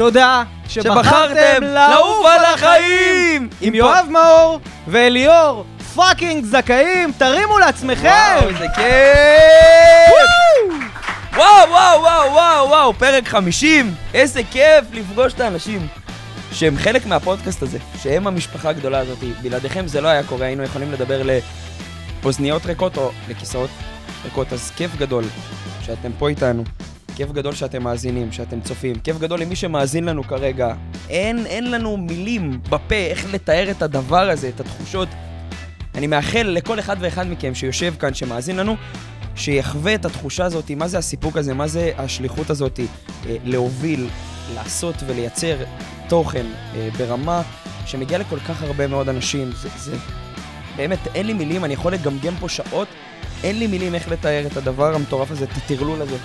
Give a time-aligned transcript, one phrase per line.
[0.00, 3.48] תודה שבחרתם לעוף על החיים!
[3.60, 5.64] עם יואב מאור ואליאור
[5.94, 8.36] fucking זכאים, תרימו לעצמכם!
[8.36, 10.14] וואו, איזה כיף!
[11.36, 13.94] וואו, וואו, וואו, וואו, וואו, פרק 50!
[14.14, 15.86] איזה כיף לפגוש את האנשים
[16.52, 19.18] שהם חלק מהפודקאסט הזה, שהם המשפחה הגדולה הזאת.
[19.42, 21.22] בלעדיכם זה לא היה קורה, היינו יכולים לדבר
[22.22, 23.70] לאוזניות ריקות או לכיסאות
[24.24, 25.24] ריקות, אז כיף גדול
[25.82, 26.64] שאתם פה איתנו.
[27.16, 28.94] כיף גדול שאתם מאזינים, שאתם צופים.
[28.94, 30.74] כיף גדול למי שמאזין לנו כרגע.
[31.08, 35.08] אין, אין לנו מילים בפה איך לתאר את הדבר הזה, את התחושות.
[35.94, 38.76] אני מאחל לכל אחד ואחד מכם שיושב כאן, שמאזין לנו,
[39.36, 44.08] שיחווה את התחושה הזאת, מה זה הסיפוק הזה, מה זה השליחות הזאת, אה, להוביל,
[44.54, 45.56] לעשות ולייצר
[46.08, 47.42] תוכן אה, ברמה
[47.86, 49.50] שמגיע לכל כך הרבה מאוד אנשים.
[49.52, 49.96] זה, זה...
[50.76, 52.88] באמת, אין לי מילים, אני יכול לגמגם פה שעות,
[53.44, 56.16] אין לי מילים איך לתאר את הדבר המטורף הזה, את הטרלול הזה,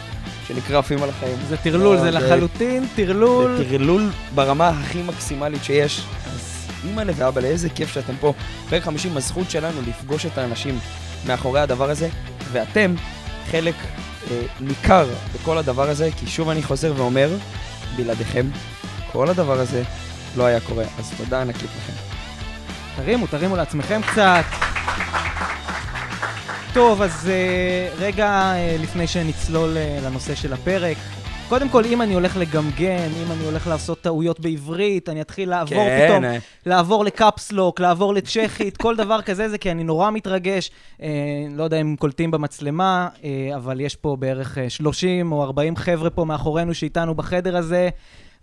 [0.47, 1.37] שנקרא עפים על החיים.
[1.47, 3.57] זה טרלול, זה לחלוטין טרלול.
[3.57, 6.05] זה טרלול ברמה הכי מקסימלית שיש.
[6.25, 8.33] אז אימא'לה ואבא'לה, איזה כיף שאתם פה.
[8.69, 10.79] פרק 50, הזכות שלנו לפגוש את האנשים
[11.27, 12.09] מאחורי הדבר הזה,
[12.51, 12.95] ואתם
[13.51, 13.75] חלק
[14.31, 17.29] אה, ניכר בכל הדבר הזה, כי שוב אני חוזר ואומר,
[17.95, 18.45] בלעדיכם,
[19.11, 19.83] כל הדבר הזה
[20.37, 20.83] לא היה קורה.
[20.99, 21.93] אז תודה ענקית לכם.
[22.95, 24.45] תרימו, תרימו לעצמכם קצת.
[26.75, 30.97] טוב, אז uh, רגע uh, לפני שנצלול uh, לנושא של הפרק.
[31.49, 35.77] קודם כל, אם אני הולך לגמגם, אם אני הולך לעשות טעויות בעברית, אני אתחיל לעבור
[35.77, 36.07] כן.
[36.07, 36.23] פתאום,
[36.65, 40.71] לעבור לקפסלוק, לעבור לצ'כית, כל דבר כזה, זה כי אני נורא מתרגש.
[41.01, 41.07] אה,
[41.51, 46.09] לא יודע אם קולטים במצלמה, אה, אבל יש פה בערך אה, 30 או 40 חבר'ה
[46.09, 47.89] פה מאחורינו שאיתנו בחדר הזה.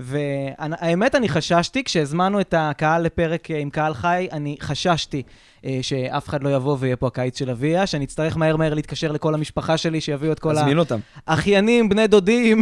[0.00, 5.32] והאמת, אני חששתי, כשהזמנו את הקהל לפרק אה, עם קהל חי, אני חששתי אה,
[5.82, 9.34] שאף אחד לא יבוא ויהיה פה הקיץ של אביה, שאני אצטרך מהר מהר להתקשר לכל
[9.34, 10.98] המשפחה שלי, שיביאו את כל תזמין אותם.
[11.26, 12.60] האחיינים, בני דודים.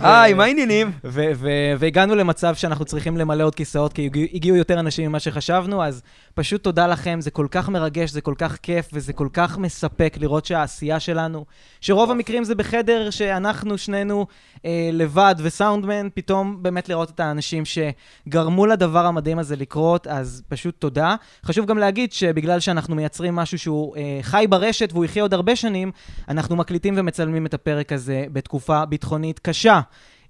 [0.00, 0.92] היי, מה העניינים?
[1.04, 5.20] ו- ו- והגענו למצב שאנחנו צריכים למלא עוד כיסאות, כי הגיעו, הגיעו יותר אנשים ממה
[5.20, 6.02] שחשבנו, אז
[6.34, 10.16] פשוט תודה לכם, זה כל כך מרגש, זה כל כך כיף, וזה כל כך מספק
[10.20, 11.44] לראות שהעשייה שלנו,
[11.80, 14.26] שרוב המקרים זה בחדר שאנחנו שנינו
[14.64, 20.74] אה, לבד וסאונדמן, פתאום באמת לראות את האנשים שגרמו לדבר המדהים הזה לקרות, אז פשוט
[20.78, 21.14] תודה.
[21.44, 25.56] חשוב גם להגיד שבגלל שאנחנו מייצרים משהו שהוא אה, חי ברשת והוא יחיה עוד הרבה
[25.56, 25.92] שנים,
[26.28, 29.80] אנחנו מקליטים ומצלמים את הפרק הזה בתקופה ביטחונית קשה.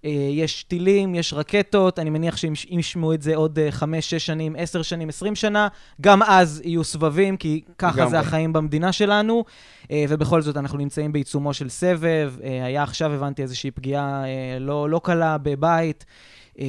[0.04, 4.10] אה, יש טילים, יש רקטות, אני מניח שאם אם ישמעו את זה עוד אה, חמש,
[4.10, 5.68] שש שנים, עשר שנים, עשרים שנה,
[6.00, 8.06] גם אז יהיו סבבים, כי ככה.
[8.06, 9.44] זה החיים במדינה שלנו.
[9.91, 12.34] אה, ובכל זאת, אנחנו נמצאים בעיצומו של סבב.
[12.44, 16.04] אה, היה עכשיו, הבנתי, איזושהי פגיעה אה, לא, לא קלה בבית.
[16.58, 16.64] אה,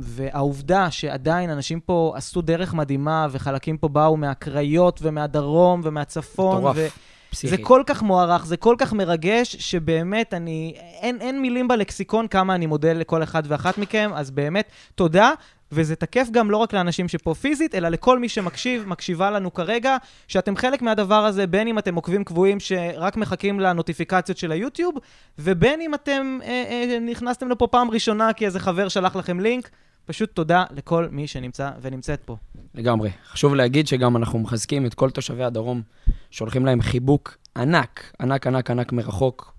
[0.00, 6.58] והעובדה שעדיין אנשים פה עשו דרך מדהימה, וחלקים פה באו מהקריות ומהדרום ומהצפון.
[6.58, 6.76] מטורף.
[6.76, 6.88] ו-
[7.30, 7.56] פסיכי.
[7.56, 10.74] זה כל כך מוערך, זה כל כך מרגש, שבאמת אני...
[11.00, 15.32] אין, אין מילים בלקסיקון כמה אני מודה לכל אחד ואחת מכם, אז באמת, תודה.
[15.72, 19.96] וזה תקף גם לא רק לאנשים שפה פיזית, אלא לכל מי שמקשיב, מקשיבה לנו כרגע,
[20.28, 24.94] שאתם חלק מהדבר הזה, בין אם אתם עוקבים קבועים שרק מחכים לנוטיפיקציות של היוטיוב,
[25.38, 29.70] ובין אם אתם אה, אה, נכנסתם לפה פעם ראשונה כי איזה חבר שלח לכם לינק.
[30.08, 32.36] פשוט תודה לכל מי שנמצא ונמצאת פה.
[32.74, 33.10] לגמרי.
[33.30, 35.82] חשוב להגיד שגם אנחנו מחזקים את כל תושבי הדרום,
[36.30, 39.54] שולחים להם חיבוק ענק, ענק, ענק, ענק מרחוק,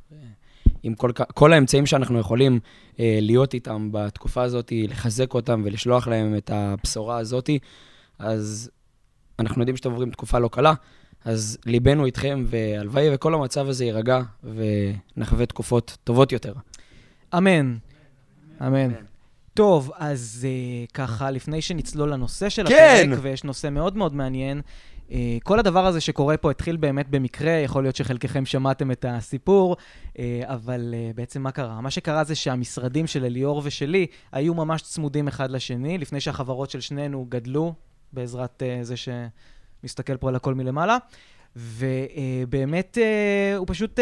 [0.83, 2.59] עם כל, כל האמצעים שאנחנו יכולים
[2.99, 7.49] אה, להיות איתם בתקופה הזאת, לחזק אותם ולשלוח להם את הבשורה הזאת.
[8.19, 8.71] אז
[9.39, 10.73] אנחנו יודעים שאתם עוברים תקופה לא קלה,
[11.25, 16.53] אז ליבנו איתכם, והלוואי וכל המצב הזה יירגע, ונחווה תקופות טובות יותר.
[17.37, 17.77] אמן.
[18.61, 18.89] אמן.
[19.53, 23.09] טוב, אז uh, ככה, לפני שנצלול לנושא של כן!
[23.11, 24.61] הפרק, ויש נושא מאוד מאוד מעניין,
[25.43, 30.17] כל הדבר הזה שקורה פה התחיל באמת במקרה, יכול להיות שחלקכם שמעתם את הסיפור, uh,
[30.43, 31.81] אבל uh, בעצם מה קרה?
[31.81, 36.81] מה שקרה זה שהמשרדים של אליאור ושלי היו ממש צמודים אחד לשני, לפני שהחברות של
[36.81, 37.73] שנינו גדלו,
[38.13, 40.97] בעזרת זה שמסתכל פה על הכל מלמעלה,
[41.55, 42.97] ובאמת
[43.57, 43.99] הוא פשוט...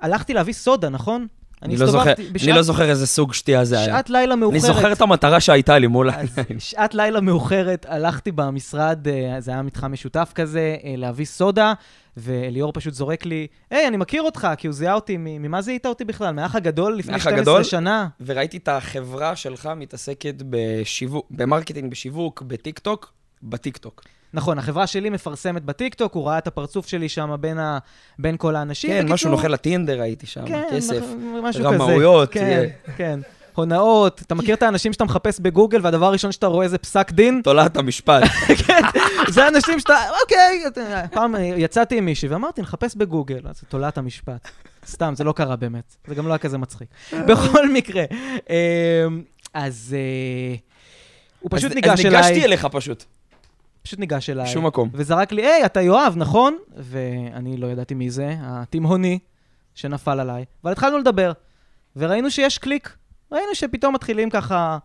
[0.00, 1.26] הלכתי להביא סודה, נכון?
[1.62, 3.86] אני לא, זוכר, הסתובבתי אני בשעת- לא זוכר איזה סוג שתייה זה היה.
[3.86, 4.64] שעת לילה מאוחרת.
[4.64, 6.10] אני זוכר את המטרה שהייתה לי מול...
[6.10, 6.28] אז
[6.58, 11.72] שעת לילה מאוחרת, הלכתי במשרד, אה, זה היה מתחם משותף כזה, אה, להביא סודה,
[12.16, 16.04] וליאור פשוט זורק לי, היי, אני מכיר אותך, כי הוא זיהה אותי, ממה זיהית אותי
[16.04, 16.30] בכלל?
[16.34, 17.62] מאח הגדול לפני מאח 12 הגדול?
[17.64, 18.08] שנה?
[18.26, 24.02] וראיתי את החברה שלך מתעסקת בשיווק, ב marketing, בשיווק, בטיקטוק, בטיקטוק.
[24.34, 27.78] נכון, החברה שלי מפרסמת בטיקטוק, הוא ראה את הפרצוף שלי שם בין, ה...
[28.18, 28.90] בין כל האנשים.
[28.90, 31.02] כן, בקיצור, משהו נוכל הטינדר ראיתי שם, כן, כסף.
[31.42, 31.74] משהו כזה.
[31.74, 32.92] רמאויות, כן, אה.
[32.96, 33.20] כן.
[33.54, 37.40] הונאות, אתה מכיר את האנשים שאתה מחפש בגוגל, והדבר הראשון שאתה רואה זה פסק דין?
[37.44, 38.22] תולעת המשפט.
[38.66, 38.82] כן,
[39.28, 40.62] זה אנשים שאתה, אוקיי,
[41.12, 44.48] פעם יצאתי עם מישהי ואמרתי, נחפש בגוגל, אז תולעת המשפט.
[44.86, 45.96] סתם, זה לא קרה באמת.
[46.06, 46.88] זה גם לא היה כזה מצחיק.
[47.28, 48.04] בכל מקרה,
[48.50, 49.22] אמ,
[49.54, 50.54] אז אה,
[51.40, 53.04] הוא אז- פשוט אז ניגש ניגשתי אליי, אליך פשוט.
[53.82, 54.46] פשוט ניגש אליי.
[54.46, 54.90] שום מקום.
[54.92, 56.56] וזרק לי, היי, אתה יואב, נכון?
[56.76, 59.18] ואני לא ידעתי מי זה, התימהוני
[59.74, 60.44] שנפל עליי.
[60.64, 61.32] אבל התחלנו לדבר,
[61.96, 62.96] וראינו שיש קליק.
[63.32, 64.78] ראינו שפתאום מתחילים ככה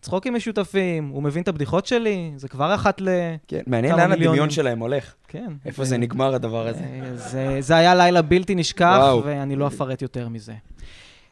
[0.00, 3.08] צחוקים משותפים, הוא מבין את הבדיחות שלי, זה כבר אחת ל...
[3.48, 4.12] כן, מעניין לאן.
[4.12, 5.14] הדמיון שלהם הולך.
[5.28, 5.52] כן.
[5.66, 6.84] איפה זה נגמר הדבר הזה.
[6.84, 9.22] אה, זה, זה היה לילה בלתי נשכח, וואו.
[9.24, 10.52] ואני לא אפרט יותר מזה.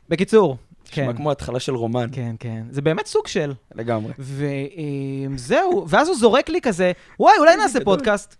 [0.08, 0.56] בקיצור,
[0.90, 2.62] כן, נשמע כמו התחלה של רומן, כן, כן.
[2.70, 3.52] זה באמת סוג של.
[3.75, 4.12] לגמרי.
[4.19, 8.36] וזהו, ואז הוא זורק לי כזה, וואי, אולי נעשה פודקאסט.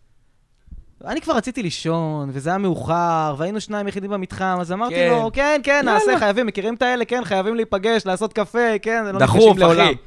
[1.05, 5.09] אני כבר רציתי לישון, וזה היה מאוחר, והיינו שניים יחידים במתחם, אז אמרתי כן.
[5.11, 6.19] לו, כן, כן, נעשה.
[6.19, 7.05] חייבים, מכירים את האלה?
[7.05, 9.59] כן, חייבים להיפגש, לעשות קפה, כן, לא נפגשים.
[9.59, 9.93] לעולם.
[9.93, 9.99] דחוף.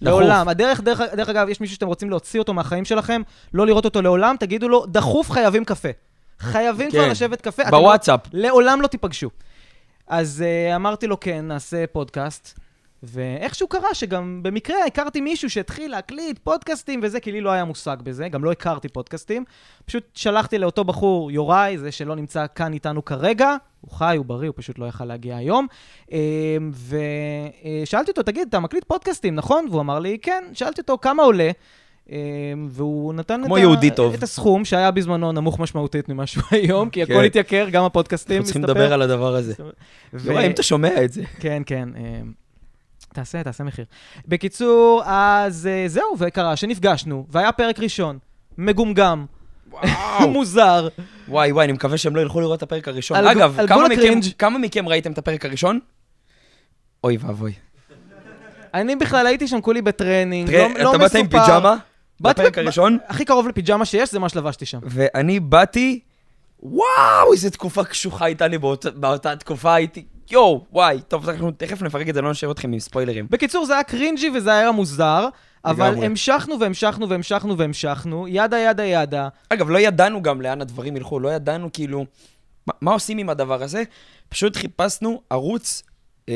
[0.00, 0.48] לעולם.
[0.48, 3.22] הדרך, דרך, דרך אגב, יש מישהו שאתם רוצים להוציא אותו מהחיים שלכם,
[3.54, 5.88] לא לראות אותו לעולם, תגידו לו, דחוף חייבים קפה.
[6.38, 7.10] חייבים כבר כן.
[7.10, 7.62] לשבת קפה.
[7.62, 8.20] אתם בוואטסאפ.
[8.32, 9.30] לא, לעולם לא תיפגשו.
[10.08, 12.58] אז uh, אמרתי לו, כן, נעשה פודקאסט.
[13.02, 17.96] ואיכשהו קרה שגם במקרה הכרתי מישהו שהתחיל להקליט פודקאסטים וזה, כי לי לא היה מושג
[18.02, 19.44] בזה, גם לא הכרתי פודקאסטים.
[19.84, 24.48] פשוט שלחתי לאותו בחור, יוראי, זה שלא נמצא כאן איתנו כרגע, הוא חי, הוא בריא,
[24.48, 25.66] הוא פשוט לא יכל להגיע היום.
[27.82, 29.66] ושאלתי אותו, תגיד, אתה מקליט פודקאסטים, נכון?
[29.70, 30.44] והוא אמר לי, כן.
[30.52, 31.50] שאלתי אותו, כמה עולה?
[32.12, 33.94] אמ, והוא נתן את, יהודי ה...
[33.94, 34.14] טוב.
[34.14, 37.24] את הסכום, שהיה בזמנו נמוך משמעותית ממה שהוא היום, כי הכל כן.
[37.24, 38.80] התייקר, גם הפודקאסטים, אנחנו צריכים מסתבר.
[38.80, 39.52] לדבר על הדבר הזה.
[40.12, 41.22] ו- יוראי, אם אתה שומע את זה.
[41.40, 41.88] כן, כן.
[41.96, 42.32] אמ,
[43.14, 43.84] תעשה, תעשה מחיר.
[44.28, 48.18] בקיצור, אז אה, זהו, וקרה שנפגשנו, והיה פרק ראשון,
[48.58, 49.26] מגומגם,
[49.70, 50.28] וואו.
[50.32, 50.88] מוזר.
[51.28, 53.16] וואי, וואי, אני מקווה שהם לא ילכו לראות את הפרק הראשון.
[53.16, 54.20] על אגב, גבול כמה מכם-.
[54.38, 55.78] כמה מכם ראיתם את הפרק הראשון?
[57.04, 57.52] אוי ואבוי.
[58.74, 61.44] אני בכלל הייתי שם כולי בטרנינג, לא, לא אתה באת עם מסופר.
[61.46, 61.76] פיג'מה?
[62.20, 62.98] בפרק בפ- הראשון?
[63.06, 64.78] הכי קרוב לפיג'מה שיש, זה מה שלבשתי שם.
[64.82, 66.00] ואני באתי,
[66.62, 71.82] וואו, איזה תקופה קשוחה הייתה לי באותה- באותה תקופה, הייתי, יואו, וואי, טוב, אנחנו תכף
[71.82, 73.26] נפרק את זה, לא נשאר אתכם עם ספוילרים.
[73.30, 75.28] בקיצור, זה היה cringey וזה היה מוזר,
[75.64, 76.06] אבל לגמרי.
[76.06, 79.28] המשכנו והמשכנו והמשכנו והמשכנו, yada yada yada.
[79.48, 82.04] אגב, לא ידענו גם לאן הדברים ילכו, לא ידענו כאילו,
[82.66, 83.82] מה, מה עושים עם הדבר הזה?
[84.28, 85.82] פשוט חיפשנו ערוץ
[86.28, 86.34] אה,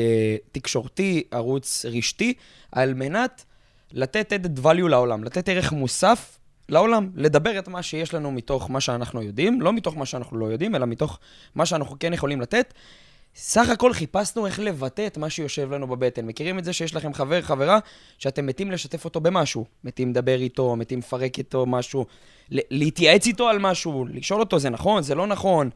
[0.51, 2.33] תקשורתי, ערוץ רשתי,
[2.71, 3.45] על מנת
[3.93, 8.81] לתת added value לעולם, לתת ערך מוסף לעולם, לדבר את מה שיש לנו מתוך מה
[8.81, 11.19] שאנחנו יודעים, לא מתוך מה שאנחנו לא יודעים, אלא מתוך
[11.55, 12.73] מה שאנחנו כן יכולים לתת.
[13.35, 16.25] סך הכל חיפשנו איך לבטא את מה שיושב לנו בבטן.
[16.25, 17.79] מכירים את זה שיש לכם חבר, חברה,
[18.17, 19.65] שאתם מתים לשתף אותו במשהו.
[19.83, 22.05] מתים לדבר איתו, מתים לפרק איתו משהו,
[22.49, 25.69] להתייעץ איתו על משהו, לשאול אותו, זה נכון, זה לא נכון.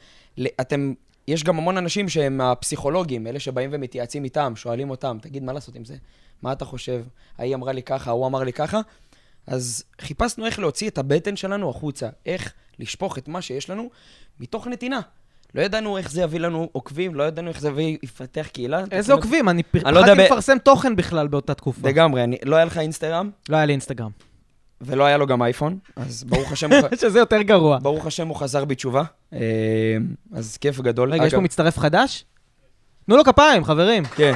[0.62, 0.94] אתם,
[1.28, 5.76] יש גם המון אנשים שהם הפסיכולוגים, אלה שבאים ומתייעצים איתם, שואלים אותם, תגיד, מה לעשות
[5.76, 5.96] עם זה?
[6.42, 7.04] מה אתה חושב?
[7.38, 8.80] ההיא אמרה לי ככה, ההוא אמר לי ככה.
[9.48, 13.90] אז חיפשנו איך להוציא את הבטן שלנו החוצה, איך לשפוך את מה שיש לנו
[14.40, 15.00] מתוך נתינה.
[15.56, 18.84] לא ידענו איך זה יביא לנו עוקבים, לא ידענו איך זה יביא, יפתח קהילה.
[18.92, 19.50] איזה עוקבים?
[19.50, 21.88] אני לא פחדתי ב- לפרסם תוכן בכלל באותה תקופה.
[21.90, 24.12] לגמרי, לא היה לך אינסטגרם, לא היה לי אינסטגרם.
[24.82, 27.80] ולא היה לו גם אייפון, אז ברוך השם, הוא שזה יותר גרוע.
[27.82, 29.04] ברוך השם הוא חזר בתשובה.
[29.34, 29.40] אה,
[30.34, 31.14] אז כיף גדול.
[31.14, 32.26] רגע, יש פה מצטרף חדש?
[33.06, 34.04] תנו לו כפיים, חברים.
[34.06, 34.34] כן.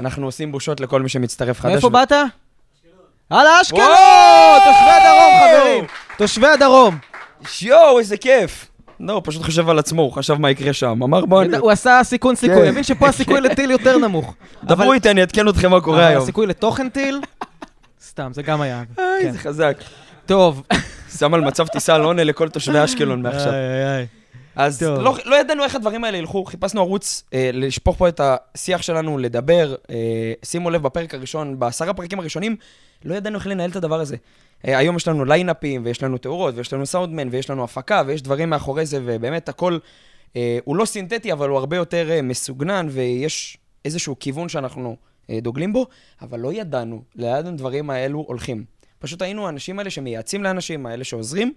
[0.00, 1.72] אנחנו עושים בושות לכל מי שמצטרף חדש.
[1.72, 2.12] מאיפה ו- באת?
[3.30, 3.84] הלאה, אשקלון!
[4.64, 5.84] תושבי הדרום, חברים!
[6.18, 6.98] תושבי הדרום.
[7.62, 8.66] יואו, איזה כיף.
[9.00, 11.02] לא, הוא פשוט חושב על עצמו, הוא חשב מה יקרה שם.
[11.02, 11.56] אמר, בוא, אני...
[11.56, 12.68] הוא עשה סיכון סיכוי, כן.
[12.68, 14.34] הבין שפה הסיכוי לטיל יותר נמוך.
[14.64, 16.22] דברו איתי, אני אעדכן אתכם מה קורה היום.
[16.22, 17.20] הסיכוי לתוכן טיל?
[18.06, 18.82] סתם, זה גם היה.
[18.98, 19.32] איי, כן.
[19.32, 19.76] זה חזק.
[20.26, 20.62] טוב.
[21.18, 23.52] שם על מצב טיסה לא עונה לכל תושבי אשקלון מעכשיו.
[23.52, 24.06] איי, איי.
[24.56, 24.82] אז.
[24.82, 29.18] לא, לא ידענו איך הדברים האלה ילכו, חיפשנו ערוץ אה, לשפוך פה את השיח שלנו,
[29.18, 29.74] לדבר.
[29.90, 32.56] אה, שימו לב, בפרק הראשון, בעשרה פרקים הראשונים,
[33.04, 34.16] לא ידענו איך לנהל את הדבר הזה.
[34.68, 38.22] אה, היום יש לנו ליינאפים, ויש לנו תאורות, ויש לנו סאונדמן, ויש לנו הפקה, ויש
[38.22, 39.78] דברים מאחורי זה, ובאמת הכל,
[40.36, 44.96] אה, הוא לא סינתטי, אבל הוא הרבה יותר אה, מסוגנן, ויש איזשהו כיוון שאנחנו
[45.30, 45.86] אה, דוגלים בו,
[46.22, 48.64] אבל לא ידענו לאן הדברים האלו הולכים.
[48.98, 51.52] פשוט היינו האנשים האלה שמייעצים לאנשים, האלה שעוזרים,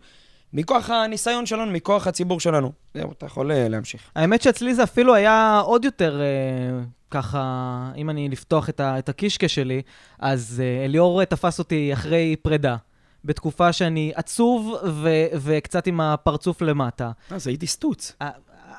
[0.54, 2.72] מכוח הניסיון שלנו, מכוח הציבור שלנו.
[2.94, 4.02] זהו, אתה יכול אה, להמשיך.
[4.16, 6.26] האמת שאצלי זה אפילו היה עוד יותר אה,
[7.12, 9.82] ככה, אם אני לפתוח את, ה, את הקישקע שלי,
[10.20, 12.76] אז אה, אליאור אה, תפס אותי אחרי פרידה.
[13.26, 17.12] בתקופה שאני עצוב ו- וקצת עם הפרצוף למטה.
[17.30, 18.16] אז הייתי סטוץ.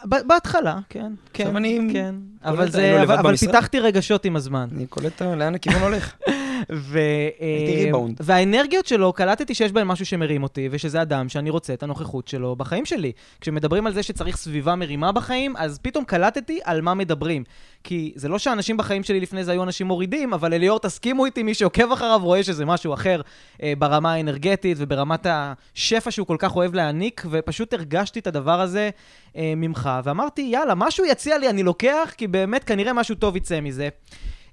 [0.04, 2.14] בהתחלה, כן, כן, אני כן.
[2.44, 3.36] אבל, זה, לבד אבל.
[3.36, 4.68] פיתחתי רגשות עם הזמן.
[4.76, 6.14] אני קולט אה, לאן הכיוון הולך.
[6.72, 6.98] ו,
[7.40, 8.16] הייתי אה, ריבאונד.
[8.20, 12.56] והאנרגיות שלו, קלטתי שיש בהם משהו שמרים אותי, ושזה אדם שאני רוצה את הנוכחות שלו
[12.56, 13.12] בחיים שלי.
[13.40, 17.44] כשמדברים על זה שצריך סביבה מרימה בחיים, אז פתאום קלטתי על מה מדברים.
[17.84, 21.42] כי זה לא שאנשים בחיים שלי לפני זה היו אנשים מורידים, אבל אליאור, תסכימו איתי,
[21.42, 23.20] מי שעוקב אחריו רואה שזה משהו אחר
[23.62, 28.90] אה, ברמה האנרגטית וברמת השפע שהוא כל כך אוהב להעניק, ופשוט הרגשתי את הדבר הזה
[29.36, 33.60] אה, ממך, ואמרתי, יאללה, משהו יציע לי, אני לוקח, כי באמת כנראה משהו טוב יצא
[33.60, 33.88] מזה.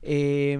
[0.05, 0.11] אה,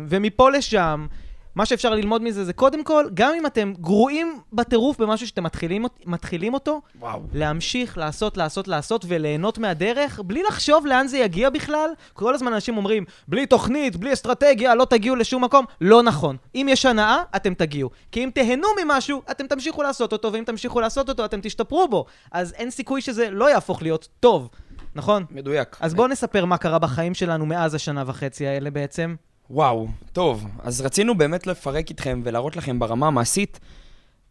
[0.07, 1.05] ומפה לשם,
[1.55, 5.85] מה שאפשר ללמוד מזה זה קודם כל, גם אם אתם גרועים בטירוף במשהו שאתם מתחילים,
[6.05, 7.21] מתחילים אותו, וואו.
[7.33, 11.89] להמשיך לעשות, לעשות, לעשות וליהנות מהדרך, בלי לחשוב לאן זה יגיע בכלל.
[12.13, 15.65] כל הזמן אנשים אומרים, בלי תוכנית, בלי אסטרטגיה, לא תגיעו לשום מקום.
[15.81, 16.37] לא נכון.
[16.55, 17.89] אם יש הנאה, אתם תגיעו.
[18.11, 22.05] כי אם תהנו ממשהו, אתם תמשיכו לעשות אותו, ואם תמשיכו לעשות אותו, אתם תשתפרו בו.
[22.31, 24.49] אז אין סיכוי שזה לא יהפוך להיות טוב,
[24.95, 25.25] נכון?
[25.31, 25.77] מדויק.
[25.79, 29.15] אז בואו נספר מה קרה בחיים שלנו מאז השנה וחצי האלה בעצם.
[29.53, 30.47] וואו, טוב.
[30.63, 33.59] אז רצינו באמת לפרק איתכם ולהראות לכם ברמה המעשית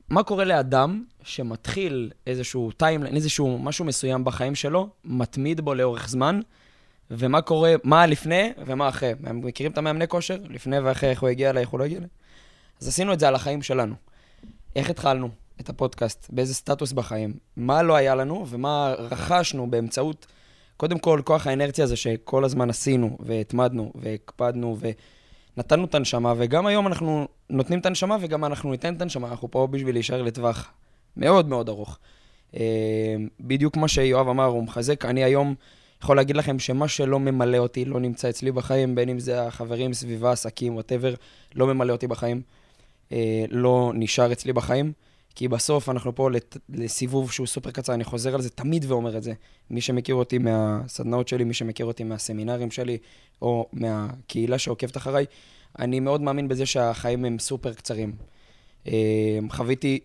[0.08, 6.40] מה קורה לאדם שמתחיל איזשהו timeline, איזשהו משהו מסוים בחיים שלו, מתמיד בו לאורך זמן,
[7.10, 9.12] ומה קורה, מה לפני ומה אחרי.
[9.20, 10.38] מכירים את המאמני כושר?
[10.48, 12.08] לפני ואחרי, איך הוא הגיע אליי, איך הוא לא הגיע אליי?
[12.80, 13.94] אז עשינו את זה על החיים שלנו.
[14.76, 15.28] איך התחלנו
[15.60, 20.26] את הפודקאסט, באיזה סטטוס בחיים, מה לא היה לנו ומה רכשנו באמצעות,
[20.80, 24.76] קודם כל, כוח האינרציה הזה שכל הזמן עשינו והתמדנו והקפדנו
[25.56, 29.50] ונתנו את הנשמה, וגם היום אנחנו נותנים את הנשמה וגם אנחנו ניתן את הנשמה, אנחנו
[29.50, 30.72] פה בשביל להישאר לטווח
[31.16, 31.98] מאוד מאוד ארוך.
[32.56, 32.60] אה,
[33.40, 35.04] בדיוק מה שיואב אמר, הוא מחזק.
[35.04, 35.54] אני היום
[36.02, 39.92] יכול להגיד לכם שמה שלא ממלא אותי לא נמצא אצלי בחיים, בין אם זה החברים,
[39.92, 41.14] סביבה, עסקים, whatever,
[41.54, 42.42] לא ממלא אותי בחיים,
[43.12, 44.92] אה, לא נשאר אצלי בחיים.
[45.34, 46.56] כי בסוף אנחנו פה לת...
[46.68, 49.32] לסיבוב שהוא סופר קצר, אני חוזר על זה תמיד ואומר את זה.
[49.70, 52.98] מי שמכיר אותי מהסדנאות שלי, מי שמכיר אותי מהסמינרים שלי,
[53.42, 55.24] או מהקהילה שעוקבת אחריי,
[55.78, 58.12] אני מאוד מאמין בזה שהחיים הם סופר קצרים.
[58.86, 60.00] אה, חוויתי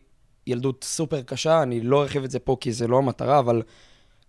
[0.48, 3.62] ילדות סופר קשה, אני לא ארחיב את זה פה כי זה לא המטרה, אבל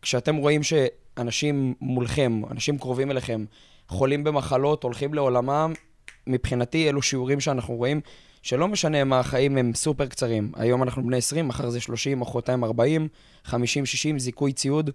[0.03, 3.45] כשאתם רואים שאנשים מולכם, אנשים קרובים אליכם,
[3.89, 5.73] חולים במחלות, הולכים לעולמם,
[6.27, 8.01] מבחינתי אלו שיעורים שאנחנו רואים
[8.47, 10.53] שלא משנה מה החיים הם סופר קצרים.
[10.57, 13.09] היום אנחנו בני 20, מחר זה 30, מחרתיים 40,
[13.45, 14.91] 50, 60, זיכוי ציוד,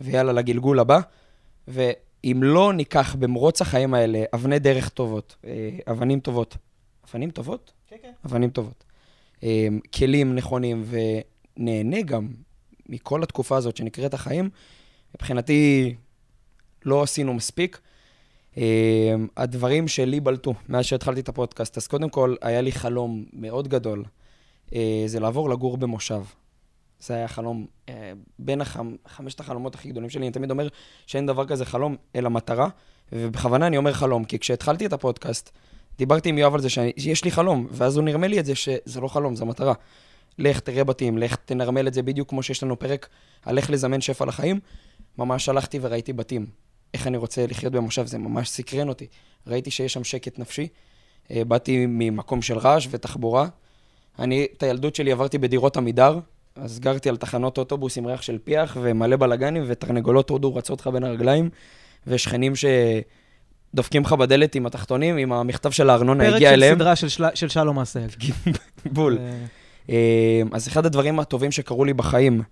[0.00, 1.00] ויאללה, לגלגול הבא.
[1.68, 6.56] ואם לא ניקח במרוץ החיים האלה אבני דרך טובות, אה, אבנים טובות,
[7.10, 7.72] אבנים טובות?
[7.86, 8.12] כן, כן.
[8.26, 8.84] אבנים טובות.
[9.42, 10.84] אה, כלים נכונים,
[11.56, 12.28] ונהנה גם
[12.88, 14.50] מכל התקופה הזאת שנקראת החיים,
[15.14, 15.94] מבחינתי
[16.84, 17.80] לא עשינו מספיק.
[18.56, 18.58] Uh,
[19.36, 24.04] הדברים שלי בלטו מאז שהתחלתי את הפודקאסט, אז קודם כל, היה לי חלום מאוד גדול,
[24.66, 24.72] uh,
[25.06, 26.22] זה לעבור לגור במושב.
[27.00, 27.90] זה היה חלום, uh,
[28.38, 28.60] בין.
[29.06, 30.22] חמשת החלומות הכי גדולים שלי.
[30.22, 30.68] אני תמיד אומר
[31.06, 32.68] שאין דבר כזה חלום, אלא מטרה,
[33.12, 35.50] ובכוונה אני אומר חלום, כי כשהתחלתי את הפודקאסט,
[35.98, 39.00] דיברתי עם יואב על זה שיש לי חלום, ואז הוא נרמל לי את זה שזה
[39.00, 39.74] לא חלום, זו מטרה.
[40.38, 43.08] לך תראה בתים, לך תנרמל את זה בדיוק כמו שיש לנו פרק
[43.42, 44.60] על איך לזמן שפע לחיים.
[45.18, 46.65] ממש הלכתי וראיתי בתים.
[46.94, 49.06] איך אני רוצה לחיות במושב, זה ממש סקרן אותי.
[49.46, 50.68] ראיתי שיש שם שקט נפשי.
[51.30, 53.48] אה, באתי ממקום של רעש ותחבורה.
[54.18, 56.18] אני, את הילדות שלי עברתי בדירות עמידר,
[56.56, 60.86] אז גרתי על תחנות אוטובוס עם ריח של פיח ומלא בלאגנים, ותרנגולות הודו רצות לך
[60.86, 61.50] בין הרגליים,
[62.06, 66.78] ושכנים שדופקים לך בדלת עם התחתונים, עם המכתב של הארנונה הגיע אליהם.
[66.78, 68.08] פרק של סדרה של, של שלום עשהאל.
[68.92, 69.18] בול.
[69.90, 72.42] אה, אז אחד הדברים הטובים שקרו לי בחיים,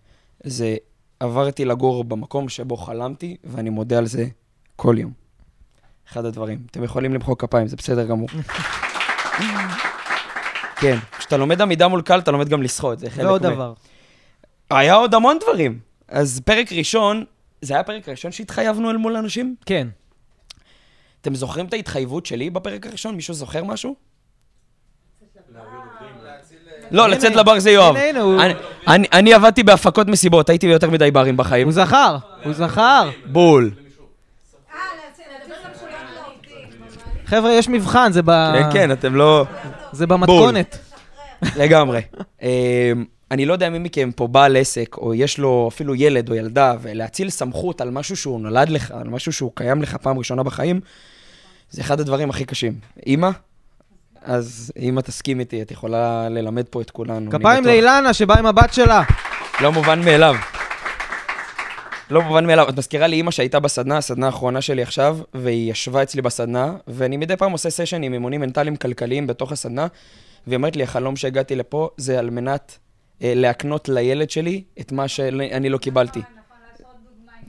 [0.45, 0.77] זה
[1.25, 4.27] עברתי לגור במקום שבו חלמתי, ואני מודה על זה
[4.77, 5.13] כל יום.
[6.09, 6.63] אחד הדברים.
[6.71, 8.29] אתם יכולים למחוא כפיים, זה בסדר גמור.
[10.81, 13.73] כן, כשאתה לומד עמידה מול קל, אתה לומד גם לשחות, זה חלק ועוד דבר.
[14.71, 15.79] היה עוד המון דברים.
[16.09, 17.25] אז פרק ראשון,
[17.63, 19.57] זה היה הפרק הראשון שהתחייבנו אל מול אנשים?
[19.67, 19.89] כן.
[21.21, 23.15] אתם זוכרים את ההתחייבות שלי בפרק הראשון?
[23.15, 23.95] מישהו זוכר משהו?
[26.95, 27.97] לא, לצאת לבר זה יואב.
[27.97, 28.55] הנה, הנה, הוא- אני-
[28.89, 31.67] אני- אני עבדתי בהפקות מסיבות, הייתי ביותר מדי ברים בחיים.
[31.67, 33.11] הוא זכר, הוא זכר.
[33.27, 33.71] בול.
[37.27, 38.31] חבר'ה, יש מבחן, זה ב...
[38.55, 39.45] כן, כן, אתם לא...
[39.93, 40.79] זה במתכונת.
[41.57, 42.01] לגמרי.
[42.43, 42.49] אמ,
[43.31, 46.75] אני לא יודע מי מכם פה בעל עסק, או יש לו אפילו ילד או ילדה,
[46.83, 50.81] ולהציל סמכות על משהו שהוא נולד לך, על משהו שהוא קיים לך פעם ראשונה בחיים,
[51.71, 52.73] זה אחד הדברים הכי קשים.
[53.07, 53.31] אימא?
[54.25, 57.31] אז אימא תסכים איתי, את יכולה ללמד פה את כולנו.
[57.31, 57.65] כפיים.
[57.65, 59.03] לאילנה שבאה עם הבת שלה.
[59.61, 60.35] לא מובן מאליו.
[62.11, 62.69] לא מובן מאליו.
[62.69, 67.17] את מזכירה לי אימא שהייתה בסדנה, הסדנה האחרונה שלי עכשיו, והיא ישבה אצלי בסדנה, ואני
[67.17, 69.87] מדי פעם עושה סשן עם אימונים מנטליים כלכליים בתוך הסדנה,
[70.47, 72.79] והיא אומרת לי, החלום שהגעתי לפה זה על מנת
[73.23, 76.21] אה, להקנות לילד שלי את מה שאני לא קיבלתי.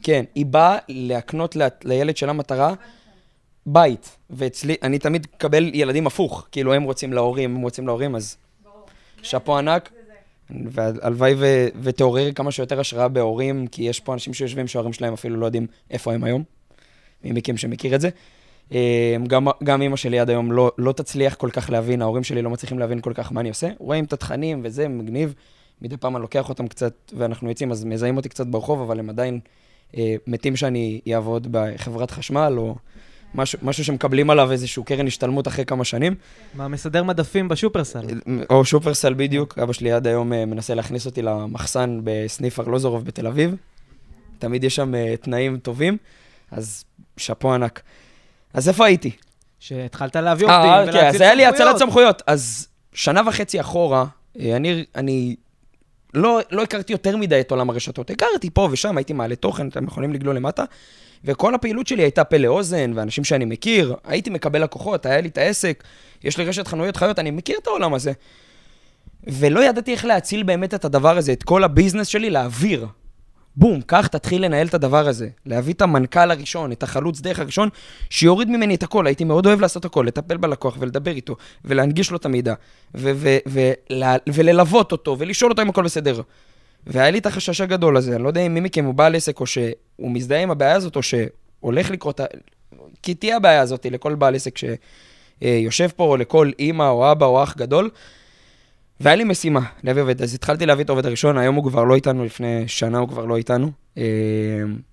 [0.03, 2.74] כן, היא באה להקנות ל- לילד שלה מטרה,
[3.65, 4.17] בית.
[4.29, 8.38] ואצלי, אני תמיד מקבל ילדים הפוך, כאילו הם רוצים להורים, הם רוצים להורים, אז
[9.22, 9.89] שאפו ענק.
[10.50, 15.36] והלוואי ו- ותעורר כמה שיותר השראה בהורים, כי יש פה אנשים שיושבים שההורים שלהם אפילו
[15.36, 16.43] לא יודעים איפה הם היום.
[17.24, 18.10] מי מכם שמכיר את זה.
[18.74, 22.41] אה, גם, גם אימא שלי עד היום לא, לא תצליח כל כך להבין, ההורים שלי
[22.41, 23.69] לא מצליחים להבין כל כך מה אני עושה.
[23.79, 25.34] רואים את התכנים וזה, מגניב.
[25.81, 29.10] מדי פעם אני לוקח אותם קצת, ואנחנו יוצאים, אז מזהים אותי קצת ברחוב, אבל הם
[29.10, 29.39] עדיין
[29.98, 32.75] אה, מתים שאני אעבוד בחברת חשמל, או
[33.36, 36.15] משהו, משהו שמקבלים עליו איזשהו קרן השתלמות אחרי כמה שנים.
[36.54, 38.06] מה, מסדר מדפים בשופרסל.
[38.50, 43.27] או שופרסל בדיוק, אבא שלי עד היום אה, מנסה להכניס אותי למחסן בסניף ארלוזורוב בתל
[43.27, 43.56] אביב.
[44.39, 45.98] תמיד יש שם אה, תנאים טובים,
[46.51, 46.86] אז
[47.18, 47.82] שאפו ענק.
[48.54, 49.12] אז איפה הייתי?
[49.60, 51.80] שהתחלת להביא עובדים אה, ולהציל כן, אז היה לי הצלת סמכויות.
[51.80, 52.22] סמכויות.
[52.27, 54.06] אז שנה וחצי אחורה,
[54.39, 55.36] אני, אני
[56.13, 58.10] לא, לא הכרתי יותר מדי את עולם הרשתות.
[58.10, 60.63] הכרתי פה ושם, הייתי מעלה תוכן, אתם יכולים לגלול למטה,
[61.25, 65.38] וכל הפעילות שלי הייתה פה לאוזן, ואנשים שאני מכיר, הייתי מקבל לקוחות, היה לי את
[65.38, 65.84] העסק,
[66.24, 68.12] יש לי רשת חנויות חיות, אני מכיר את העולם הזה.
[69.27, 72.88] ולא ידעתי איך להציל באמת את הדבר הזה, את כל הביזנס שלי, להעביר.
[73.58, 75.29] בום, קח, תתחיל לנהל את הדבר הזה.
[75.46, 77.70] להביא את המנכ"ל הראשון, את החלוץ דרך הראשון,
[78.10, 79.08] שיוריד ממני את הכל.
[79.08, 82.53] הייתי מאוד אוהב לעשות הכל, לטפל בלקוח ולדבר איתו, ולהנגיש לו את המידע,
[82.96, 86.22] ו- ו- ולה- וללוות אותו, ולשאול אותו אם הכל בסדר.
[86.88, 89.39] והיה לי את החשש הגדול הזה, אני לא יודע אם מי מכם הוא בעל עסק,
[89.39, 92.20] או שהוא מזדהה עם הבעיה הזאת, או שהולך לקרות...
[93.04, 97.44] כי תהיה הבעיה הזאת לכל בעל עסק שיושב פה, או לכל אימא, או אבא, או
[97.44, 97.89] אח גדול.
[99.00, 101.96] והיה לי משימה להביא עובד, אז התחלתי להביא את העובד הראשון, היום הוא כבר לא
[101.96, 103.72] איתנו, לפני שנה הוא כבר לא איתנו.
[103.98, 104.04] אה,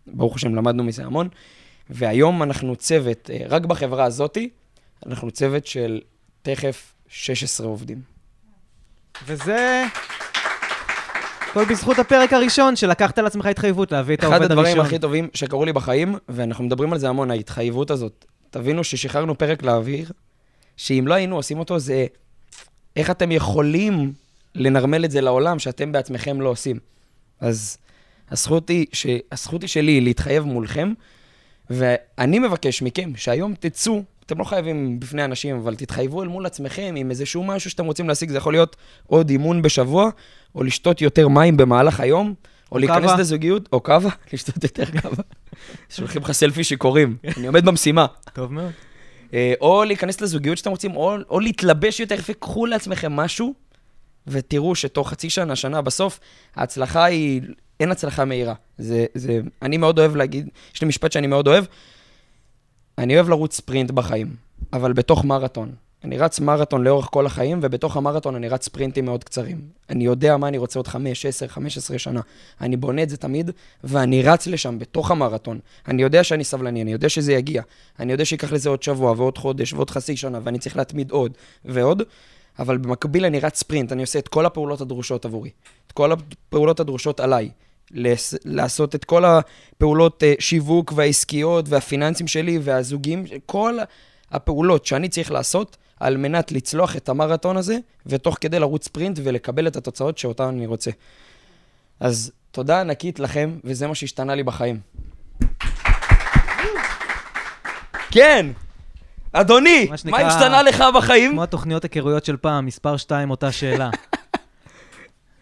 [0.06, 1.28] ברוך השם, למדנו מזה המון.
[1.90, 4.48] והיום אנחנו צוות, אה, רק בחברה הזאתי,
[5.06, 6.00] אנחנו צוות של
[6.42, 8.00] תכף 16 עובדים.
[9.26, 9.84] וזה...
[11.52, 14.86] הכל בזכות הפרק הראשון, שלקחת על עצמך התחייבות להביא את אחד העובד הדברים הראשון.
[14.86, 18.24] הכי טובים שקרו לי בחיים, ואנחנו מדברים על זה המון, ההתחייבות הזאת.
[18.50, 20.10] תבינו ששחררנו פרק לאוויר,
[20.76, 22.06] שאם לא היינו עושים אותו, זה
[22.96, 24.12] איך אתם יכולים
[24.54, 26.78] לנרמל את זה לעולם שאתם בעצמכם לא עושים.
[27.40, 27.78] אז
[28.30, 29.06] הזכות היא, ש...
[29.32, 30.92] הזכות היא שלי להתחייב מולכם,
[31.70, 36.94] ואני מבקש מכם שהיום תצאו, אתם לא חייבים בפני אנשים, אבל תתחייבו אל מול עצמכם
[36.96, 38.76] עם איזשהו משהו שאתם רוצים להשיג, זה יכול להיות
[39.06, 40.10] עוד אימון בשבוע,
[40.54, 42.34] או לשתות יותר מים במהלך היום,
[42.72, 43.20] או להיכנס קאבה.
[43.20, 45.22] לזוגיות, או קאבה, לשתות יותר קאבה.
[45.90, 48.06] שולחים לך סלפי שיכורים, אני עומד במשימה.
[48.32, 48.70] טוב מאוד.
[49.34, 53.54] אה, או להיכנס לזוגיות שאתם רוצים, או, או להתלבש יותר יפה, קחו לעצמכם משהו,
[54.26, 56.20] ותראו שתוך חצי שנה, שנה, בסוף,
[56.56, 57.42] ההצלחה היא,
[57.80, 58.54] אין הצלחה מהירה.
[58.78, 61.64] זה, זה, אני מאוד אוהב להגיד, יש לי משפט שאני מאוד אוהב,
[63.02, 64.36] אני אוהב לרוץ ספרינט בחיים,
[64.72, 65.72] אבל בתוך מרתון.
[66.04, 69.60] אני רץ מרתון לאורך כל החיים, ובתוך המרתון אני רץ ספרינטים מאוד קצרים.
[69.90, 72.20] אני יודע מה אני רוצה עוד 5, 10, 15 שנה.
[72.60, 73.50] אני בונה את זה תמיד,
[73.84, 75.58] ואני רץ לשם, בתוך המרתון.
[75.88, 77.62] אני יודע שאני סבלני, אני יודע שזה יגיע.
[77.98, 81.32] אני יודע שייקח לזה עוד שבוע, ועוד חודש, ועוד חצי שנה, ואני צריך להתמיד עוד
[81.64, 82.02] ועוד,
[82.58, 85.50] אבל במקביל אני רץ ספרינט, אני עושה את כל הפעולות הדרושות עבורי.
[85.86, 87.50] את כל הפעולות הדרושות עליי.
[88.44, 93.78] לעשות את כל הפעולות אה, שיווק והעסקיות והפיננסים שלי והזוגים, כל
[94.30, 99.66] הפעולות שאני צריך לעשות על מנת לצלוח את המרתון הזה, ותוך כדי לרוץ ספרינט ולקבל
[99.66, 100.90] את התוצאות שאותן אני רוצה.
[102.00, 104.80] אז תודה ענקית לכם, וזה מה שהשתנה לי בחיים.
[108.10, 108.46] כן!
[109.32, 111.32] אדוני, מה מה השתנה לך בחיים?
[111.32, 113.90] כמו התוכניות היכרויות של פעם, מספר 2, אותה שאלה.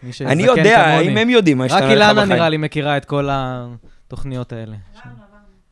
[0.02, 1.00] מי שזקן אני יודע.
[1.00, 2.18] אם הם יודעים מה רק השתנה לך בחיים.
[2.18, 4.76] אילנה נראה לי מכירה את כל התוכניות האלה.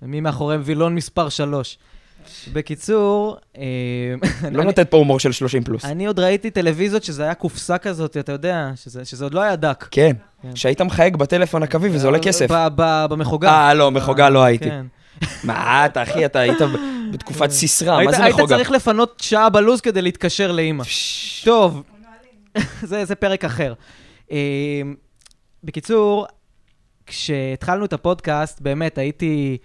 [0.02, 1.78] ומי מאחוריהם וילון מספר 3.
[2.52, 3.62] בקיצור, אה,
[4.50, 5.84] לא נותנת פה הומור של 30 פלוס.
[5.84, 9.56] אני עוד ראיתי טלוויזיות שזה היה קופסה כזאת, אתה יודע, שזה שזה עוד לא היה
[9.56, 9.88] דק.
[9.90, 10.12] כן,
[10.42, 10.56] כן.
[10.56, 12.46] שהיית מחייג בטלפון הקווי וזה עולה כסף.
[12.76, 13.50] במחוגה.
[13.50, 14.70] אה, לא, מחוגה לא הייתי.
[14.70, 14.86] כן.
[15.44, 16.58] מה אתה, אחי, אתה היית
[17.12, 18.56] בתקופת סיסרא, היית מה זה היית מחוגה?
[18.56, 20.84] צריך לפנות שעה בלוז כדי להתקשר לאימא.
[21.44, 21.82] טוב,
[22.82, 23.74] זה פרק אחר.
[24.30, 24.82] אה,
[25.64, 26.26] בקיצור,
[27.06, 29.58] כשהתחלנו את הפודקאסט, באמת הייתי,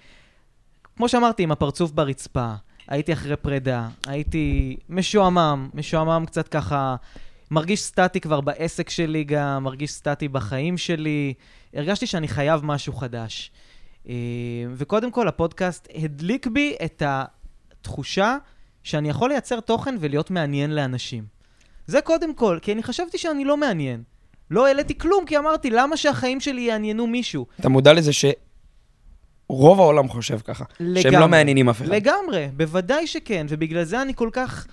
[0.95, 2.53] כמו שאמרתי, עם הפרצוף ברצפה.
[2.87, 6.95] הייתי אחרי פרידה, הייתי משועמם, משועמם קצת ככה,
[7.51, 11.33] מרגיש סטטי כבר בעסק שלי גם, מרגיש סטטי בחיים שלי.
[11.73, 13.51] הרגשתי שאני חייב משהו חדש.
[14.09, 14.13] אה,
[14.73, 18.37] וקודם כל, הפודקאסט הדליק בי את התחושה
[18.83, 21.25] שאני יכול לייצר תוכן ולהיות מעניין לאנשים.
[21.87, 24.03] זה קודם כל, כי אני חשבתי שאני לא מעניין.
[24.51, 27.45] לא העליתי כלום, כי אמרתי, למה שהחיים שלי יעניינו מישהו?
[27.59, 30.65] אתה מודע לזה שרוב העולם חושב ככה.
[30.77, 31.19] שהם לגמרי.
[31.19, 31.89] לא מעניינים אף אחד.
[31.89, 34.67] לגמרי, בוודאי שכן, ובגלל זה אני כל כך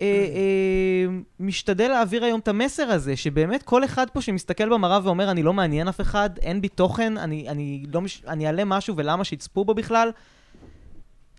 [0.00, 5.30] אה, אה, משתדל להעביר היום את המסר הזה, שבאמת כל אחד פה שמסתכל במראה ואומר,
[5.30, 8.22] אני לא מעניין אף אחד, אין בי תוכן, אני, אני, לא מש...
[8.28, 10.10] אני אעלה משהו ולמה שיצפו בו בכלל,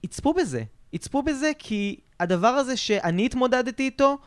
[0.03, 0.63] יצפו בזה.
[0.93, 4.17] יצפו בזה כי הדבר הזה שאני התמודדתי איתו,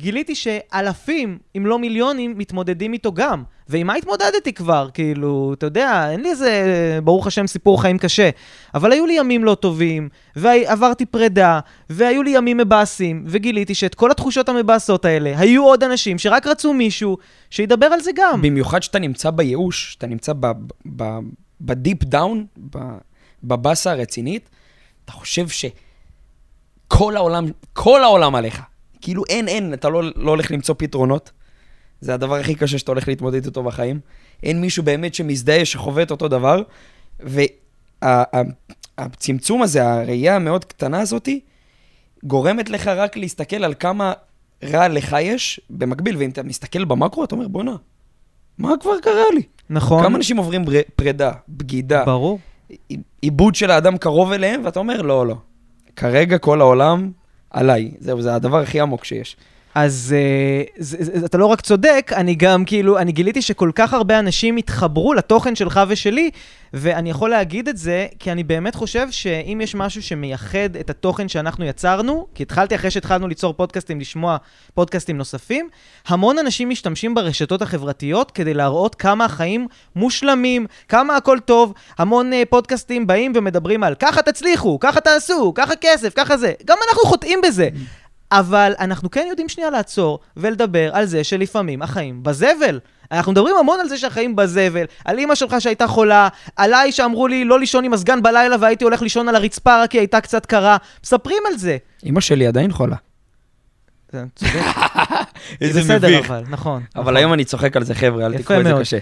[0.00, 3.42] גיליתי שאלפים, אם לא מיליונים, מתמודדים איתו גם.
[3.68, 4.88] ועם מה התמודדתי כבר?
[4.94, 8.30] כאילו, אתה יודע, אין לי איזה, ברוך השם, סיפור חיים קשה.
[8.74, 11.60] אבל היו לי ימים לא טובים, ועברתי פרידה,
[11.90, 16.72] והיו לי ימים מבאסים, וגיליתי שאת כל התחושות המבאסות האלה, היו עוד אנשים שרק רצו
[16.72, 17.16] מישהו
[17.50, 18.42] שידבר על זה גם.
[18.42, 20.32] במיוחד שאתה נמצא בייאוש, שאתה נמצא
[21.60, 22.46] ב deep down,
[23.44, 24.50] בבאסה הרצינית,
[25.04, 25.64] אתה חושב ש...
[26.92, 28.62] כל העולם, כל העולם עליך.
[29.00, 31.30] כאילו אין, אין, אתה לא, לא הולך למצוא פתרונות.
[32.00, 34.00] זה הדבר הכי קשה שאתה הולך להתמודד איתו בחיים.
[34.42, 36.62] אין מישהו באמת שמזדהה, שחווה את אותו דבר.
[38.98, 41.40] והצמצום הזה, הראייה המאוד קטנה הזאתי,
[42.24, 44.12] גורמת לך רק להסתכל על כמה
[44.64, 47.76] רע לך יש במקביל, ואם אתה מסתכל במקרו, אתה אומר, בואנה,
[48.58, 49.42] מה כבר קרה לי?
[49.70, 50.02] נכון.
[50.02, 52.38] כמה אנשים עוברים בר- פרידה, בגידה, ברור.
[53.22, 55.34] עיבוד של האדם קרוב אליהם, ואתה אומר, לא, לא.
[55.96, 57.10] כרגע כל העולם
[57.50, 57.90] עליי.
[57.98, 59.36] זהו, זה הדבר הכי עמוק שיש.
[59.74, 63.94] אז uh, זה, זה, אתה לא רק צודק, אני גם כאילו, אני גיליתי שכל כך
[63.94, 66.30] הרבה אנשים התחברו לתוכן שלך ושלי,
[66.72, 71.28] ואני יכול להגיד את זה, כי אני באמת חושב שאם יש משהו שמייחד את התוכן
[71.28, 74.36] שאנחנו יצרנו, כי התחלתי אחרי שהתחלנו ליצור פודקאסטים, לשמוע
[74.74, 75.68] פודקאסטים נוספים,
[76.06, 82.36] המון אנשים משתמשים ברשתות החברתיות כדי להראות כמה החיים מושלמים, כמה הכל טוב, המון uh,
[82.50, 86.52] פודקאסטים באים ומדברים על ככה תצליחו, ככה תעשו, ככה כסף, ככה זה.
[86.64, 87.68] גם אנחנו חוטאים בזה.
[88.32, 92.80] אבל אנחנו כן יודעים שנייה לעצור ולדבר על זה שלפעמים החיים בזבל.
[93.12, 97.44] אנחנו מדברים המון על זה שהחיים בזבל, על אימא שלך שהייתה חולה, עליי שאמרו לי
[97.44, 100.76] לא לישון עם מזגן בלילה והייתי הולך לישון על הרצפה רק כי הייתה קצת קרה.
[101.04, 101.76] מספרים על זה.
[102.06, 102.96] אמא שלי עדיין חולה.
[104.12, 104.52] זה צודק.
[105.60, 106.30] איזה בסדר מביך.
[106.30, 106.82] אבל, נכון.
[106.96, 107.16] אבל נכון.
[107.16, 108.72] היום אני צוחק על זה, חבר'ה, אל יפה תיקחו את זה.
[108.80, 108.98] קשה.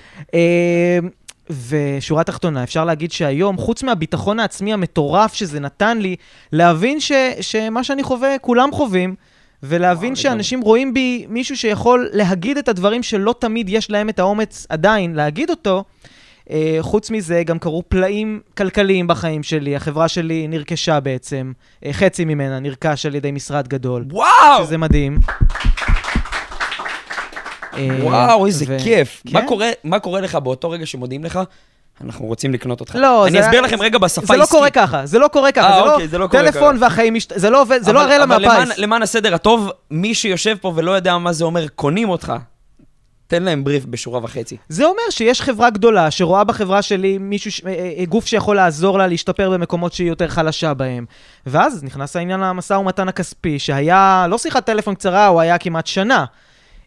[1.68, 6.16] ושורה תחתונה, אפשר להגיד שהיום, חוץ מהביטחון העצמי המטורף שזה נתן לי,
[6.52, 9.14] להבין ש, שמה שאני חווה, כולם חווים,
[9.62, 14.66] ולהבין שאנשים רואים בי מישהו שיכול להגיד את הדברים שלא תמיד יש להם את האומץ
[14.68, 15.84] עדיין להגיד אותו.
[16.50, 19.76] אה, חוץ מזה, גם קרו פלאים כלכליים בחיים שלי.
[19.76, 21.52] החברה שלי נרכשה בעצם,
[21.84, 24.04] אה, חצי ממנה נרכש על ידי משרד גדול.
[24.10, 24.64] וואו!
[24.64, 25.18] שזה מדהים.
[27.76, 29.22] אה, וואו, איזה ו- כיף.
[29.32, 29.46] מה כן.
[29.46, 31.40] קורה- מה קורה לך באותו רגע שמודיעים לך?
[32.04, 32.94] אנחנו רוצים לקנות אותך.
[32.94, 34.56] לא, אני אסביר לכם רגע בשפה זה לא עסקית.
[34.58, 36.84] קורה ככה, זה לא קורה ככה, אה, זה אוקיי, זה לא לא קורה טלפון ככה.
[36.84, 37.32] והחיים משת...
[37.36, 38.78] זה לא עובד, זה לא הראלה אבל למען- מהפיס.
[38.78, 42.32] למען הסדר הטוב, מי שיושב פה ולא יודע מה זה אומר, קונים אותך.
[43.26, 44.56] תן להם בריף בשורה וחצי.
[44.68, 48.98] זה אומר שיש חברה גדולה שרואה בחברה שלי מישהו, ש- אה, אה, גוף שיכול לעזור
[48.98, 51.04] לה להשתפר במקומות שהיא יותר חלשה בהם.
[51.46, 56.24] ואז נכנס העניין למשא ומתן הכספי, שהיה לא שיחת טלפון קצרה, הוא היה כמעט שנה.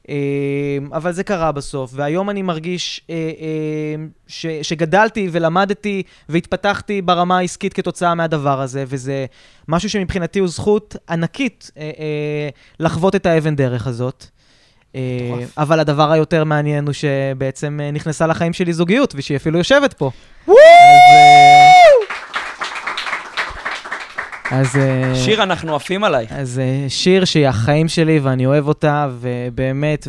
[0.10, 0.16] אה,
[0.94, 7.74] אבל זה קרה בסוף, והיום אני מרגיש אה, אה, ש, שגדלתי ולמדתי והתפתחתי ברמה העסקית
[7.74, 9.26] כתוצאה מהדבר הזה, וזה
[9.68, 14.26] משהו שמבחינתי הוא זכות ענקית אה, אה, לחוות את האבן דרך הזאת.
[15.58, 20.12] אבל הדבר היותר מעניין הוא שבעצם נכנסה לחיים שלי זוגיות, ושהיא אפילו יושבת פה.
[24.52, 24.76] אז...
[24.76, 26.32] אה, שיר, אנחנו עפים עלייך.
[26.32, 30.08] אז אה, שיר שהיא החיים שלי ואני אוהב אותה, ובאמת,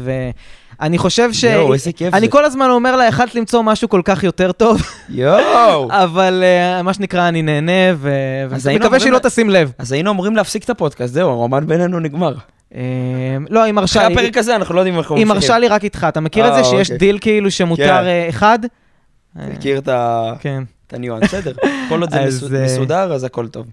[0.79, 1.45] ואני חושב ש...
[1.45, 2.33] יואו, איזה כיף אני זה.
[2.33, 5.89] כל הזמן אומר לה, יכלת למצוא משהו כל כך יותר טוב, יואו!
[6.05, 9.73] אבל אה, מה שנקרא, אני נהנה, ו- ואני מקווה שהיא לא תשים לב.
[9.79, 12.35] אז היינו אמורים להפסיק את הפודקאסט, זהו, הרומן בינינו נגמר.
[12.75, 12.81] אה,
[13.51, 14.01] לא, היא מרשה...
[14.01, 15.29] אחרי הפרק הזה אנחנו לא יודעים איך היא ממשיכים.
[15.29, 16.99] מרשה לי רק איתך, אתה מכיר את זה שיש אוקיי.
[16.99, 18.29] דיל כאילו שמותר כן.
[18.29, 18.59] אחד?
[19.37, 19.89] מכיר את
[20.41, 20.63] כן.
[20.93, 21.53] הניואנס, בסדר.
[21.89, 23.67] כל עוד זה מסודר, אז הכל טוב.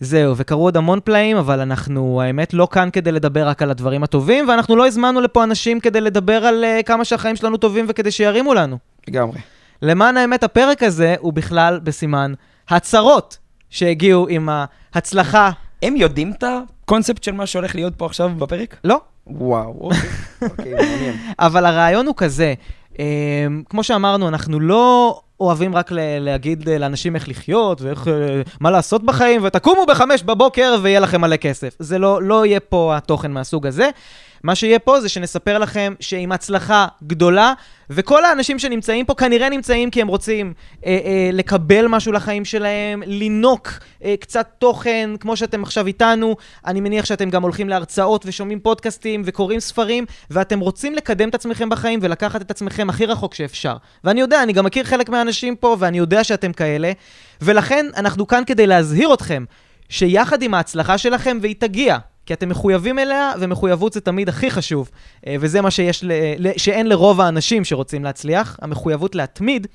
[0.00, 4.02] זהו, וקרו עוד המון פלאים, אבל אנחנו, האמת, לא כאן כדי לדבר רק על הדברים
[4.02, 8.10] הטובים, ואנחנו לא הזמנו לפה אנשים כדי לדבר על uh, כמה שהחיים שלנו טובים וכדי
[8.10, 8.78] שירימו לנו.
[9.08, 9.38] לגמרי.
[9.82, 12.34] למען האמת, הפרק הזה הוא בכלל בסימן
[12.68, 13.38] הצהרות
[13.70, 14.48] שהגיעו עם
[14.94, 15.50] ההצלחה.
[15.82, 18.76] הם יודעים את הקונספט של מה שהולך להיות פה עכשיו בפרק?
[18.84, 20.00] לא, וואו, אוקיי.
[20.42, 21.16] אוקיי, מעניין.
[21.38, 22.54] אבל הרעיון הוא כזה,
[22.94, 22.98] um,
[23.68, 28.10] כמו שאמרנו, אנחנו לא אוהבים רק להגיד אה, לאנשים איך לחיות ואיך, uh,
[28.60, 31.74] מה לעשות בחיים, ותקומו בחמש בבוקר ויהיה לכם מלא כסף.
[31.78, 33.90] זה לא, לא יהיה פה התוכן מהסוג הזה.
[34.42, 37.52] מה שיהיה פה זה שנספר לכם שעם הצלחה גדולה,
[37.90, 40.52] וכל האנשים שנמצאים פה כנראה נמצאים כי הם רוצים
[40.86, 43.68] אה, אה, לקבל משהו לחיים שלהם, לינוק
[44.04, 46.36] אה, קצת תוכן, כמו שאתם עכשיו איתנו.
[46.66, 51.68] אני מניח שאתם גם הולכים להרצאות ושומעים פודקאסטים וקוראים ספרים, ואתם רוצים לקדם את עצמכם
[51.68, 53.76] בחיים ולקחת את עצמכם הכי רחוק שאפשר.
[54.04, 56.92] ואני יודע, אני גם מכיר חלק מהאנשים פה, ואני יודע שאתם כאלה,
[57.40, 59.44] ולכן אנחנו כאן כדי להזהיר אתכם
[59.88, 61.98] שיחד עם ההצלחה שלכם, והיא תגיע,
[62.30, 64.90] כי אתם מחויבים אליה, ומחויבות זה תמיד הכי חשוב.
[65.26, 69.66] אה, וזה מה שיש, ל, ל, שאין לרוב האנשים שרוצים להצליח, המחויבות להתמיד.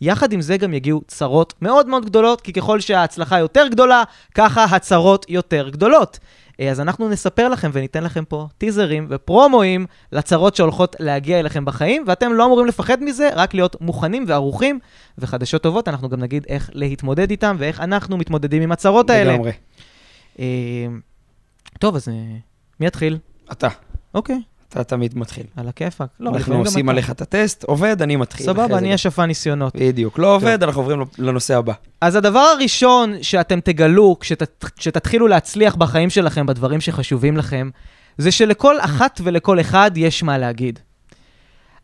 [0.00, 4.02] יחד עם זה גם יגיעו צרות מאוד מאוד גדולות, כי ככל שההצלחה יותר גדולה,
[4.34, 6.18] ככה הצרות יותר גדולות.
[6.60, 12.04] אה, אז אנחנו נספר לכם וניתן לכם פה טיזרים ופרומואים לצרות שהולכות להגיע אליכם בחיים,
[12.06, 14.78] ואתם לא אמורים לפחד מזה, רק להיות מוכנים וערוכים.
[15.18, 19.32] וחדשות טובות, אנחנו גם נגיד איך להתמודד איתם ואיך אנחנו מתמודדים עם הצרות האלה.
[19.32, 19.52] לגמרי.
[21.78, 22.14] טוב, אז אה,
[22.80, 23.18] מי יתחיל?
[23.52, 23.68] אתה.
[24.14, 24.40] אוקיי.
[24.68, 25.46] אתה תמיד מתחיל.
[25.56, 26.08] על הכיפאק.
[26.20, 26.88] לא, אנחנו עושים.
[26.88, 28.46] עליך את הטסט, עובד, אני מתחיל.
[28.46, 28.94] סבבה, אני.
[28.94, 29.76] השפע ניסיונות.
[29.76, 30.18] בדיוק.
[30.18, 31.72] לא עובד, אנחנו עוברים לנושא הבא.
[32.00, 37.70] אז הדבר הראשון שאתם תגלו כשת, כשתתחילו להצליח בחיים שלכם, בדברים שחשובים לכם,
[38.18, 40.78] זה שלכל אחת ולכל אחד יש מה להגיד.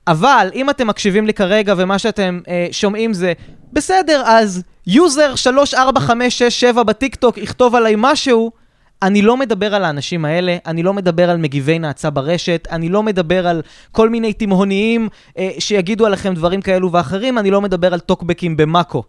[0.06, 3.32] אבל אם אתם מקשיבים לי כרגע ומה שאתם אה, שומעים זה,
[3.72, 8.50] בסדר, אז user 345667 בטיקטוק יכתוב עליי משהו,
[9.02, 13.02] אני לא מדבר על האנשים האלה, אני לא מדבר על מגיבי נאצה ברשת, אני לא
[13.02, 13.62] מדבר על
[13.92, 19.04] כל מיני תימהוניים אה, שיגידו עליכם דברים כאלו ואחרים, אני לא מדבר על טוקבקים במאקו.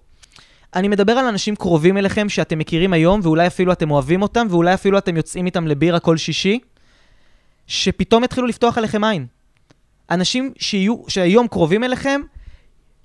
[0.76, 4.74] אני מדבר על אנשים קרובים אליכם שאתם מכירים היום, ואולי אפילו אתם אוהבים אותם, ואולי
[4.74, 6.60] אפילו אתם יוצאים איתם לבירה כל שישי,
[7.68, 9.26] שפתאום יתחילו לפתוח עליכם עין.
[10.12, 12.22] אנשים שיהיו, שהיום קרובים אליכם,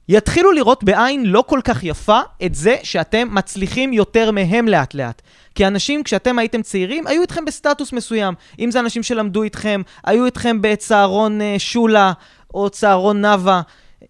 [0.09, 5.23] יתחילו לראות בעין לא כל כך יפה את זה שאתם מצליחים יותר מהם לאט לאט.
[5.55, 8.35] כי אנשים, כשאתם הייתם צעירים, היו איתכם בסטטוס מסוים.
[8.59, 12.13] אם זה אנשים שלמדו איתכם, היו איתכם בצהרון אה, שולה,
[12.55, 13.61] או צהרון נאווה.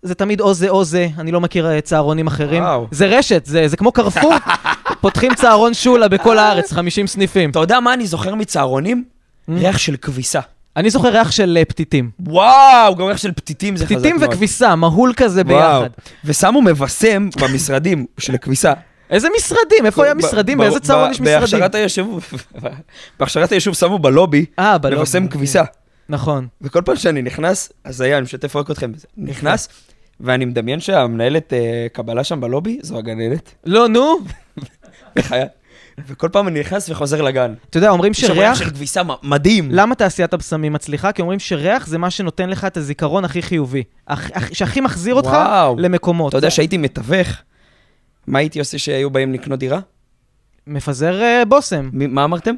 [0.02, 2.62] זה תמיד או זה או זה, אני לא מכיר אה, צהרונים אחרים.
[2.62, 2.86] וואו.
[2.90, 4.34] זה רשת, זה, זה כמו קרפור.
[5.00, 7.50] פותחים צהרון שולה בכל הארץ, 50 סניפים.
[7.50, 9.04] אתה יודע מה אני זוכר מצהרונים?
[9.04, 9.52] Mm.
[9.52, 10.40] ריח של כביסה.
[10.78, 12.10] אני זוכר ריח של אה, פתיתים.
[12.20, 14.04] וואו, גם ריח של פתיתים זה חזק מאוד.
[14.04, 15.80] פתיתים וכביסה, מהול כזה וואו.
[15.82, 15.90] ביחד.
[16.24, 18.72] ושמו מבשם במשרדים של הכביסה.
[19.10, 19.86] איזה משרדים?
[19.86, 20.58] איפה היה ב- משרדים?
[20.58, 21.40] ב- באיזה צהרון ב- יש משרדים?
[21.40, 22.24] בהכשרת היישוב,
[23.20, 25.00] בהכשרת היישוב שמו בלובי אה, בלובי.
[25.00, 25.62] מבשם כביסה.
[26.08, 26.46] נכון.
[26.62, 29.06] וכל פעם שאני נכנס, אז היה, אני משתף רק אתכם בזה.
[29.16, 29.68] נכנס,
[30.20, 34.18] ואני מדמיין שהמנהלת אה, קבלה שם בלובי, זו הגננת, לא, נו.
[35.16, 35.44] בחיי.
[36.06, 37.54] וכל פעם אני נכנס וחוזר לגן.
[37.70, 38.68] אתה יודע, אומרים יש שם ריח שריח...
[38.68, 39.68] של כביסה מדהים.
[39.72, 41.12] למה תעשיית הבשמים מצליחה?
[41.12, 43.82] כי אומרים שריח זה מה שנותן לך את הזיכרון הכי חיובי.
[44.10, 45.76] הכ- הכ- שהכי מחזיר אותך וואו.
[45.78, 46.28] למקומות.
[46.28, 47.28] אתה יודע שהייתי מתווך,
[48.26, 49.80] מה הייתי עושה שהיו באים לקנות דירה?
[50.66, 51.90] מפזר אה, בושם.
[51.92, 52.54] מה אמרתם?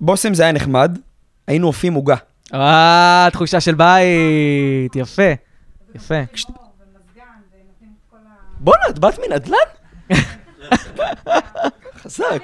[0.00, 0.98] בושם זה היה נחמד,
[1.46, 2.16] היינו אופים עוגה.
[2.54, 4.96] אה, תחושה של בית.
[4.96, 5.22] יפה.
[5.94, 6.14] יפה.
[8.60, 9.56] בואנה, את באת מנדל"ן?
[12.08, 12.42] חזק.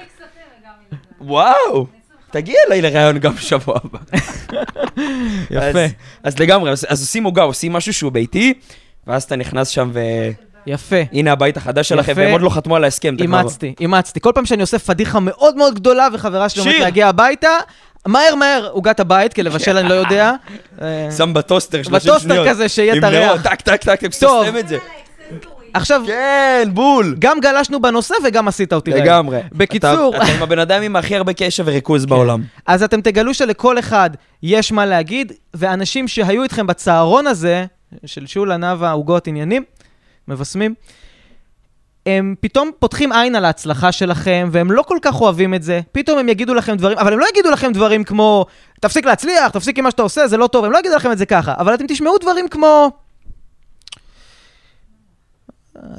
[1.20, 1.86] וואו.
[2.30, 3.98] תגיע אליי לראיון גם בשבוע הבא.
[5.50, 5.84] יפה.
[6.22, 8.54] אז- לגמרי, אז עושים עוגה, עושים משהו שהוא ביתי,
[9.06, 9.90] ואז אתה נכנס שם
[10.66, 10.96] יפה.
[11.12, 12.20] והנה הבית החדש שלכם, יפה.
[12.20, 13.16] והם עוד לא חתמו על ההסכם.
[13.20, 14.20] אימצתי, אימצתי.
[14.20, 16.80] כל פעם שאני עושה פדיחה מאוד מאוד גדולה וחברה שלי שיר.
[16.80, 17.48] להגיע הביתה,
[18.06, 20.32] מהר מהר עוגת הבית, כי לבשל אני לא יודע.
[21.16, 22.22] שם בטוסטר 30 שניות.
[22.22, 23.42] בטוסטר כזה, שיהיה את הריח.
[23.42, 24.12] טק, טק, טק.
[24.12, 24.78] סוסם את זה.
[25.74, 27.16] עכשיו, כן, בול.
[27.18, 29.02] גם גלשנו בנושא וגם עשית אותי רעב.
[29.02, 29.40] לגמרי.
[29.52, 32.42] בקיצור, אתה עם הבן אדם עם הכי הרבה קשב וריכוז בעולם.
[32.66, 34.10] אז אתם תגלו שלכל אחד
[34.42, 37.64] יש מה להגיד, ואנשים שהיו איתכם בצהרון הזה,
[38.06, 39.64] של שולה, נאווה, עוגות, עניינים,
[40.28, 40.74] מבשמים,
[42.06, 45.80] הם פתאום פותחים עין על ההצלחה שלכם, והם לא כל כך אוהבים את זה.
[45.92, 48.46] פתאום הם יגידו לכם דברים, אבל הם לא יגידו לכם דברים כמו,
[48.80, 51.18] תפסיק להצליח, תפסיק עם מה שאתה עושה, זה לא טוב, הם לא יגידו לכם את
[51.18, 51.54] זה ככה.
[51.58, 52.90] אבל אתם תשמעו דברים כמו...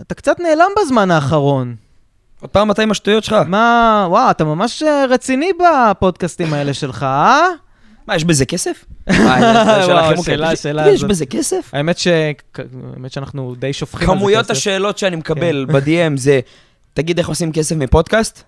[0.02, 1.76] אתה קצת נעלם בזמן האחרון.
[2.42, 3.36] עוד פעם, אתה עם השטויות שלך.
[3.48, 7.48] מה, וואו, אתה ממש אה, רציני בפודקאסטים האלה שלך, אה?
[8.08, 8.86] מה, יש בזה כסף?
[9.08, 10.24] וואו.
[10.24, 11.04] שאלה, יש- שאלה יש.
[11.04, 11.70] בזה כסף?
[11.74, 11.98] האמת,
[13.08, 14.52] שאנחנו די שופכים על זה כמויות כסף.
[14.52, 16.40] השאלות שאני מקבל ב-DM זה,
[16.94, 18.44] תגיד איך עושים כסף מפודקאסט?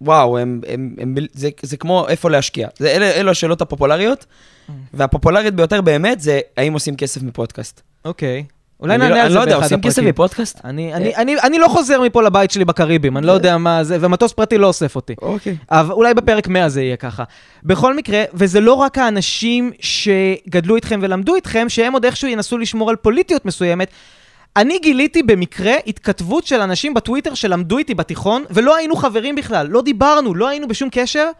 [0.00, 2.68] וואו, הם, הם, הם, זה, זה כמו איפה להשקיע.
[2.78, 4.26] זה, אלה, אלו השאלות הפופולריות,
[4.68, 4.72] Mm.
[4.94, 7.80] והפופולרית ביותר באמת זה האם עושים כסף מפודקאסט.
[8.04, 8.44] אוקיי.
[8.80, 10.08] אולי אני נענה לא- על אני זה לא יודע, באחד עושים כסף הפרקים.
[10.10, 10.60] מפודקאסט?
[10.64, 13.98] אני, אני, אני, אני לא חוזר מפה לבית שלי בקריבים, אני לא יודע מה זה,
[14.00, 15.14] ומטוס פרטי לא אוסף אותי.
[15.22, 15.56] אוקיי.
[15.70, 17.24] אבל אולי בפרק 100 זה יהיה ככה.
[17.62, 22.90] בכל מקרה, וזה לא רק האנשים שגדלו איתכם ולמדו איתכם, שהם עוד איכשהו ינסו לשמור
[22.90, 23.88] על פוליטיות מסוימת.
[24.56, 29.82] אני גיליתי במקרה התכתבות של אנשים בטוויטר שלמדו איתי בתיכון, ולא היינו חברים בכלל, לא
[29.82, 31.30] דיברנו, לא היינו בשום קשר.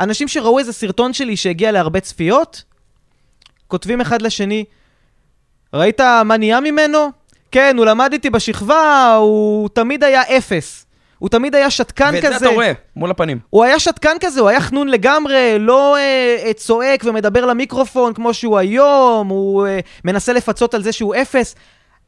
[0.00, 2.62] אנשים שראו איזה סרטון שלי שהגיע להרבה צפיות,
[3.68, 4.64] כותבים אחד לשני,
[5.74, 7.10] ראית מה נהיה ממנו?
[7.50, 10.86] כן, הוא למד איתי בשכבה, הוא תמיד היה אפס.
[11.18, 12.38] הוא תמיד היה שתקן ואת כזה.
[12.38, 13.38] זה אתה רואה, מול הפנים.
[13.50, 18.34] הוא היה שתקן כזה, הוא היה חנון לגמרי, לא אה, אה, צועק ומדבר למיקרופון כמו
[18.34, 21.54] שהוא היום, הוא אה, מנסה לפצות על זה שהוא אפס.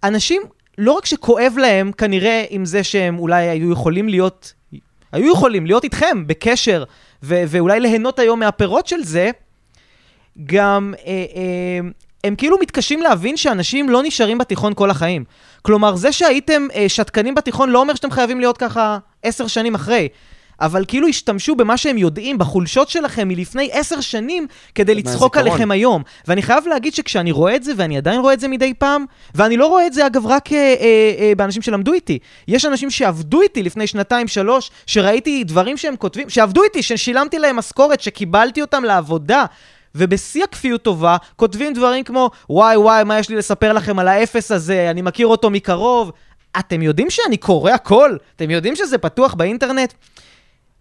[0.05, 0.43] אנשים,
[0.79, 4.53] לא רק שכואב להם כנראה עם זה שהם אולי היו יכולים להיות,
[5.13, 6.85] היו יכולים להיות איתכם בקשר,
[7.23, 9.31] ו- ואולי ליהנות היום מהפירות של זה,
[10.47, 11.89] גם אה, אה,
[12.25, 15.25] הם כאילו מתקשים להבין שאנשים לא נשארים בתיכון כל החיים.
[15.63, 20.09] כלומר, זה שהייתם אה, שתקנים בתיכון לא אומר שאתם חייבים להיות ככה עשר שנים אחרי.
[20.61, 25.37] אבל כאילו השתמשו במה שהם יודעים, בחולשות שלכם מלפני עשר שנים, כדי לצחוק.
[25.37, 26.03] עליכם היום.
[26.29, 29.57] ואני חייב להגיד שכשאני רואה את זה, ואני עדיין רואה את זה מדי פעם, ואני
[29.57, 30.75] לא רואה את זה אגב רק אה, אה,
[31.19, 32.19] אה, באנשים שלמדו איתי.
[32.49, 37.57] יש אנשים שעבדו איתי לפני שנתיים, שלוש, שראיתי דברים שהם כותבים, שעבדו איתי, ששילמתי להם
[37.57, 39.45] משכורת, שקיבלתי אותם לעבודה.
[39.95, 44.51] ובשיא הכפיות טובה, כותבים דברים כמו, וואי וואי, מה יש לי לספר לכם על האפס
[44.51, 46.13] הזה, אני מכיר אותו מקרוב.
[46.59, 48.17] אתם יודעים שאני קורא הכל?
[48.37, 49.93] אתם יודעים שזה פתוח באינטרנט?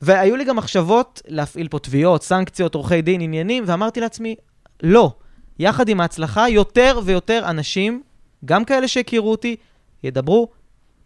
[0.01, 4.35] והיו לי גם מחשבות להפעיל פה תביעות, סנקציות, עורכי דין, עניינים, ואמרתי לעצמי,
[4.83, 5.11] לא.
[5.59, 8.01] יחד עם ההצלחה, יותר ויותר אנשים,
[8.45, 9.55] גם כאלה שהכירו אותי,
[10.03, 10.47] ידברו,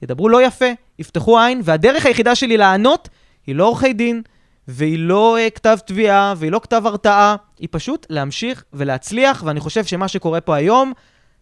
[0.02, 0.66] ידברו לא יפה,
[1.00, 3.10] יפתחו עין, והדרך היחידה שלי לענות
[3.48, 4.22] היא לא עורכי דין,
[4.68, 9.86] והיא לא uh, כתב תביעה, והיא לא כתב הרתעה, היא פשוט להמשיך ולהצליח, ואני חושב
[9.86, 10.94] שמה שקורה פה היום,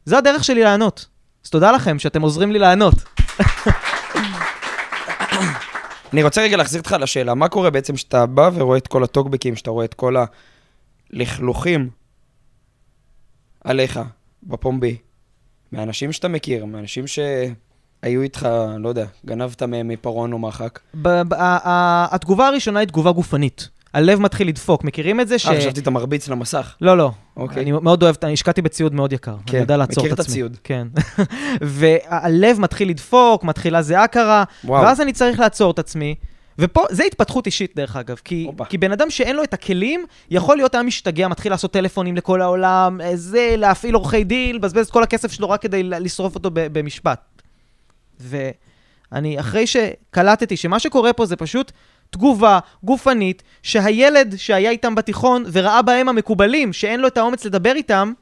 [0.06, 1.06] זה הדרך שלי לענות.
[1.46, 2.94] אז תודה לכם שאתם עוזרים לי לענות.
[6.14, 9.56] אני רוצה רגע להחזיר אותך לשאלה, מה קורה בעצם כשאתה בא ורואה את כל הטוקבקים,
[9.56, 10.16] שאתה רואה את כל
[11.14, 11.90] הלכלוכים
[13.64, 14.00] עליך
[14.44, 14.98] בפומבי,
[15.72, 17.08] מאנשים שאתה מכיר, מאנשים
[18.04, 20.80] שהיו איתך, לא יודע, גנבת מהם מפרעון או מחק.
[22.12, 23.70] התגובה הראשונה היא תגובה גופנית.
[23.94, 25.40] הלב מתחיל לדפוק, מכירים את זה?
[25.40, 25.46] ש...
[25.48, 26.76] אה, חשבתי אתה מרביץ למסך.
[26.82, 27.12] לא, לא.
[27.38, 27.64] אוקיי.
[27.64, 29.36] אני מאוד אוהב, אני השקעתי בציוד מאוד יקר.
[29.46, 30.34] כן, אני יודע לעצור מכיר את את עצמי.
[30.34, 30.58] הציוד.
[30.64, 30.88] כן.
[31.62, 34.44] והלב מתחיל לדפוק, מתחילה זיעה קרה.
[34.64, 36.16] ואז אני צריך לעצור את עצמי.
[36.60, 38.48] ופה, זה התפתחות אישית דרך אגב, כי.
[38.70, 42.42] כי בן אדם שאין לו את הכלים, יכול להיות היה משתגע, מתחיל לעשות טלפונים לכל
[42.42, 46.50] העולם, אה, זה, להפעיל עורכי דין, לבזבז את כל הכסף שלו רק כדי לשרוף אותו
[46.54, 47.35] במשפט.
[48.20, 51.72] ואני, אחרי שקלטתי שמה שקורה פה זה פשוט
[52.10, 58.14] תגובה גופנית, שהילד שהיה איתם בתיכון וראה בהם המקובלים, שאין לו את האומץ לדבר איתם,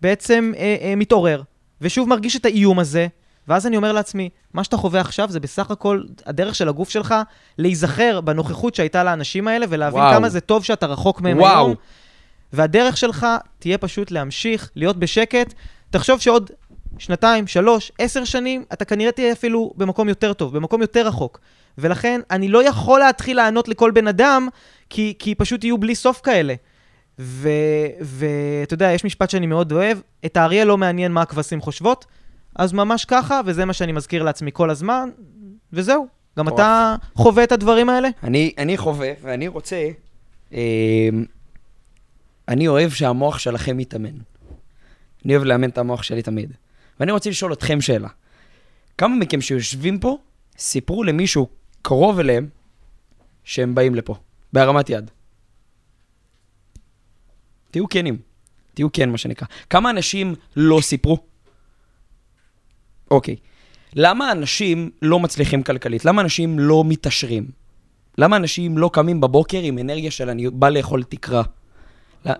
[0.00, 1.42] בעצם אה, אה, מתעורר,
[1.80, 3.06] ושוב מרגיש את האיום הזה,
[3.48, 7.14] ואז אני אומר לעצמי, מה שאתה חווה עכשיו זה בסך הכל הדרך של הגוף שלך
[7.58, 10.14] להיזכר בנוכחות שהייתה לאנשים האלה, ולהבין וואו.
[10.14, 11.66] כמה זה טוב שאתה רחוק מהם וואו.
[11.66, 11.74] היום.
[12.52, 13.26] והדרך שלך
[13.58, 15.54] תהיה פשוט להמשיך, להיות בשקט.
[15.90, 16.50] תחשוב שעוד
[16.98, 21.40] שנתיים, שלוש, עשר שנים, אתה כנראה תהיה אפילו במקום יותר טוב, במקום יותר רחוק.
[21.78, 24.48] ולכן אני לא יכול להתחיל לענות לכל בן אדם,
[24.90, 26.54] כי, כי פשוט יהיו בלי סוף כאלה.
[27.18, 32.06] ואתה יודע, יש משפט שאני מאוד אוהב, את האריה לא מעניין מה הכבשים חושבות,
[32.56, 35.08] אז ממש ככה, וזה מה שאני מזכיר לעצמי כל הזמן,
[35.72, 36.06] וזהו.
[36.38, 36.48] גם.
[36.48, 38.08] אתה חווה את הדברים האלה?
[38.22, 39.88] אני, אני חווה, ואני רוצה...
[40.54, 41.08] אה,
[42.48, 44.14] אני אוהב שהמוח שלכם יתאמן.
[45.24, 46.52] אני אוהב לאמן את המוח שלי תמיד.
[47.00, 48.08] ואני רוצה לשאול אתכם שאלה.
[48.98, 50.18] כמה מכם שיושבים פה,
[50.58, 51.48] סיפרו למישהו
[51.82, 52.48] קרוב אליהם
[53.44, 54.14] שהם באים לפה,
[54.52, 55.10] בהרמת יד?
[57.70, 58.18] תהיו כנים.
[58.74, 59.46] תהיו כן, מה שנקרא.
[59.70, 61.18] כמה אנשים לא סיפרו?
[63.10, 63.36] אוקיי.
[63.94, 66.04] למה אנשים לא מצליחים כלכלית?
[66.04, 67.50] למה אנשים לא מתעשרים?
[68.18, 71.42] למה אנשים לא קמים בבוקר עם אנרגיה של אני בא לאכול תקרה?
[72.26, 72.32] לא-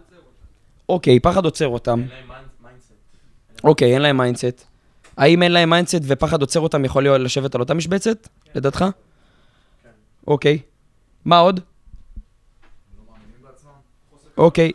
[0.88, 2.02] אוקיי, פחד עוצר אותם.
[3.64, 4.64] אוקיי, אין להם mindset.
[5.16, 8.84] האם אין להם mindset ופחד עוצר אותם יכול להיות לשבת על אותה משבצת, לדעתך?
[10.26, 10.58] אוקיי.
[11.24, 11.60] מה עוד?
[14.36, 14.72] אוקיי.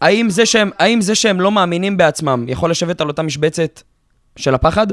[0.00, 3.82] האם זה שהם, האם זה שהם לא מאמינים בעצמם יכול לשבת על אותה משבצת
[4.36, 4.86] של הפחד?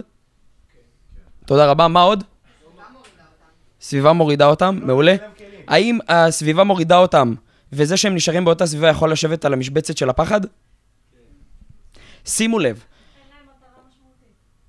[1.45, 1.87] תודה רבה.
[1.87, 2.23] מה עוד?
[3.81, 5.15] סביבה מורידה אותם, מעולה.
[5.67, 7.33] האם הסביבה מורידה אותם,
[7.73, 10.41] וזה שהם נשארים באותה סביבה יכול לשבת על המשבצת של הפחד?
[12.25, 12.83] שימו לב.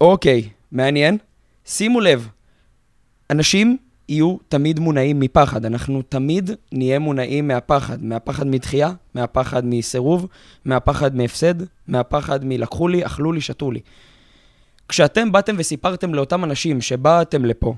[0.00, 1.18] אוקיי, מעניין.
[1.64, 2.28] שימו לב,
[3.30, 3.76] אנשים
[4.08, 5.64] יהיו תמיד מונעים מפחד.
[5.64, 8.04] אנחנו תמיד נהיה מונעים מהפחד.
[8.04, 10.26] מהפחד מדחייה, מהפחד מסירוב,
[10.64, 11.54] מהפחד מהפסד,
[11.88, 13.80] מהפחד מלקחו לי, אכלו לי, שתו לי.
[14.88, 17.74] כשאתם באתם וסיפרתם לאותם אנשים שבאתם לפה,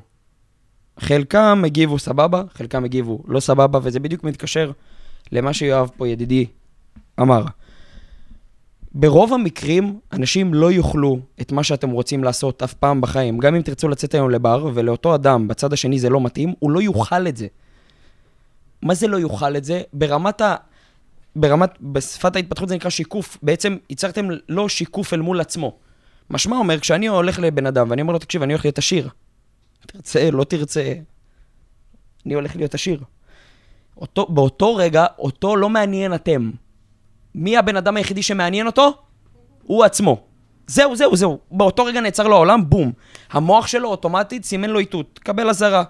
[0.99, 4.73] חלקם הגיבו סבבה, חלקם הגיבו לא סבבה, וזה בדיוק מתקשר
[5.33, 6.47] למה שיואב פה, ידידי,
[7.21, 7.45] אמר.
[8.95, 13.39] ברוב המקרים, אנשים לא יאכלו את מה שאתם רוצים לעשות אף פעם בחיים.
[13.39, 16.83] גם אם תרצו לצאת היום לבר, ולאותו אדם בצד השני זה לא מתאים, הוא לא
[16.83, 17.47] יאכל את זה.
[18.83, 19.83] מה זה לא יאכל את זה?
[19.93, 20.57] ברמת ה...
[21.37, 23.39] ברמת, בשפת ההתפתחות זה נקרא שיקוף.
[23.43, 25.77] בעצם ייצרתם לו שיקוף אל מול עצמו.
[26.31, 29.09] משמע אומר, כשאני הולך לבן אדם ואני אומר לו, תקשיב, אני הולך להיות עשיר.
[29.87, 30.95] תרצה, לא תרצה,
[32.27, 33.03] אני הולך להיות עשיר.
[33.97, 36.51] אותו, באותו רגע, אותו לא מעניין אתם.
[37.35, 38.95] מי הבן אדם היחידי שמעניין אותו?
[39.63, 40.23] הוא עצמו.
[40.67, 41.39] זהו, זהו, זהו.
[41.51, 42.93] באותו רגע נעצר לו העולם, בום.
[43.31, 45.21] המוח שלו אוטומטית סימן לו איתות.
[45.23, 45.83] קבל אזהרה.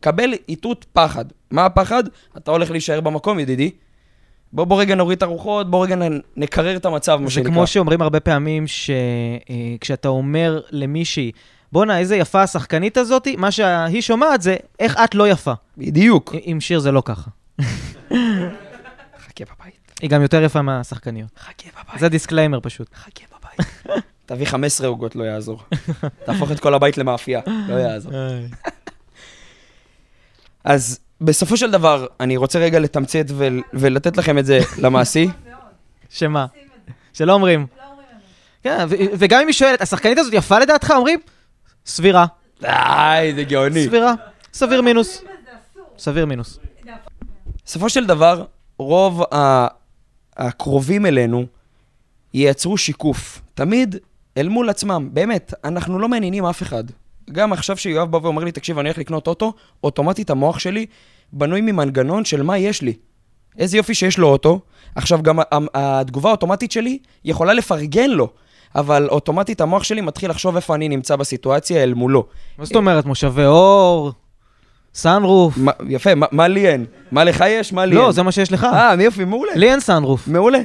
[0.00, 1.24] קבל איתות פחד.
[1.50, 2.04] מה הפחד?
[2.36, 3.70] אתה הולך להישאר במקום, ידידי.
[4.52, 5.96] בוא, בוא רגע נוריד את הרוחות, בוא רגע
[6.36, 7.50] נקרר את המצב, מה זה שנקרא.
[7.50, 11.32] כמו שאומרים הרבה פעמים, שכשאתה אומר למישהי,
[11.72, 15.52] בואנה, איזה יפה השחקנית הזאתי, מה שהיא שומעת זה, איך את לא יפה.
[15.78, 16.34] בדיוק.
[16.42, 17.30] עם שיר זה לא ככה.
[19.18, 19.77] חכה בבית.
[20.00, 21.30] היא גם יותר יפה מהשחקניות.
[21.38, 22.00] חכה בבית.
[22.00, 22.88] זה disclaimer פשוט.
[22.94, 23.66] חכה בבית.
[24.26, 25.62] תביא 15 עוגות, לא יעזור.
[26.24, 28.12] תהפוך את כל הבית למאפייה, לא יעזור.
[30.64, 35.28] אז בסופו של דבר, אני רוצה רגע לתמצת ול- ולתת לכם את זה למעשי.
[36.10, 36.46] שמה?
[37.12, 37.66] שלא אומרים.
[38.62, 40.90] כן, ו- וגם אם היא שואלת, השחקנית הזאת יפה לדעתך?
[40.96, 41.20] אומרים?
[41.86, 42.26] סבירה.
[42.60, 43.84] די, זה גאוני.
[43.84, 44.14] סבירה.
[44.52, 45.22] סביר מינוס.
[45.98, 46.58] סביר מינוס.
[47.66, 48.44] בסופו של דבר,
[48.78, 49.66] רוב ה-
[50.38, 51.46] הקרובים אלינו
[52.34, 53.40] ייצרו שיקוף.
[53.54, 53.96] תמיד
[54.36, 55.08] אל מול עצמם.
[55.12, 56.84] באמת, אנחנו לא מעניינים אף אחד.
[57.32, 59.52] גם עכשיו שיואב בא ואומר לי, תקשיב, אני הולך לקנות אוטו,
[59.84, 60.86] אוטומטית המוח שלי
[61.32, 62.94] בנוי ממנגנון של מה יש לי.
[63.58, 64.60] איזה יופי שיש לו אוטו.
[64.94, 65.38] עכשיו, גם
[65.74, 68.28] התגובה האוטומטית שלי יכולה לפרגן לו,
[68.74, 72.26] אבל אוטומטית המוח שלי מתחיל לחשוב איפה אני נמצא בסיטואציה אל מולו.
[72.58, 73.04] מה זאת אומרת?
[73.04, 74.12] מושבי עור?
[74.98, 75.58] sunroof?
[75.88, 76.84] יפה, מה, לי אין?
[77.10, 77.72] מה לך יש?
[77.72, 78.04] מה לי אין?
[78.04, 78.64] לא, זה מה שיש לך.
[78.64, 79.52] אה, יופי, מעולה.
[79.54, 80.28] לי אין sunroof.
[80.28, 80.58] מעולה.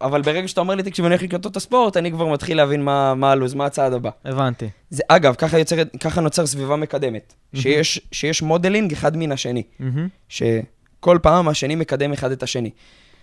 [0.00, 2.84] אבל ברגע שאתה אומר לי, תקשיב, אני הולך לקנות את הספורט, אני כבר מתחיל להבין
[2.84, 4.10] מה, הלו"ז, מה הצעד הבא.
[4.24, 4.68] הבנתי.
[4.90, 7.34] זה, אגב, ככה, יוצר, ככה נוצר סביבה מקדמת.
[7.54, 9.62] שיש, שיש modeling אחד מן השני.
[9.78, 10.08] מהמם.
[10.28, 12.70] שכל פעם השני מקדם אחד את השני.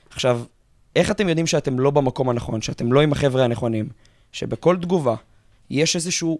[0.10, 0.41] עכשיו,
[0.95, 3.89] איך אתם יודעים שאתם לא במקום הנכון, שאתם לא עם החבר'ה הנכונים,
[4.32, 5.16] שבכל תגובה
[5.70, 6.39] יש איזשהו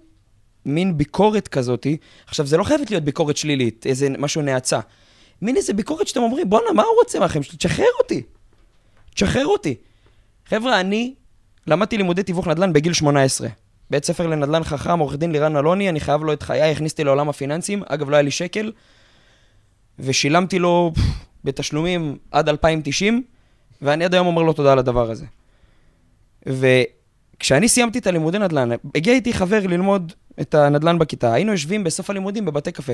[0.66, 1.97] מין ביקורת כזאתי,
[2.28, 4.80] עכשיו, זה לא חייבת להיות ביקורת שלילית, איזה משהו נאצה.
[5.41, 7.57] מין איזה ביקורת שאתם אומרים, בואנה, מה הוא רוצה מהחיים שלי?
[7.57, 8.22] תשחרר אותי.
[9.14, 9.76] תשחרר אותי.
[10.45, 11.14] חבר'ה, אני
[11.68, 13.47] למדתי לימודי תיווך נדל"ן בגיל 18.
[13.89, 17.30] בית ספר לנדל"ן חכם, עורך דין לירן אלוני, אני חייב לו את חיי, הכניסתי לעולם
[17.30, 18.72] הפיננסים, אגב, לא היה לי שקל,
[19.99, 21.01] ושילמתי לו פff,
[21.43, 23.24] בתשלומים עד 2090,
[23.82, 25.26] ואני עד היום אומר לו תודה על הדבר הזה.
[27.39, 32.09] וכשאני סיימתי את הלימודי נדל"ן, הגיע איתי חבר ללמוד את הנדל"ן בכיתה, היינו יושבים בסוף
[32.09, 32.93] הלימודים בבתי קפה,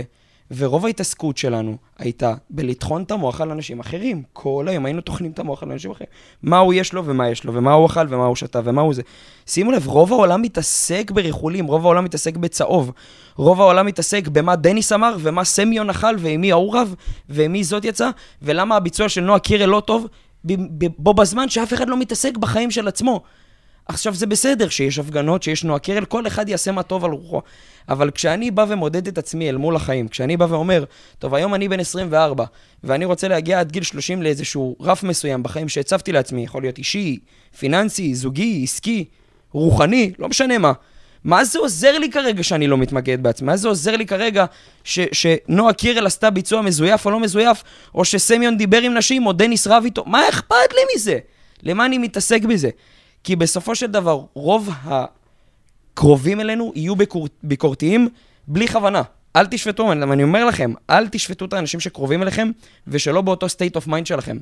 [0.57, 4.23] ורוב ההתעסקות שלנו הייתה בלטחון את המוח על אנשים אחרים.
[4.33, 6.07] כל היום היינו טוחנים את המוח על אנשים אחרים.
[6.43, 8.93] מה הוא יש לו ומה יש לו, ומה הוא אכל ומה הוא שתה ומה הוא
[8.93, 9.01] זה.
[9.45, 12.91] שימו לב, רוב העולם מתעסק בריחולים, רוב העולם מתעסק בצהוב.
[13.35, 16.95] רוב העולם מתעסק במה דניס אמר, ומה סמיון אכל, ועם מי ההוא רב,
[17.29, 18.09] ועם מי זאת יצא,
[18.41, 20.07] ולמה הביצוע של נועה קירל לא טוב,
[20.97, 23.21] בו בזמן שאף אחד לא מתעסק בחיים של עצמו.
[23.88, 27.41] עכשיו, זה בסדר שיש הפגנות, שיש נועה קירל, כל אחד יעשה מה טוב על רוחו.
[27.89, 30.83] אבל כשאני בא ומודד את עצמי אל מול החיים, כשאני בא ואומר,
[31.19, 32.45] טוב, היום אני בן 24,
[32.83, 37.19] ואני רוצה להגיע עד גיל 30 לאיזשהו רף מסוים בחיים שהצבתי לעצמי, יכול להיות אישי,
[37.59, 39.05] פיננסי, זוגי, עסקי,
[39.51, 40.71] רוחני, לא משנה מה.
[41.23, 43.45] מה זה עוזר לי כרגע שאני לא מתמקד בעצמי?
[43.45, 44.45] מה זה עוזר לי כרגע
[44.83, 47.63] שנועה קירל עשתה ביצוע מזויף או לא מזויף,
[47.95, 50.03] או שסמיון דיבר עם נשים, או דניס רב איתו?
[50.05, 51.17] מה אכפת לי מזה?
[51.63, 52.69] למה אני מתעסק בזה?
[53.26, 57.28] כי בסופו של דבר, רוב הקרובים אלינו יהיו ביקור...
[57.43, 58.09] ביקורתיים
[58.47, 59.01] בלי כוונה.
[59.36, 62.51] אל תשפטו, אני, אומר לכם, אל תשפטו את האנשים שקרובים אליכם,
[62.88, 64.38] ושלא באותו state of mind שלכם.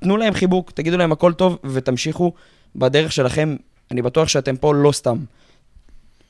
[0.00, 2.32] תנו להם חיבוק, תגידו להם הכל טוב, ותמשיכו
[2.76, 3.56] בדרך שלכם.
[3.90, 5.16] אני בטוח שאתם פה לא סתם.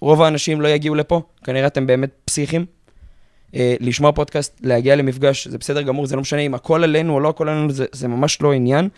[0.00, 2.66] רוב האנשים לא יגיעו לפה, כנראה אתם באמת פסיכים.
[3.54, 7.20] אה, לשמוע פודקאסט, להגיע למפגש, זה בסדר גמור, זה לא משנה אם הכל עלינו או
[7.20, 8.88] לא הכל עלינו, זה, זה ממש לא עניין.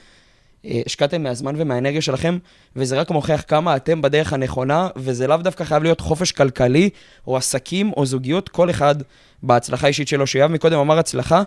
[0.66, 2.38] אה, השקעתם מהזמן ומהאנרגיה שלכם,
[2.76, 6.90] וזה רק מוכיח כמה אתם בדרך הנכונה, וזה לאו דווקא חייב להיות חופש כלכלי,
[7.26, 8.94] או עסקים, או זוגיות, כל אחד
[9.42, 10.26] בהצלחה האישית שלו.
[10.26, 11.42] שיואב מקודם אמר הצלחה,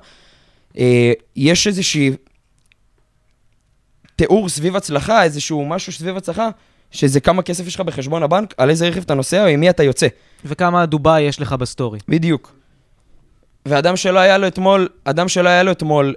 [0.78, 2.12] אה, יש איזושהי
[4.16, 6.50] תיאור סביב הצלחה, איזשהו משהו סביב הצלחה,
[6.92, 9.70] שזה כמה כסף יש לך בחשבון הבנק, על איזה רכב אתה נוסע או עם מי
[9.70, 10.08] אתה יוצא.
[10.46, 12.00] וכמה דובאי יש לך בסטורי.
[12.08, 12.56] בדיוק.
[13.66, 16.16] ואדם שלא היה לו אתמול, אדם שלא היה לו אתמול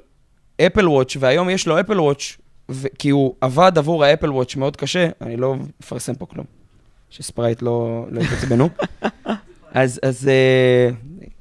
[0.67, 2.37] Apple Watch, והיום יש לו Apple Watch,
[2.73, 6.47] ו- כי הוא עבד עבור ה Apple Watch מאוד קשה, אני לא מפרסם פה כלום,
[7.11, 8.69] ש Sprite לא, לא יתעצבנו.
[9.75, 10.91] אז, אז אה,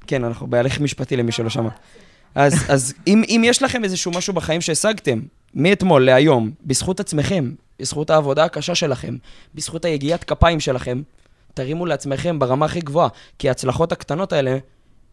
[0.07, 1.69] כן, אנחנו בהליך משפטי למי שלא שמע.
[2.35, 5.19] אז, אז אם, אם יש לכם איזשהו משהו בחיים שהשגתם,
[5.55, 9.15] מאתמול להיום, בזכות עצמכם, בזכות העבודה הקשה שלכם,
[9.55, 11.01] בזכות היגיעת כפיים שלכם,
[11.53, 13.09] תרימו לעצמכם ברמה הכי גבוהה,
[13.39, 14.57] כי ההצלחות הקטנות האלה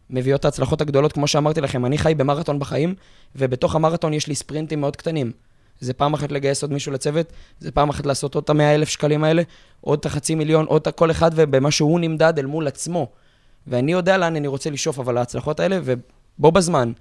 [0.09, 2.95] מביאות את ההצלחות הגדולות, כמו שאמרתי לכם, אני חי במרתון בחיים,
[3.35, 5.31] ובתוך המרתון יש לי ספרינטים מאוד קטנים.
[5.79, 8.89] זה פעם אחת לגייס עוד מישהו לצוות, זה פעם אחת לעשות עוד את המאה אלף
[8.89, 9.41] שקלים האלה,
[9.81, 13.07] עוד את החצי מיליון, עוד את כל אחד ובמה שהוא נמדד אל מול עצמו.
[13.67, 16.91] ואני יודע לאן אני רוצה לשאוף, אבל ההצלחות האלה, ובו בזמן,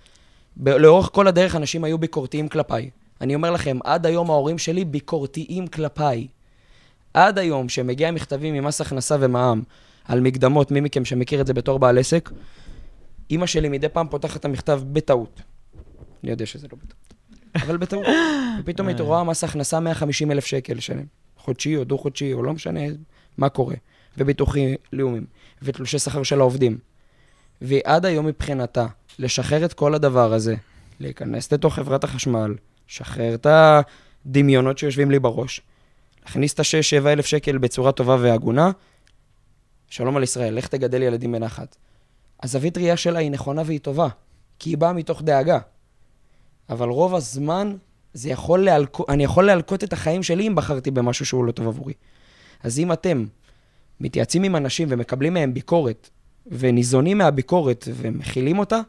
[0.57, 2.91] ב- לאורך כל הדרך אנשים היו ביקורתיים כלפיי.
[3.21, 6.27] אני אומר לכם, עד היום ההורים שלי ביקורתיים כלפיי.
[7.15, 9.63] עד היום, שמגיע מכתבים ממס הכנסה ומע"מ
[10.05, 12.31] על מקדמות, מי מכם שמכיר את זה בתור בעל עסק,
[13.31, 15.41] אימא שלי מדי פעם פותחת את המכתב בטעות.
[16.23, 17.08] אני יודע שזה לא בטעות,
[17.57, 18.07] אבל בטעות.
[18.61, 21.05] ופתאום היא רואה מס הכנסה 150 אלף שקל לשלם.
[21.37, 22.81] חודשי או דו-חודשי, או לא משנה
[23.39, 23.77] מה קורה.
[24.19, 25.27] וביטוחי לאומיים.
[25.63, 26.79] ותלושי שכר של העובדים.
[27.63, 28.87] והיא עד היום מבחינתה,
[29.19, 30.55] לשחרר את כל הדבר הזה,
[31.01, 32.55] להיכנס לתוך חברת החשמל,
[32.89, 33.47] לשחרר את
[34.27, 35.61] הדמיונות שיושבים לי בראש,
[36.23, 38.71] להכניס את ה-6-7 אלף שקל בצורה טובה והגונה,
[39.91, 41.77] שלום על ישראל, לך תגדל ילדים בנחת.
[42.43, 44.09] הזווית ראייה שלה היא נכונה והיא טובה,
[44.59, 45.59] כי היא באה מתוך דאגה.
[46.71, 47.77] אבל רוב הזמן,
[48.15, 49.05] זה יכול להלקו...
[49.09, 51.95] אני יכול להלקוט את החיים שלי אם בחרתי במשהו שהוא לא טוב עבורי.
[52.63, 53.25] אז אם אתם
[54.01, 56.11] מתייעצים עם אנשים ומקבלים מהם ביקורת,
[56.47, 58.81] וניזונים מהביקורת ומכילים אותה,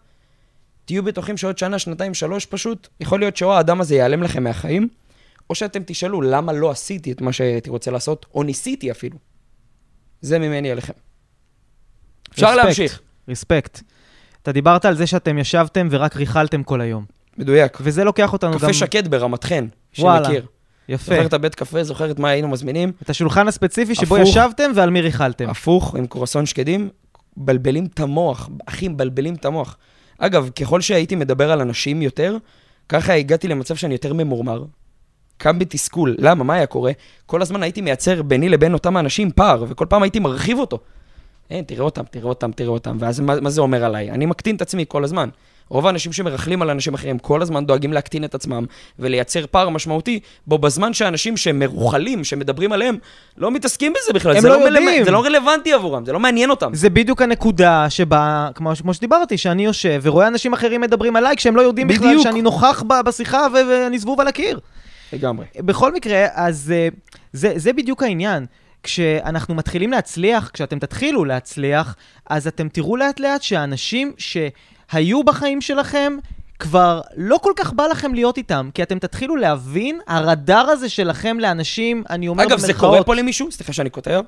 [0.85, 4.87] תהיו בטוחים שעוד שנה, שנתיים, שלוש פשוט, יכול להיות שאו האדם הזה ייעלם לכם מהחיים,
[5.49, 9.17] או שאתם תשאלו למה לא עשיתי את מה שהייתי רוצה לעשות, או ניסיתי אפילו.
[10.21, 10.93] זה ממני אליכם.
[12.33, 13.01] אפשר רספקט, להמשיך.
[13.27, 13.81] רספקט.
[14.41, 17.05] אתה דיברת על זה שאתם ישבתם ורק ריכלתם כל היום.
[17.37, 17.77] מדויק.
[17.81, 18.57] וזה לוקח אותנו גם...
[18.59, 19.67] קפה שקט ברמת חן,
[19.99, 20.25] וואלה.
[20.25, 20.45] שמכיר.
[20.89, 21.15] יפה.
[21.15, 22.91] זוכר את הבית קפה, זוכר את מה היינו מזמינים?
[23.03, 24.29] את השולחן הספציפי שבו הפוך.
[24.29, 25.49] ישבתם ועל מי ריכלתם.
[25.49, 26.89] הפוך, עם קורסון שקדים,
[27.37, 28.49] מבלבלים את המוח.
[28.65, 29.77] אחי, מבלבלים את המוח.
[30.17, 32.37] אגב, ככל שהייתי מדבר על אנשים יותר,
[32.89, 34.63] ככה הגעתי למצב שאני יותר ממורמר.
[35.37, 36.15] קם בתסכול.
[36.19, 36.43] למה?
[36.43, 36.91] מה היה קורה?
[37.25, 40.79] כל הזמן הייתי מייצר ביני לבין אותם האנשים פער, וכל פעם הייתי מרחיב אותו.
[41.49, 42.97] אין, תראה אותם, תראה אותם, תראה אותם.
[42.99, 44.11] ואז מה, מה זה אומר עליי?
[44.11, 45.29] אני מקטין את עצמי כל הזמן.
[45.69, 48.65] רוב האנשים שמרכלים על אנשים אחרים כל הזמן דואגים להקטין את עצמם
[48.99, 52.97] ולייצר פער משמעותי, בו בזמן שאנשים שמרוחלים, שמדברים עליהם,
[53.37, 54.35] לא מתעסקים בזה בכלל.
[54.35, 55.03] הם זה לא מלמד- יודעים.
[55.03, 56.73] זה לא רלוונטי עבורם, זה לא מעניין אותם.
[56.73, 61.55] זה בדיוק הנקודה שבה, כמו, כמו שדיברתי, שאני יושב ורואה אנשים אחרים מדברים עליי כשהם
[61.55, 62.23] לא יודעים בכלל בדיוק.
[62.23, 64.59] שאני נוכח ב- בשיחה ו- ואני זבוב על הקיר.
[65.13, 65.45] לגמרי.
[65.59, 66.87] בכל מקרה, אז אה,
[67.33, 68.45] זה, זה בדיוק העניין.
[68.83, 71.95] כשאנחנו מתחילים להצליח, כשאתם תתחילו להצליח,
[72.29, 74.13] אז אתם תראו לאט לאט שהאנשים
[74.91, 76.17] שהיו בחיים שלכם,
[76.59, 81.39] כבר לא כל כך בא לכם להיות איתם, כי אתם תתחילו להבין, הרדאר הזה שלכם
[81.39, 83.51] לאנשים, אני אומר אגב, זה במרכאות, קורה פה למישהו?
[83.51, 84.19] סליחה שאני קוטע.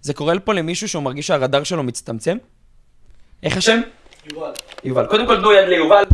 [0.00, 2.36] זה קורה פה למישהו שהוא מרגיש שהרדאר שלו מצטמצם?
[3.42, 3.80] איך השם?
[4.32, 4.50] יובל.
[4.84, 5.06] יובל.
[5.06, 6.04] קודם כל תנו יד ליובל.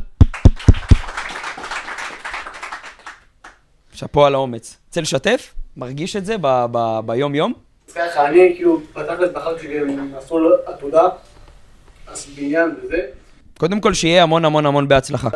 [3.92, 4.76] שאפו על האומץ.
[4.86, 5.54] רוצה לשתף?
[5.76, 6.36] מרגיש את זה
[7.06, 7.52] ביום-יום?
[7.88, 11.08] אז ככה, אני כאילו, בתכלס בחרתי שהם עשו עתודה,
[12.06, 13.06] אז בניין וזה,
[13.60, 15.28] קודם כל שיהיה המון המון המון בהצלחה.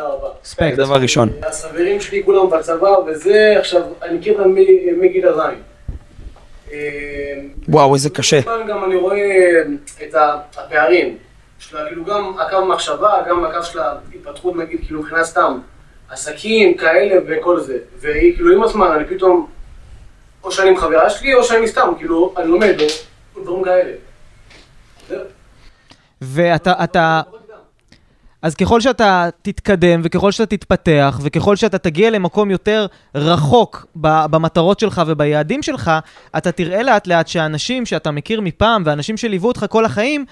[0.43, 0.75] ספקט.
[0.75, 1.29] זה דבר ראשון.
[1.41, 4.55] אז חברים שלי כולם בצבא וזה, עכשיו, אני מכיר אותם
[5.01, 5.59] מגיל הזין.
[6.71, 6.77] אה,
[7.69, 8.39] וואו, איזה קשה.
[8.69, 9.17] גם אני רואה
[10.03, 11.17] את ה- הפערים
[11.59, 15.59] שלה, כאילו גם הקו המחשבה, גם הקו של ההתפתחות, נגיד, כאילו מבחינת סתם,
[16.09, 17.77] עסקים כאלה וכל זה.
[17.99, 19.47] והיא, כאילו, עם הזמן, אני פתאום,
[20.43, 22.75] או שאני עם חברה שלי, או שאני סתם, כאילו, אני לומד,
[23.43, 23.91] דברים כאלה.
[26.21, 27.21] ואתה, אתה,
[28.45, 32.85] אז ככל שאתה תתקדם, וככל שאתה תתפתח, וככל שאתה תגיע למקום יותר
[33.15, 35.91] רחוק במטרות שלך וביעדים שלך,
[36.37, 40.25] אתה תראה לאט לאט שהאנשים שאתה מכיר מפעם, ואנשים שליוו אותך כל החיים,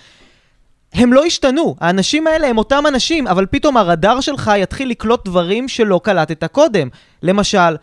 [0.93, 1.75] הם לא השתנו.
[1.79, 6.87] האנשים האלה הם אותם אנשים, אבל פתאום הרדאר שלך יתחיל לקלוט דברים שלא קלטת קודם.
[7.23, 7.75] למשל,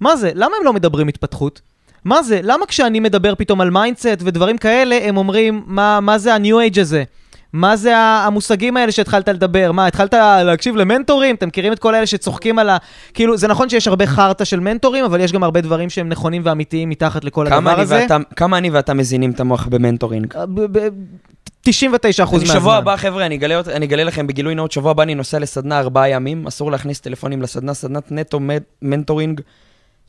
[0.00, 0.30] מה זה?
[0.34, 1.60] למה הם לא מדברים התפתחות?
[2.04, 2.40] מה זה?
[2.42, 6.80] למה כשאני מדבר פתאום על mindset ודברים כאלה, הם אומרים, מה, מה זה ה-new age
[6.80, 7.04] הזה?
[7.56, 9.72] מה זה המושגים האלה שהתחלת לדבר?
[9.72, 11.34] מה, התחלת להקשיב למנטורים?
[11.34, 12.76] אתם מכירים את כל אלה שצוחקים על ה...
[13.14, 16.42] כאילו, זה נכון שיש הרבה חרטא של מנטורים, אבל יש גם הרבה דברים שהם נכונים
[16.44, 17.98] ואמיתיים מתחת לכל הדבר הזה.
[18.02, 20.34] ואתה- כמה אני ואתה מזינים את המוח ב mentoring?
[20.54, 20.88] ב- ב-
[21.62, 22.60] 99 אחוז אני מהזמן.
[22.60, 25.78] שבוע הבא, חבר'ה, אני אגלה, אני אגלה לכם בגילוי נאות, שבוע הבא אני נוסע לסדנה
[25.78, 28.40] ארבעה ימים, אסור להכניס טלפונים לסדנה, סדנת נטו
[28.82, 29.40] מנטורינג,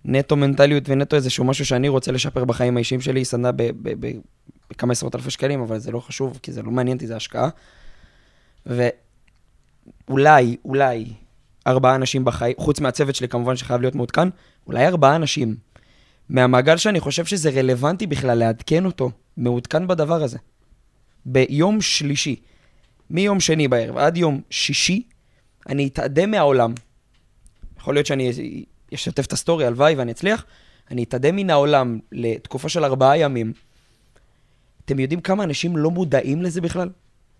[0.06, 3.52] נטו מנטליות ונטו איזשהו משהו שאני רוצה לשפר בחיים האישיים שלי, סדנה
[4.70, 7.50] בכמה עשרות אלפי שקלים, אבל זה לא חשוב, כי זה לא מעניין אותי, זה השקעה.
[8.66, 11.06] ואולי, אולי,
[11.68, 14.28] ארבעה אנשים בחיים, חוץ מהצוות שלי כמובן שחייב להיות מעודכן,
[14.68, 15.56] אולי ארבעה אנשים
[16.30, 20.38] מהמעגל שאני חושב שזה רלוונטי בכלל לעדכן אותו, מעודכן בדבר הזה.
[21.26, 22.36] ביום שלישי,
[23.10, 25.04] מיום שני בערב עד יום שישי,
[25.70, 26.74] אני אתאדם מהעולם.
[27.80, 28.32] יכול להיות שאני
[28.94, 30.46] אשתף את הסטורי, הלוואי ואני אצליח.
[30.92, 33.54] אני אתאדם מן העולם לתקופה של ארבעה ימים.
[34.88, 36.90] אתם יודעים כמה אנשים לא מודעים לזה בכלל?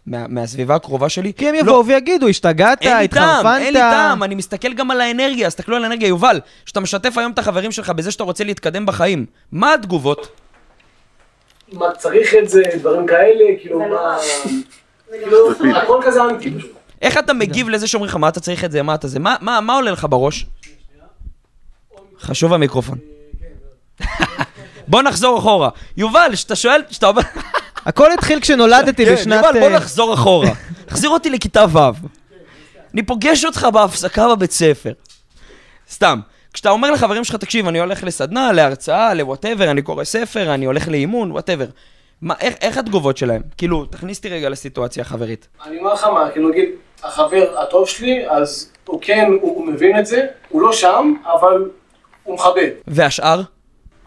[0.06, 1.34] מה, מהסביבה הקרובה שלי?
[1.34, 3.62] כי הם לא, יבואו ויגידו, השתגעת, אין לי טעם, התחרפנת.
[3.62, 6.08] אין לי טעם, אני מסתכל גם על האנרגיה, תסתכלו על האנרגיה.
[6.08, 10.28] יובל, שאתה משתף היום את החברים שלך בזה שאתה רוצה להתקדם בחיים, מה התגובות?
[11.72, 14.18] מה, צריך את זה, דברים כאלה, כאילו, מה...
[15.10, 16.72] כאילו, הכל כזה אנטי פשוט.
[17.02, 19.20] איך אתה מגיב לזה שאומרים לך, מה אתה צריך את זה, מה אתה זה?
[19.20, 20.46] מה, מה, מה עולה לך בראש?
[22.20, 22.98] חשוב המיקרופון.
[24.88, 25.70] בוא נחזור אחורה.
[25.98, 27.22] יובל, שאתה שואל, שאתה אומר...
[27.86, 29.46] הכל התחיל כשנולדתי כן, בשנת...
[29.46, 30.50] יובל, בוא אה, נחזור אחורה.
[30.86, 31.80] תחזיר אותי לכיתה ו'.
[32.94, 34.92] אני פוגש אותך בהפסקה בבית ספר.
[35.92, 36.20] סתם.
[36.54, 40.66] כשאתה אומר לחברים שלך, תקשיב, אני הולך לסדנה, להרצאה, ל whatever, אני קורא ספר, אני
[40.66, 41.66] הולך לאימון, whatever.
[42.22, 43.42] מה, איך, איך התגובות שלהם?
[43.58, 45.48] כאילו, תכניס אותי רגע לסיטואציה החברית.
[45.66, 46.70] אני אומר לך מה, כאילו נגיד,
[47.04, 51.70] החבר הטוב שלי, אז הוא כן, הוא, הוא מבין את זה, הוא לא שם, אבל
[52.24, 52.70] הוא מכבד.
[52.88, 53.42] והשאר?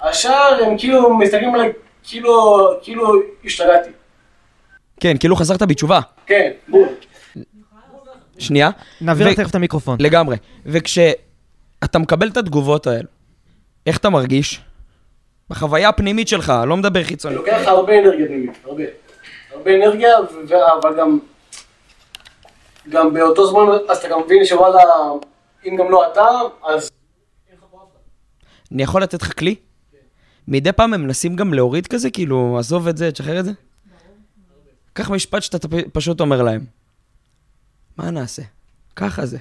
[0.02, 1.72] השאר הם כאילו מסתכלים עליי
[2.02, 3.12] כאילו, כאילו
[3.44, 3.90] השתגעתי.
[5.00, 6.00] כן, כאילו חזרת בתשובה.
[6.26, 6.88] כן, בול.
[8.38, 8.70] שנייה.
[9.00, 9.96] נעביר לך תכף את המיקרופון.
[10.00, 10.36] לגמרי.
[10.66, 13.08] וכשאתה מקבל את התגובות האלה,
[13.86, 14.60] איך אתה מרגיש?
[15.50, 17.34] בחוויה הפנימית שלך, לא מדבר חיצוני.
[17.34, 18.82] לוקח הרבה אנרגיה פנימית, הרבה.
[19.52, 20.10] הרבה אנרגיה,
[20.82, 21.18] אבל גם...
[22.88, 24.78] גם באותו זמן, אז אתה גם מבין שוואלה,
[25.66, 26.28] אם גם לא אתה,
[26.64, 26.90] אז...
[28.72, 29.54] אני יכול לתת לך כלי?
[30.50, 33.52] מדי פעם הם מנסים גם להוריד כזה, כאילו, עזוב את זה, תשחרר את זה?
[34.92, 36.64] קח משפט שאתה פשוט אומר להם.
[37.96, 38.42] מה נעשה?
[38.96, 39.38] ככה זה.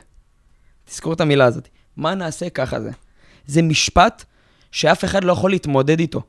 [0.86, 1.68] תזכור את המילה הזאת.
[1.98, 2.50] מה נעשה?
[2.50, 2.92] ככה זה.
[3.48, 4.24] זה משפט
[4.72, 6.22] שאף אחד לא יכול להתמודד איתו.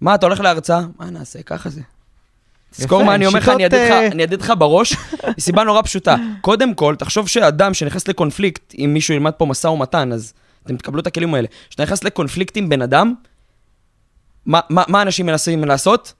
[0.00, 0.80] מה, אתה הולך להרצאה?
[0.98, 1.42] מה נעשה?
[1.42, 1.80] ככה זה.
[2.70, 4.96] תזכור מה אני אומר לך, אני אדד לך- אה, אני אדד לך בראש,
[5.38, 6.16] מסיבה נורא פשוטה.
[6.40, 10.32] קודם כל, תחשוב שאדם שנכנס לקונפליקט, אם מישהו ילמד פה משא ומתן, אז
[10.66, 11.48] אתם תקבלו את הכלים האלה.
[11.68, 13.14] כשאתה נכנס לקונפליקט עם בן אדם,
[14.46, 16.12] מה, מה, מה אנשים מנסים לעשות?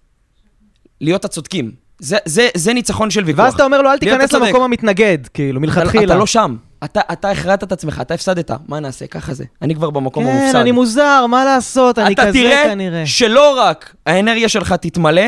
[1.00, 1.70] להיות הצודקים.
[1.98, 3.44] זה, זה, זה ניצחון של ויכוח.
[3.44, 4.32] ואז אתה אומר לו, אל אתה תיכנס.
[4.32, 6.04] למקום המתנגד, כאילו, אתה, מלכתחילה.
[6.04, 6.56] אתה לא שם.
[6.84, 8.50] אתה, אתה הכרעת את עצמך, אתה הפסדת.
[8.68, 9.06] מה נעשה?
[9.06, 9.44] ככה זה.
[9.62, 10.52] אני כבר במקום המופסד.
[10.52, 13.06] כן, אני מוזר, מה לעשות, אני אתה כזה תראה כנראה.
[13.06, 15.26] שלא רק האנרגיה שלך תתמלא,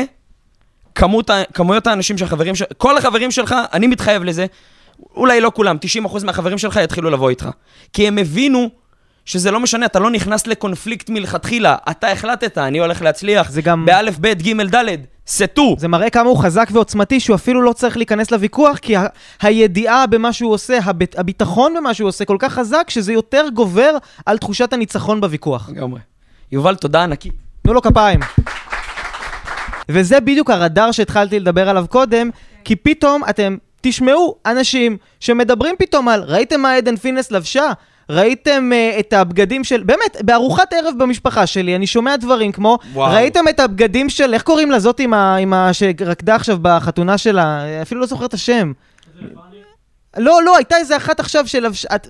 [0.95, 2.65] כמות, כמויות האנשים שהחברים של...
[2.77, 4.45] כל החברים שלך, אני מתחייב לזה,
[5.15, 7.49] אולי לא כולם, 90% מהחברים שלך יתחילו לבוא איתך.
[7.93, 8.69] כי הם הבינו
[9.27, 11.75] שזה לא משנה, אתה לא נכנס לקונפליקט מלכתחילה.
[11.91, 13.51] אתה החלטת, אני הולך להצליח.
[13.51, 14.99] זה גם- באלף, בית, גימל, דלת.
[15.27, 15.75] סטו.
[15.79, 19.05] זה מראה כמה הוא חזק ועוצמתי, שהוא אפילו לא צריך להיכנס לוויכוח, כי ה-
[19.41, 23.91] הידיעה במה שהוא עושה, הביט- הביטחון במה שהוא עושה כל כך חזק, שזה יותר גובר
[24.25, 25.69] על תחושת הניצחון בוויכוח.
[25.69, 25.99] לגמרי.
[26.51, 27.33] יובל, תודה ענקית.
[27.61, 28.19] תנו לו כפיים.
[29.89, 32.29] וזה בדיוק הרדאר שהתחלתי לדבר עליו קודם,
[32.63, 37.71] כי פתאום אתם תשמעו אנשים שמדברים פתאום על, ראיתם מה עדן פינס לבשה?
[38.09, 43.13] ראיתם uh, את הבגדים של, באמת, בארוחת ערב במשפחה שלי, אני שומע דברים כמו, וואו.
[43.13, 45.35] ראיתם את הבגדים של, איך קוראים לזאת עם ה...
[45.35, 47.61] עם ה שרקדה עכשיו בחתונה שלה?
[47.81, 48.71] אפילו לא זוכר את השם.
[50.17, 51.85] לא, לא, הייתה איזה אחת עכשיו שלבש...
[51.85, 52.07] את...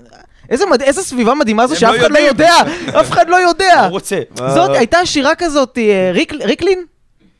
[0.50, 0.82] איזה, מד...
[0.82, 2.18] איזה סביבה מדהימה זו שאף לא אחד לא.
[2.20, 2.54] יודע,
[3.00, 3.82] אף אחד לא יודע.
[3.82, 4.20] הוא רוצה.
[4.36, 6.86] זאת, הייתה שירה כזאת, אה, ריק, ריקלין?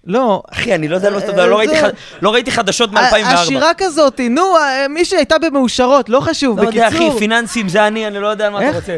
[0.08, 0.42] לא.
[0.52, 1.90] אחי, אני לא יודע, לא, אה, לא, ח-
[2.22, 3.16] לא ראיתי חדשות מ-2004.
[3.26, 7.10] השירה כזאת, נו, אה, מי שהייתה במאושרות, לא חשוב, לא יודע, בקיצור.
[7.10, 8.76] אחי, פיננסים זה אני, אני לא יודע מה אתה?
[8.76, 8.98] רוצה.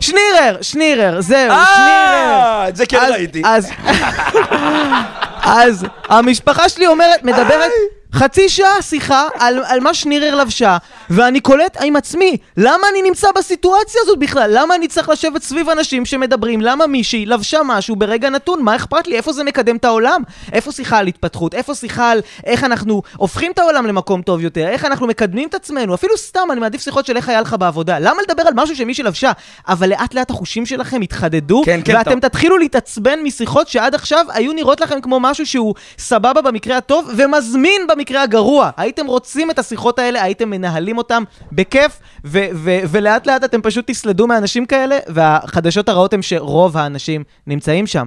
[0.00, 1.56] שנירר, שנירר, זהו, שנירר.
[1.56, 3.42] אה, את זה כן ראיתי.
[5.42, 7.70] אז המשפחה שלי אומרת, מדברת
[8.14, 10.76] חצי שעה שיחה על, על מה שנירר לבשה,
[11.10, 14.50] ואני קולט עם עצמי, למה אני נמצא בסיטואציה הזאת בכלל?
[14.54, 16.60] למה אני צריך לשבת סביב אנשים שמדברים?
[16.60, 18.62] למה מישהי לבשה משהו ברגע נתון?
[18.62, 19.16] מה אכפת לי?
[19.16, 20.22] איפה זה מקדם את העולם?
[20.52, 21.54] איפה שיחה על התפתחות?
[21.54, 24.66] איפה שיחה על איך אנחנו הופכים את העולם למקום טוב יותר?
[24.68, 25.94] איך אנחנו מקדמים את עצמנו?
[25.94, 27.98] אפילו סתם, אני מעדיף שיחות של איך היה לך בעבודה.
[27.98, 29.32] למה לדבר על משהו שמישהי לבשה?
[29.68, 32.20] אבל לאט לאט החושים שלכם יתחדדו, כן, כן, ואתם טוב.
[32.20, 37.86] תתחילו להתעצבן משיחות שעד עכשיו היו נראות לכם כמו משהו שהוא סבבה במקרה הטוב ומזמין
[37.88, 38.70] במקרה הגרוע.
[38.76, 41.22] הייתם רוצים את השיחות האלה, הייתם מנהלים אותם
[41.52, 47.24] בכיף, ו- ו- ולאט לאט אתם פשוט תסלדו מאנשים כאלה, והחדשות הרעות הן שרוב האנשים
[47.46, 48.06] נמצאים שם.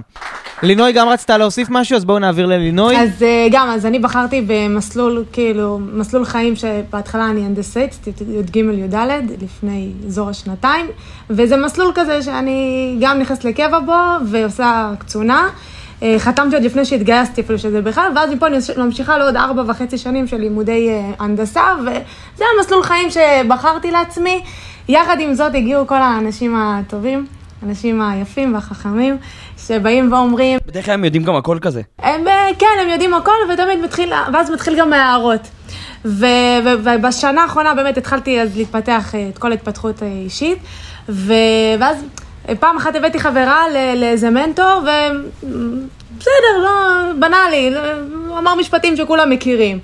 [0.62, 2.96] לינוי גם רצתה להוסיף משהו, אז בואו נעביר ללינוי.
[2.96, 8.96] אז אה, גם, אז אני בחרתי במסלול, כאילו, מסלול חיים שבהתחלה אני הנדסאית, י"ג י"ד,
[9.42, 10.86] לפני אזור השנתיים,
[11.30, 15.48] וזה מסלול כזה שאני גם נכנסת לקבע בו ועושה קצונה.
[16.02, 19.98] אה, חתמתי עוד לפני שהתגייסתי אפילו שזה בכלל, ואז מפה אני ממשיכה לעוד ארבע וחצי
[19.98, 24.42] שנים של לימודי אה, הנדסה, וזה המסלול חיים שבחרתי לעצמי.
[24.88, 27.26] יחד עם זאת הגיעו כל האנשים הטובים,
[27.62, 29.16] האנשים היפים והחכמים,
[29.66, 31.82] שבאים ואומרים, בדרך כלל הם יודעים גם הכל כזה.
[31.98, 35.48] הם, אה, כן, הם יודעים הכל, ותמיד מתחיל, ואז מתחיל גם מההערות.
[36.04, 36.26] ו-
[36.64, 40.58] ו- ובשנה האחרונה באמת התחלתי אז להתפתח את כל ההתפתחות האישית,
[41.08, 41.34] ו-
[41.80, 42.04] ואז
[42.60, 43.64] פעם אחת הבאתי חברה
[43.96, 46.70] לאיזה מנטור, ובסדר, לא,
[47.18, 47.74] בנאלי,
[48.38, 49.78] אמר משפטים שכולם מכירים.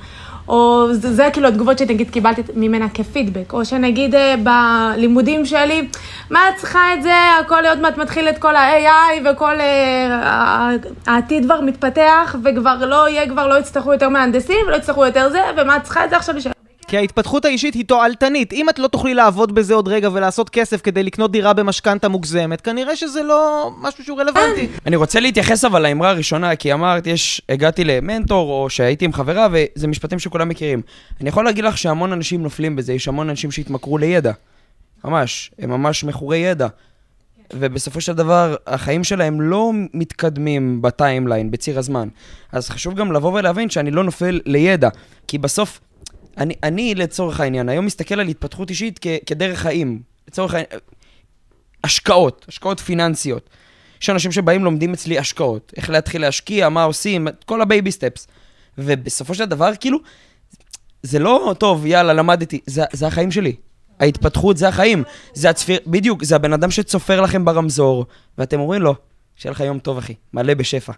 [0.49, 5.89] או זה, זה כאילו התגובות שנגיד קיבלתי ממנה כפידבק, או שנגיד אה, בלימודים שלי,
[6.31, 10.71] מה את צריכה את זה, הכל עוד מעט מתחיל את כל ה-AI וכל ה-
[11.07, 15.41] העתיד כבר מתפתח, וכבר לא יהיה, כבר לא יצטרכו יותר מהנדסים, ולא יצטרכו יותר זה,
[15.57, 16.60] ומה את צריכה את זה עכשיו לשלם.
[16.91, 18.53] כי ההתפתחות האישית היא תועלתנית.
[18.53, 22.61] אם את לא תוכלי לעבוד בזה עוד רגע ולעשות כסף כדי לקנות דירה במשכנתה מוגזמת,
[22.61, 24.68] כנראה שזה לא משהו שהוא רלוונטי.
[24.86, 29.49] אני רוצה להתייחס אבל לאמרה הראשונה, כי אמרת, יש, הגעתי למנטור, או שהייתי עם חברה,
[29.53, 30.82] וזה משפטים שכולם מכירים.
[31.20, 34.32] אני יכול להגיד לך שהמון אנשים נופלים בזה, יש המון אנשים שהתמכרו לידע.
[35.05, 36.68] ממש, הם ממש מכורי ידע.
[37.53, 42.09] ובסופו של דבר, החיים שלהם לא מתקדמים ב timeline, בציר הזמן.
[42.53, 44.88] אז חשוב גם לבוא ולהבין שאני לא נופל לידע,
[45.28, 45.80] כי בסוף,
[46.39, 50.03] אני, אני לצורך העניין, היום מסתכל על התפתחות אישית כ, כדרך חיים.
[50.28, 50.70] לצורך העניין,
[51.85, 53.51] השקעות, השקעות פיננסיות.
[54.03, 58.27] יש אנשים שבאים לומדים אצלי השקעות, איך להתחיל להשקיע, מה עושים, כל ה baby steps.
[58.78, 59.99] ובסופו של דבר, כאילו,
[61.03, 62.61] זה לא, טוב, יאללה, למדתי.
[62.66, 63.57] זה, זה החיים שלי.
[64.01, 65.03] ההתפתחות זה החיים.
[65.35, 68.07] זה הצפיר, בדיוק, זה הבן אדם שצופר לכם ברמזור,
[68.39, 68.95] ואתם אומרים לו,
[69.37, 70.93] שיהיה לך יום טוב, אחי, מלא בשפע.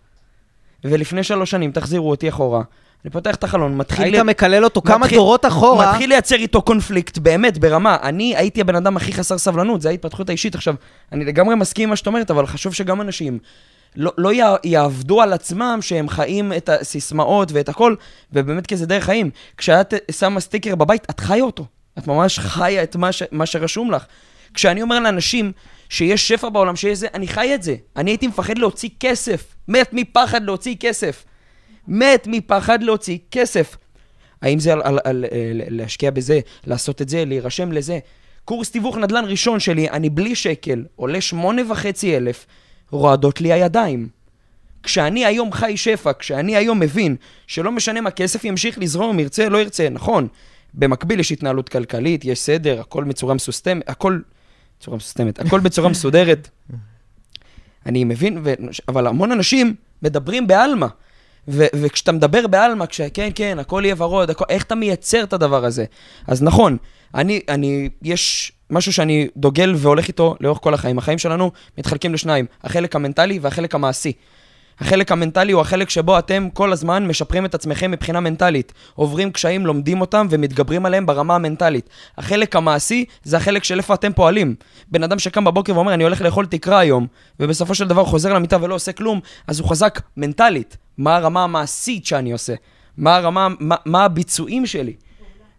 [0.84, 2.62] ולפני שלוש שנים תחזירו אותי אחורה,
[3.04, 4.04] אני פותח את החלון, מתחיל...
[4.04, 5.92] היית לי- מקלל אותו כמה מתחיל- דורות אחורה.
[5.92, 7.96] מתחיל לייצר איתו קונפליקט, באמת, ברמה.
[8.02, 10.54] אני הייתי הבן אדם הכי חסר סבלנות, זה ההתפתחות האישית.
[10.54, 10.74] עכשיו,
[11.12, 13.38] אני לגמרי מסכים עם מה שאת אומרת, אבל חשוב שגם אנשים
[13.96, 17.94] לא, לא יע- יעבדו על עצמם שהם חיים את הסיסמאות ואת הכל,
[18.32, 19.30] ובאמת כי זה דרך חיים.
[19.56, 21.64] כשאת שמה סטיקר בבית, את חיה אותו.
[21.98, 24.04] את ממש חיה את מה, ש, מה שרשום לך.
[24.54, 25.52] כשאני אומר לאנשים
[25.88, 27.74] שיש שפע בעולם, שיש זה, אני חי את זה.
[27.96, 29.54] אני הייתי מפחד להוציא כסף.
[29.68, 31.24] מת מפחד להוציא כסף.
[31.88, 33.76] מת מפחד להוציא כסף.
[34.42, 37.98] האם זה על, על, על, על להשקיע בזה, לעשות את זה, להירשם לזה?
[38.44, 42.46] קורס תיווך נדל"ן ראשון שלי, אני בלי שקל, עולה שמונה וחצי אלף,
[42.90, 44.08] רועדות לי הידיים.
[44.82, 47.16] כשאני היום חי שפע, כשאני היום מבין
[47.46, 50.28] שלא משנה מה, כסף ימשיך לזרום, ירצה, לא ירצה, נכון.
[50.74, 54.18] במקביל יש התנהלות כלכלית, יש סדר, הכל בצורה מסוסתמת, הכל...
[54.78, 56.48] בצורה מסוסתמת, הכל בצורה מסודרת.
[57.86, 58.54] אני מבין, ו...
[58.88, 60.86] אבל המון אנשים מדברים בעלמא.
[61.48, 65.64] ו- וכשאתה מדבר בעלמא, כשכן, כן, הכל יהיה ורוד, הכל, איך אתה מייצר את הדבר
[65.64, 65.84] הזה?
[66.26, 66.76] אז נכון,
[67.14, 70.98] אני, אני, יש משהו שאני דוגל והולך איתו לאורך כל החיים.
[70.98, 74.12] החיים שלנו מתחלקים לשניים, החלק המנטלי והחלק המעשי.
[74.82, 78.72] החלק המנטלי הוא החלק שבו אתם כל הזמן משפרים את עצמכם מבחינה מנטלית.
[78.94, 81.88] עוברים קשיים, לומדים אותם ומתגברים עליהם ברמה המנטלית.
[82.18, 84.54] החלק המעשי זה החלק של איפה אתם פועלים.
[84.90, 87.06] בן אדם שקם בבוקר ואומר, אני הולך לאכול תקרה היום,
[87.40, 90.76] ובסופו של דבר חוזר למיטה ולא עושה כלום, אז הוא חזק מנטלית.
[90.98, 92.54] מה הרמה המעשית שאני עושה?
[92.96, 94.94] מה הרמה, מה, מה הביצועים שלי?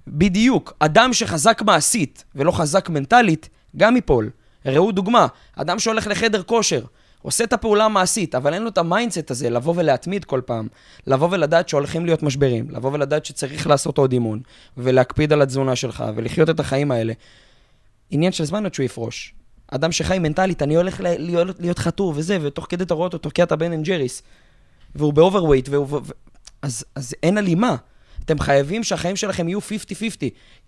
[0.08, 0.74] בדיוק.
[0.80, 4.30] אדם שחזק מעשית ולא חזק מנטלית, גם ייפול.
[4.66, 6.82] ראו דוגמה, אדם שהולך לחדר כושר,
[7.24, 10.68] עושה את הפעולה המעשית, אבל אין לו את ה mindset הזה לבוא ולהתמיד כל פעם.
[11.08, 14.42] לבוא ולדעת שהולכים להיות משברים, לבוא ולדעת שצריך לעשות עוד אימון,
[14.78, 17.14] ולהקפיד על התזונה שלך, ולחיות את החיים האלה.
[18.10, 19.34] עניין של זמן עד שהוא יפרוש.
[19.68, 23.18] אדם שחי מנטלית, אני הולך ל- להיות, להיות חטוב וזה, ותוך כדי אתה רואה אותו
[23.18, 24.24] תוקע את ה Ben & Jerry's,
[24.96, 25.88] והוא ב overweight, והוא...
[25.88, 25.98] ו...
[26.62, 27.76] אז, אז אין הלימה.
[28.26, 29.64] אתם חייבים שהחיים שלכם יהיו 50-50.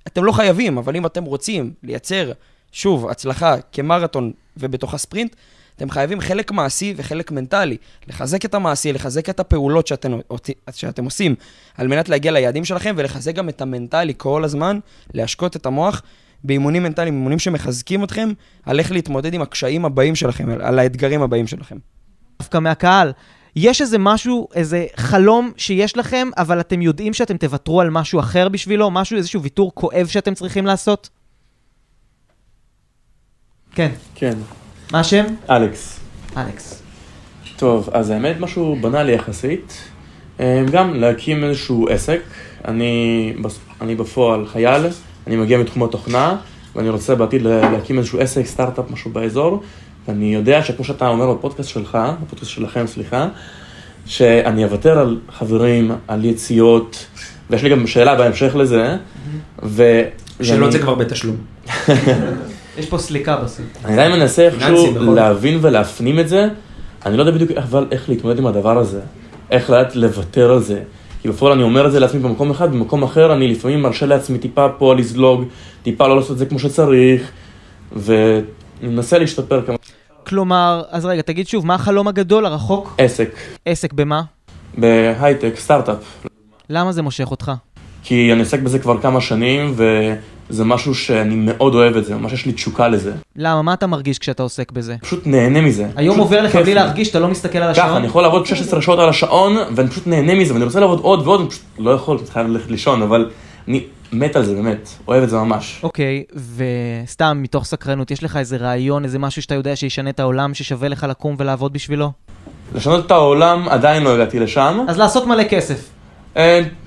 [0.08, 2.32] אתם לא חייבים, אבל אם אתם רוצים לייצר,
[2.72, 5.36] שוב, הצלחה כמרתון ובתוך הספרינט,
[5.76, 7.78] אתם חייבים חלק מעשי וחלק מנטלי.
[8.08, 10.20] לחזק את המעשי, לחזק את הפעולות שאתם,
[10.72, 11.36] שאתם עושים
[11.78, 14.80] על מנת להגיע ליעדים שלכם, ולחזק גם את המנטלי כל הזמן,
[15.14, 16.02] להשקות את המוח
[16.44, 18.30] באימונים מנטליים, אימונים שמחזקים אתכם
[18.64, 21.78] על איך להתמודד עם הקשיים הבאים שלכם, על- על האתגרים הבאים שלכם.
[22.40, 23.12] דווקא מהקהל.
[23.56, 28.50] יש איזה משהו, איזה חלום שיש לכם, אבל אתם יודעים שאתם תוותרו על משהו אחר
[28.50, 28.92] בשבילו?
[28.92, 31.10] משהו, איזשהו ויתור כואב שאתם צריכים לעשות?
[33.72, 33.92] כן.
[34.16, 34.38] כן,
[34.92, 35.26] מה השם?
[35.50, 36.00] אלכס.
[36.38, 36.82] אלכס.
[37.58, 39.78] טוב, אז האמת משהו בנאלי יחסית.
[40.40, 42.20] אה, גם להקים איזשהו עסק.
[42.68, 43.34] אני,
[43.82, 44.82] אני בפועל חייל,
[45.28, 46.36] אני מגיע מתחום התוכנה,
[46.76, 49.64] ואני רוצה בעתיד לה- להקים איזשהו עסק, סטארט-אפ, משהו באזור.
[50.08, 53.28] ואני יודע שכמו שאתה אומר בפודקאסט שלך, בפודקאסט שלכם, סליחה,
[54.06, 57.06] שאני אוותר על חברים, על יציאות,
[57.50, 58.98] ויש לי גם שאלה בהמשך לזה,
[59.64, 60.02] ו...
[60.42, 61.36] שאלות ואני- זה כבר בתשלום.
[62.78, 63.66] יש פה סליקה בסוף.
[63.86, 65.16] אני עדיין מנסה איכשהו נכון.
[65.16, 66.48] להבין ולהפנים את זה,
[67.06, 69.02] אני לא יודע בדיוק אבל איך להתמודד עם הדבר הזה,
[69.52, 70.82] איך לדעת לוותר על זה.
[71.22, 74.38] כי בפועל אני אומר את זה לעצמי במקום אחד, במקום אחר אני לפעמים מרשה לעצמי
[74.38, 75.44] טיפה פה לזלוג,
[75.84, 77.32] טיפה לא לעשות את זה כמו שצריך,
[77.92, 78.44] ואני
[78.82, 79.76] מנסה להשתפר כמה...
[80.26, 82.96] כלומר, אז רגע, תגיד שוב, מה החלום הגדול, הרחוק?
[82.98, 84.22] עסק, עסק במה?
[84.78, 86.28] בהייטק, סטארט-אפ.
[86.70, 87.52] למה זה מושך אותך?
[88.04, 89.74] כי אני עוסק בזה כבר כמה שנים,
[90.50, 93.12] וזה משהו שאני מאוד אוהב את זה, ממש יש לי תשוקה לזה.
[93.36, 93.62] למה?
[93.62, 94.96] מה אתה מרגיש כשאתה עוסק בזה?
[95.02, 95.88] פשוט נהנה מזה.
[95.96, 96.74] היום עובר לך בלי לי.
[96.74, 97.98] להרגיש, אתה לא מסתכל על ככה, השעון?
[97.98, 101.28] אני יכול לעבוד 16 שעות על השעון, ואני פשוט נהנה מזה, ואני רוצה לעבוד עוד
[101.28, 103.30] ועוד, אני פשוט לא יכול, אני חייב ללכת לישון, אבל
[103.68, 103.84] אני
[104.14, 105.80] מת על זה, באמת, אוהב את זה ממש.
[105.84, 106.24] אוקיי,
[107.06, 110.88] וסתם, מתוך סקרנות, יש לך איזה רעיון, איזה משהו שאתה יודע שישנה את העולם, ששווה
[110.88, 112.12] לך לקום ולעבוד בשבילו?
[112.76, 114.86] לשנות את העולם, עדיין לא הגעתי לשם.
[114.88, 115.90] אז לעשות מלא כסף,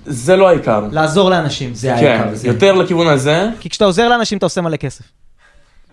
[0.06, 0.84] זה לא העיקר.
[0.92, 1.74] לעזור לאנשים.
[1.74, 5.04] זה כן, יותר לכיוון הזה, כי כשאתה עוזר לאנשים, אתה עושה מלא כסף.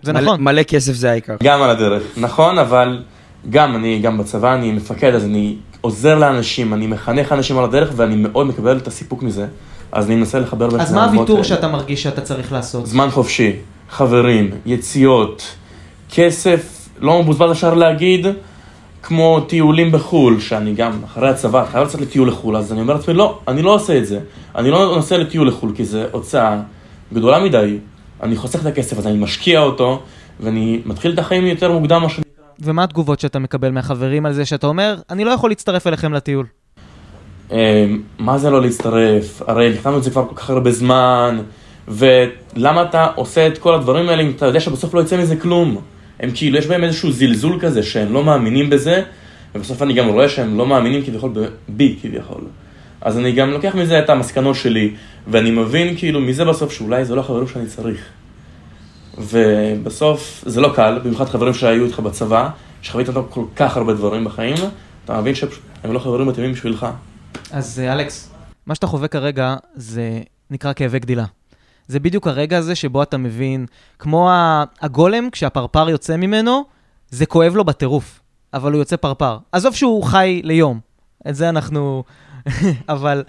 [0.02, 0.40] זה מלא- נכון.
[0.44, 1.36] מלא כסף זה העיקר.
[1.42, 2.02] גם על הדרך.
[2.16, 3.02] נכון, אבל
[3.50, 7.90] גם אני, גם בצבא, אני מפקד, אז אני עוזר לאנשים, אני מחנך אנשים על הדרך,
[7.96, 9.46] ואני מאוד מקבל את הסיפוק מזה.
[9.92, 11.42] אז אני מנסה לחבר בין אז מה הוויתור.
[11.42, 12.86] שאתה מרגיש שאתה צריך לעשות?
[12.86, 13.52] זמן חופשי,
[13.90, 15.42] חברים, יציאות,
[16.14, 18.26] כסף, לא מבוזבז אפשר להגיד,
[19.06, 23.14] כמו טיולים בחו"ל, שאני גם אחרי הצבא חייב לצאת לטיול לחו"ל, אז אני אומר לעצמי,
[23.14, 24.20] לא, אני לא עושה את זה.
[24.54, 26.60] אני לא נוסע לטיול לחו"ל, כי זו הוצאה
[27.12, 27.78] גדולה מדי.
[28.22, 30.02] אני חוסך את הכסף הזה, אני משקיע אותו,
[30.40, 32.30] ואני מתחיל את החיים יותר מוקדם, מה שנקרא.
[32.60, 36.46] ומה התגובות שאתה מקבל מהחברים על זה שאתה אומר, אני לא יכול להצטרף אליכם לטיול?
[37.52, 37.86] אה,
[38.18, 39.42] מה זה לא להצטרף?
[39.46, 41.38] הרי נכתבנו את זה כבר כל כך הרבה זמן,
[41.88, 45.80] ולמה אתה עושה את כל הדברים האלה אם אתה יודע שבסוף לא יצא מזה כלום?
[46.20, 49.02] הם כאילו, יש בהם איזשהו זלזול כזה שהם לא מאמינים בזה,
[49.54, 51.32] ובסוף אני גם רואה שהם לא מאמינים כביכול
[51.68, 52.44] בי כביכול.
[53.00, 54.94] אז אני גם לוקח מזה את המסקנות שלי,
[55.26, 58.00] ואני מבין כאילו מזה בסוף שאולי זה לא החברים שאני צריך.
[59.18, 62.48] ובסוף זה לא קל, במיוחד חברים שהיו איתך בצבא,
[62.82, 64.56] שחווית אותם כל כך הרבה דברים בחיים,
[65.04, 65.48] אתה מבין שהם
[65.84, 66.86] לא חברים מתאימים בשבילך.
[67.50, 68.30] אז אה, אלכס,
[68.66, 71.24] מה שאתה חווה כרגע זה נקרא כאבי גדילה.
[71.88, 73.66] זה בדיוק הרגע הזה שבו אתה מבין,
[73.98, 74.30] כמו
[74.80, 76.64] הגולם, כשהפרפר יוצא ממנו,
[77.10, 78.20] זה כואב לו בטירוף,
[78.54, 79.38] אבל הוא יוצא פרפר.
[79.52, 80.80] עזוב שהוא חי ליום,
[81.28, 82.04] את זה אנחנו...
[82.88, 83.24] אבל,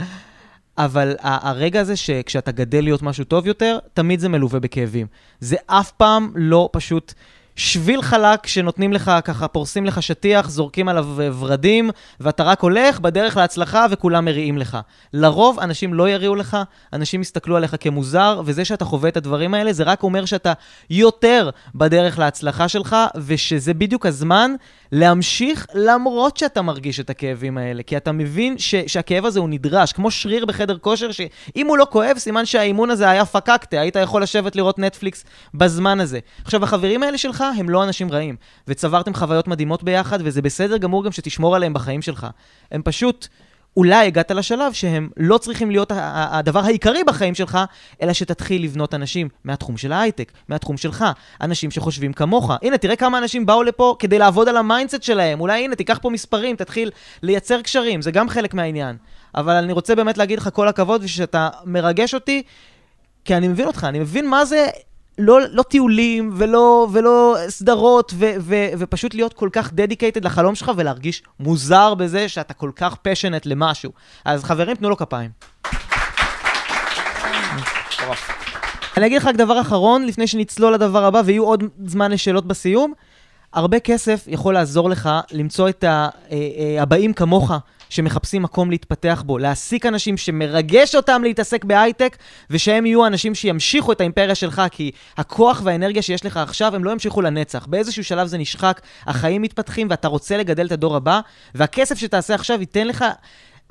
[0.77, 5.07] אבל הרגע הזה שכשאתה גדל להיות משהו טוב יותר, תמיד זה מלווה בכאבים.
[5.39, 7.13] זה אף פעם לא פשוט
[7.57, 11.89] שביל חלק שנותנים לך, ככה פורסים לך שטיח, זורקים עליו ורדים,
[12.19, 14.77] ואתה רק הולך בדרך להצלחה וכולם מריעים לך.
[15.13, 16.57] לרוב אנשים לא יריעו לך,
[16.93, 20.53] אנשים יסתכלו עליך כמוזר, וזה שאתה חווה את הדברים האלה, זה רק אומר שאתה
[20.89, 24.51] יותר בדרך להצלחה שלך, ושזה בדיוק הזמן
[24.91, 29.93] להמשיך למרות שאתה מרגיש את הכאבים האלה, כי אתה מבין ש- שהכאב הזה הוא נדרש,
[29.93, 34.23] כמו שריר בחדר כושר, שאם הוא לא כואב, סימן שהאימון הזה היה פקקטה, היית יכול
[34.23, 36.19] לשבת לראות נטפליקס בזמן הזה.
[36.43, 38.35] עכשיו, החברים האלה שלך הם לא אנשים רעים,
[38.67, 42.27] וצברתם חוויות מדהימות ביחד, וזה בסדר גמור גם שתשמור עליהם בחיים שלך.
[42.71, 43.27] הם פשוט...
[43.77, 47.57] אולי הגעת לשלב שהם לא צריכים להיות הדבר העיקרי בחיים שלך,
[48.01, 51.05] אלא שתתחיל לבנות אנשים מהתחום של ההייטק, מהתחום שלך,
[51.41, 52.51] אנשים שחושבים כמוך.
[52.61, 55.39] הנה, תראה כמה אנשים באו לפה כדי לעבוד על ה mindset שלהם.
[55.39, 56.91] אולי הנה, תיקח פה מספרים, תתחיל
[57.23, 58.95] לייצר קשרים, זה גם חלק מהעניין.
[59.35, 62.43] אבל אני רוצה באמת להגיד לך כל הכבוד ושאתה מרגש אותי,
[63.25, 64.67] כי אני מבין אותך, אני מבין מה זה
[65.17, 70.71] לא, לא טיולים ולא, ולא סדרות, ו, ו, ופשוט להיות כל כך דדיקייטד לחלום שלך
[70.77, 73.91] ולהרגיש מוזר בזה שאתה כל כך פשנט למשהו.
[74.25, 75.29] אז חברים, תנו לו כפיים.
[78.97, 82.93] אני אגיד לך רק דבר אחרון, לפני שנצלול לדבר הבא, ויהיו עוד זמן לשאלות בסיום.
[83.57, 87.51] הרבה כסף יכול לעזור לך למצוא את אה, אה, הבאים כמוך,
[87.89, 92.17] שמחפשים מקום להתפתח בו, להעסיק אנשים שמרגש אותם להתעסק בהייטק,
[92.49, 96.91] ושהם יהיו אנשים שימשיכו את האימפריה שלך, כי הכוח והאנרגיה שיש לך עכשיו, הם לא
[96.91, 97.65] ימשיכו לנצח.
[97.65, 101.19] באיזשהו שלב זה נשחק, החיים מתפתחים, ואתה רוצה לגדל את הדור הבא,
[101.55, 103.05] והכסף שתעשה עכשיו ייתן לך...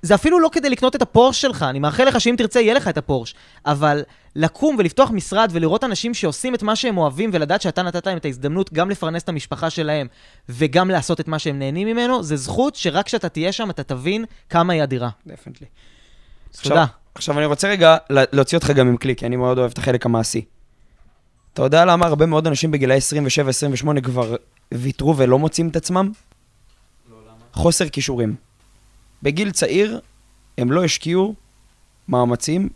[0.03, 2.89] זה אפילו לא כדי לקנות את הפורש שלך, אני מאחל לך שאם תרצה יהיה לך
[2.89, 3.35] את הפורש,
[3.67, 4.03] אבל
[4.37, 8.25] לקום ולפתוח משרד ולראות אנשים שעושים את מה שהם אוהבים ולדעת שאתה נתת להם את
[8.25, 10.07] ההזדמנות גם לפרנס את המשפחה שלהם
[10.49, 14.25] וגם לעשות את מה שהם נהנים ממנו, זה זכות שרק כשאתה תהיה שם אתה תבין
[14.51, 15.09] כמה היא אדירה.
[15.27, 15.67] דפנטלי.
[16.63, 16.85] תודה.
[17.15, 20.07] עכשיו, אני רוצה רגע להוציא אותך גם עם כלי, כי אני מאוד אוהב את החלק
[20.07, 20.45] המעשי.
[21.53, 22.99] אתה יודע למה הרבה מאוד אנשים בגילאי
[23.99, 24.37] 27-28 כבר
[24.75, 26.13] ויתרו ולא מוצאים את עצמם?
[27.11, 27.35] לא, למה?
[27.53, 28.46] חוסר כישורים.
[29.27, 30.01] בגיל צעיר
[30.59, 31.35] הם לא השקיעו
[32.09, 32.69] מאמצים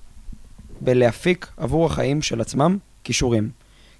[0.80, 3.50] בלהפיק עבור החיים של עצמם כישורים.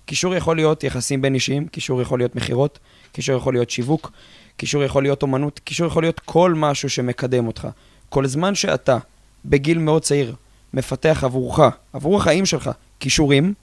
[0.06, 2.78] קישור יכול להיות יחסים בין אישיים, קישור יכול להיות מכירות,
[3.12, 4.12] קישור יכול להיות שיווק,
[4.56, 7.68] קישור יכול להיות אומנות, קישור יכול להיות כל משהו שמקדם אותך.
[8.08, 8.98] כל זמן שאתה,
[9.44, 10.34] בגיל מאוד צעיר,
[10.74, 11.60] מפתח עבורך,
[11.92, 12.70] עבור החיים שלך,
[13.00, 13.54] כישורים,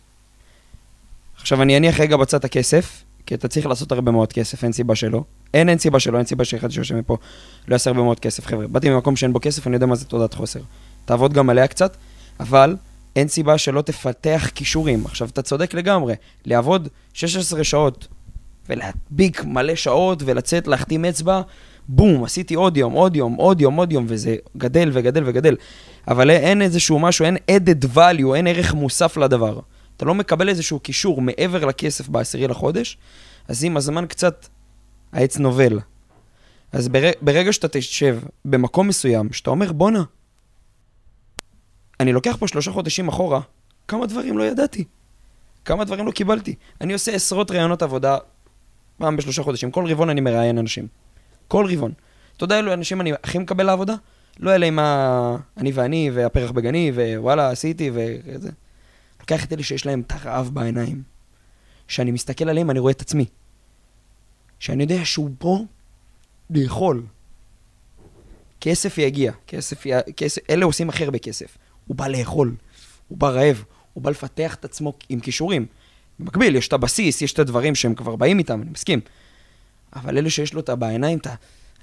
[1.36, 4.96] עכשיו אני אניח רגע בצד הכסף, כי אתה צריך לעשות הרבה מאוד כסף, אין סיבה
[4.96, 5.24] שלא.
[5.54, 7.18] אין, אין סיבה שלא, אין סיבה שאחד שיושב מפה
[7.68, 8.46] לא יעשה הרבה מאוד כסף.
[8.46, 10.60] חבר'ה, באתי ממקום שאין בו כסף, אני יודע מה זה תעודת חוסר.
[11.06, 11.98] תעבוד גם עליה קצת,
[12.40, 12.76] אבל
[13.16, 15.06] אין סיבה שלא תפתח כישורים.
[15.06, 16.14] עכשיו, אתה צודק לגמרי,
[16.46, 18.08] לעבוד 16 שעות
[18.70, 21.42] ולהדביק מלא שעות ולצאת, להחתים אצבע,
[21.88, 25.56] בום, עשיתי עוד יום, עוד יום, עוד יום, עוד יום, וזה גדל וגדל וגדל.
[26.08, 29.60] אבל אין איזשהו משהו, אין added value, אין ערך מוסף לדבר.
[29.98, 32.98] אתה לא מקבל איזשהו קישור מעבר לכסף בעשירי לחודש,
[33.48, 34.48] אז עם הזמן קצת
[35.12, 35.80] העץ נובל.
[36.72, 37.12] אז בר...
[37.22, 40.04] ברגע שאתה תשב במקום מסוים, שאתה אומר, בואנה,
[42.00, 43.42] אני לוקח פה שלושה חודשים אחורה,
[43.88, 44.84] כמה דברים לא ידעתי.
[45.66, 46.56] כמה דברים לא קיבלתי.
[46.82, 48.18] אני עושה עשרות ראיונות עבודה
[48.98, 49.72] פעם בשלושה חודשים.
[49.72, 50.88] כל רבעון אני מראיין אנשים.
[51.48, 51.92] כל רבעון.
[52.38, 53.96] אתה יודע אילו אנשים אני הכי מקבל לעבודה?
[54.40, 55.38] לא אלה עם ה...
[55.58, 58.50] אני ואני, והפרח בגני, ווואלה, עשיתי, וזה.
[59.32, 61.04] לוקח את אלה שיש להם את הרעב בעיניים.
[61.88, 63.26] שאני מסתכל עליהם, אני רואה את עצמי.
[64.60, 65.66] שאני יודע שהוא פה
[66.50, 67.06] לאכול.
[68.62, 69.92] כסף יגיע, כסף, י...
[70.18, 71.58] כסף, אלה עושים הכי הרבה כסף.
[71.88, 72.56] הוא בא לאכול,
[73.08, 73.64] הוא בא רעב,
[73.94, 75.66] הוא בא לפתח את עצמו עם כישורים.
[76.20, 79.00] במקביל, יש את הבסיס, יש את הדברים שהם כבר באים איתם, אני מסכים.
[79.96, 81.36] אבל אלה שיש לו את בעיניים, את ה...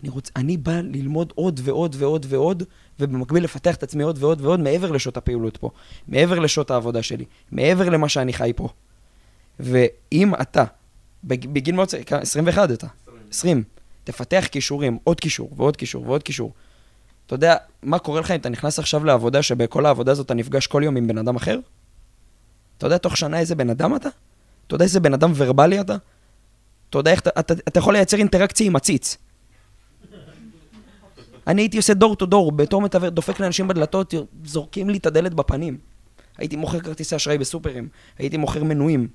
[0.05, 0.31] אני, רוצ...
[0.37, 2.63] אני בא ללמוד עוד ועוד ועוד ועוד,
[3.01, 5.71] ובמקביל לפתח את עצמי עוד ועוד ועוד מעבר לשעות הפעילות פה,
[6.09, 8.69] מעבר לשעות העבודה שלי, מעבר למה שאני חי פה.
[9.61, 10.65] ואם אתה,
[11.25, 12.87] בגיל מאוד צעיר, 21 אתה,
[13.31, 13.63] 20,
[14.05, 16.53] תפתח כישורים, עוד כישור ועוד כישור ועוד כישור,
[17.27, 20.67] אתה יודע מה קורה לך אם אתה נכנס עכשיו לעבודה, שבכל העבודה הזאת אתה נפגש
[20.67, 21.59] כל יום עם בן אדם אחר?
[22.79, 24.09] אתה יודע תוך שנה איזה בן אדם אתה?
[24.67, 25.97] אתה יודע איזה בן אדם ורבלי אתה?
[26.91, 29.17] אתה יודע איך אתה, אתה, אתה יכול לייצר אינטראקציה עם עציץ.
[31.47, 34.15] אני הייתי עושה דור טו דור, בתור מתווך, דופק לאנשים בדלתות,
[34.45, 35.79] זורקים לי את הדלת בפנים.
[36.39, 37.89] הייתי מוכר כרטיסי אשראי בסופרים,
[38.19, 39.09] הייתי מוכר מנויים,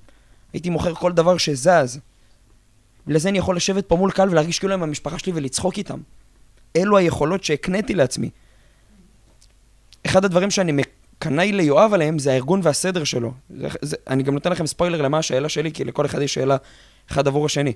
[0.52, 2.00] הייתי מוכר כל דבר שזז.
[3.06, 6.00] לזה אני יכול לשבת פה מול קהל ולהרגיש כאילו הם המשפחה שלי ולצחוק איתם.
[6.76, 8.30] אלו היכולות שהקניתי לעצמי.
[10.06, 13.32] אחד הדברים שאני מקנאי ליואב עליהם זה הארגון והסדר שלו.
[13.50, 16.56] זה, זה, אני גם נותן לכם ספוילר למה השאלה שלי, כי לכל אחד יש שאלה
[17.10, 17.72] אחד עבור השני.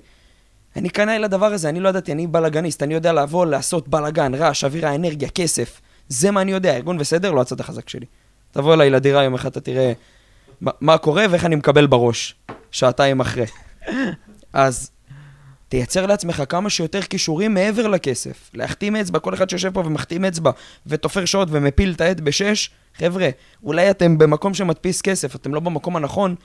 [0.75, 4.63] אני קנאי לדבר הזה, אני לא ידעתי, אני בלאגניסט, אני יודע לבוא, לעשות בלאגן, רעש,
[4.63, 5.81] אווירה, אנרגיה, כסף.
[6.09, 8.05] זה מה אני יודע, ארגון וסדר לא הצד החזק שלי.
[8.51, 9.93] תבוא אליי לדירה יום אחד, אתה תראה
[10.61, 12.35] מה, מה קורה ואיך אני מקבל בראש,
[12.71, 13.45] שעתיים אחרי.
[14.53, 14.91] אז
[15.69, 18.51] תייצר לעצמך כמה שיותר כישורים מעבר לכסף.
[18.53, 20.51] להחתים אצבע, כל אחד שיושב פה ומחתים אצבע
[20.87, 23.29] ותופר שעות ומפיל את העט בשש, חבר'ה,
[23.63, 26.35] אולי אתם במקום שמדפיס כסף, אתם לא במקום הנכון,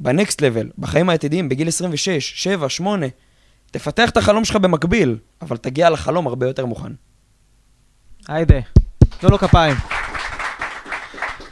[0.00, 3.06] בנקסט לבל, בחיים העתידיים, בגיל 26, 7, 8,
[3.70, 6.92] תפתח את החלום שלך במקביל, אבל תגיע לחלום הרבה יותר מוכן.
[8.28, 8.60] היידה,
[9.18, 9.76] תנו לו כפיים.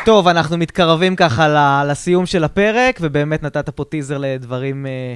[0.05, 5.14] טוב, אנחנו מתקרבים ככה לסיום של הפרק, ובאמת נתת פה טיזר לדברים אה,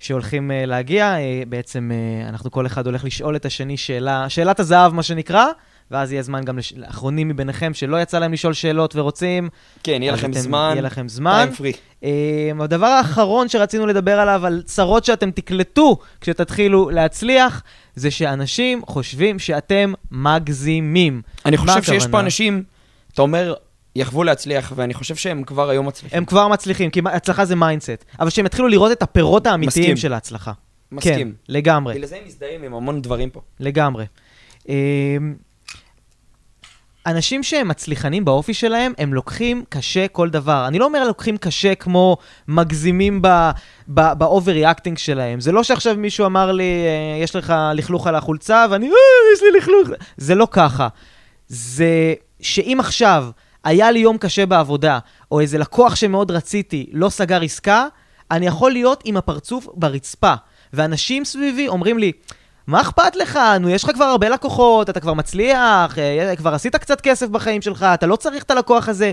[0.00, 1.16] שהולכים אה, להגיע.
[1.16, 5.46] אה, בעצם אה, אנחנו כל אחד הולך לשאול את השני שאלה, שאלת הזהב, מה שנקרא,
[5.94, 9.48] ואז יהיה זמן גם לש- לאחרונים מביניכם שלא יצא להם לשאול שאלות ורוצים.
[9.82, 11.42] כן, יהיה לכם אתם- זמן, יהיה לכם זמן.
[11.44, 11.72] טיים פרי.
[12.04, 12.10] אה,
[12.60, 17.62] הדבר האחרון שרצינו לדבר עליו, על צרות שאתם תקלטו כשתתחילו להצליח,
[17.94, 21.22] זה שאנשים חושבים שאתם מגזימים.
[21.46, 22.24] אני חושב שיש פה הכוונה?
[22.24, 22.62] אנשים,
[23.14, 23.54] אתה אומר,
[23.96, 26.18] יחוו להצליח, ואני חושב שהם כבר היום מצליחים.
[26.18, 28.04] הם כבר מצליחים, כי הצלחה זה mindset.
[28.20, 29.96] אבל שהם יתחילו לראות את הפירות האמיתיים מסכים.
[29.96, 30.52] של ההצלחה.
[30.92, 31.14] מסכים.
[31.14, 33.40] כן, לגמרי, בגלל זה הם מזדהים עם המון דברים פה.
[33.60, 34.04] לגמרי.
[34.68, 34.74] אמ,
[37.06, 40.64] אנשים שהם מצליחנים באופי שלהם, הם לוקחים קשה כל דבר.
[40.68, 42.16] אני לא אומר לוקחים קשה כמו
[42.48, 43.22] מגזימים
[43.88, 45.40] ב overreacting שלהם.
[45.40, 48.92] זה לא שעכשיו מישהו אמר לי, אה, יש לך לכלוך על החולצה, ואני, אה,
[49.34, 49.88] יש לי לכלוך.
[50.16, 50.88] זה לא ככה.
[51.48, 53.26] זה שאם עכשיו
[53.64, 54.98] היה לי יום קשה בעבודה,
[55.32, 57.86] או איזה לקוח שמאוד רציתי לא סגר עסקה,
[58.30, 60.34] אני יכול להיות עם הפרצוף ברצפה.
[60.72, 62.12] ואנשים סביבי אומרים לי,
[62.66, 63.38] מה אכפת לך?
[63.60, 67.62] נו, יש לך כבר הרבה לקוחות, אתה כבר מצליח, אה, כבר עשית קצת כסף בחיים
[67.62, 69.12] שלך, אתה לא צריך את הלקוח הזה.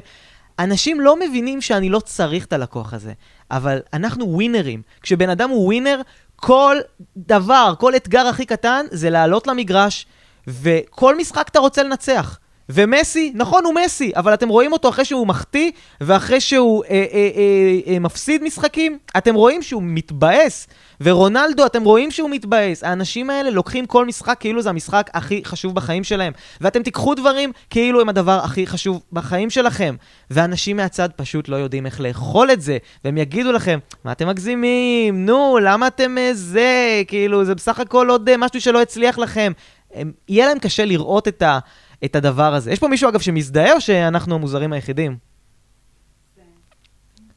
[0.60, 3.14] אנשים לא מבינים שאני לא צריך את הלקוח הזה,
[3.52, 4.82] אבל אנחנו ווינרים.
[5.02, 6.02] כשבן אדם הוא ווינר,
[6.36, 6.78] כל
[7.18, 10.06] דבר, כל אתגר הכי קטן, זה לעלות למגרש,
[10.48, 12.40] וכל משחק אתה רוצה לנצח.
[12.74, 17.30] ומסי, נכון, הוא מסי, אבל אתם רואים אותו אחרי שהוא מחטיא, ואחרי שהוא אה, אה,
[17.36, 20.68] אה, אה, מפסיד משחקים, אתם רואים שהוא מתבאס.
[21.04, 22.84] ורונלדו, אתם רואים שהוא מתבאס.
[22.84, 26.34] האנשים האלה לוקחים כל משחק כאילו זה המשחק הכי חשוב בחיים שלהם.
[26.62, 29.96] ואתם תיקחו דברים כאילו הם הדבר הכי חשוב בחיים שלכם.
[30.32, 35.26] ואנשים מהצד פשוט לא יודעים איך לאכול את זה, והם יגידו לכם, מה אתם מגזימים?
[35.26, 37.02] נו, למה אתם אה, זה?
[37.08, 39.52] כאילו, זה בסך הכל עוד אה, משהו שלא הצליח לכם.
[39.94, 41.60] הם, יהיה להם קשה לראות את, ה,
[42.06, 42.72] את הדבר הזה.
[42.72, 45.18] יש פה מישהו, אגב, שמזדהה, או שאנחנו המוזרים היחידים?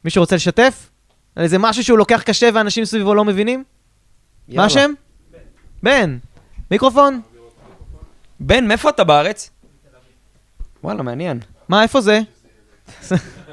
[0.05, 0.89] מישהו רוצה לשתף?
[1.35, 3.59] על איזה משהו שהוא לוקח קשה ואנשים סביבו לא מבינים?
[3.59, 4.65] מה יאללה.
[4.65, 4.91] השם?
[5.83, 6.17] בן.
[6.71, 7.21] מיקרופון?
[8.39, 9.49] בן, מאיפה אתה בארץ?
[10.83, 11.39] וואלה, מעניין.
[11.69, 12.19] מה, איפה זה?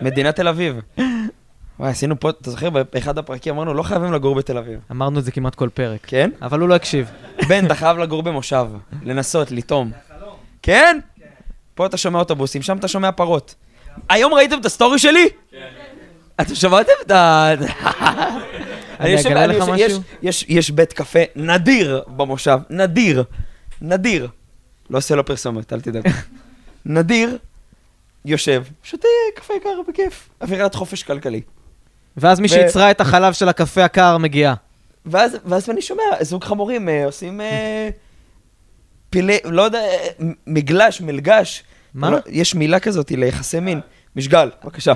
[0.02, 0.76] מדינת תל אביב.
[1.78, 4.80] וואי, עשינו פה, אתה זוכר, באחד הפרקים אמרנו, לא חייבים לגור בתל אביב.
[4.90, 6.00] אמרנו את זה כמעט כל פרק.
[6.02, 6.30] כן?
[6.42, 7.10] אבל הוא לא הקשיב.
[7.48, 8.66] בן, אתה חייב לגור במושב.
[9.02, 9.90] לנסות, לטעום.
[10.62, 10.98] כן?
[11.74, 13.54] פה אתה שומע אוטובוסים, שם אתה שומע פרות.
[14.08, 15.28] היום ראיתם את הסטורי שלי?
[15.50, 15.58] כן.
[16.40, 17.50] אתם שמעתם את ה...
[19.00, 20.00] אני אגלה לך משהו?
[20.22, 23.24] יש- יש בית קפה נדיר במושב, נדיר,
[23.82, 24.28] נדיר.
[24.90, 26.08] לא עושה לו פרסומת, אל תדאג.
[26.86, 27.38] נדיר,
[28.24, 31.40] יושב, שותה קפה קר בכיף, אווירת חופש כלכלי.
[32.16, 34.54] ואז מי שיצרה את החלב של הקפה הקר מגיעה.
[35.06, 37.88] ואז, ואז אני שומע זוג חמורים אה, עושים אה,
[39.12, 39.80] פילי, לא יודע,
[40.46, 41.62] מגלש, מלגש.
[41.94, 42.10] מה?
[42.10, 43.80] לא, יש מילה כזאת ליחסי מין.
[44.16, 44.92] משגל, בבקשה.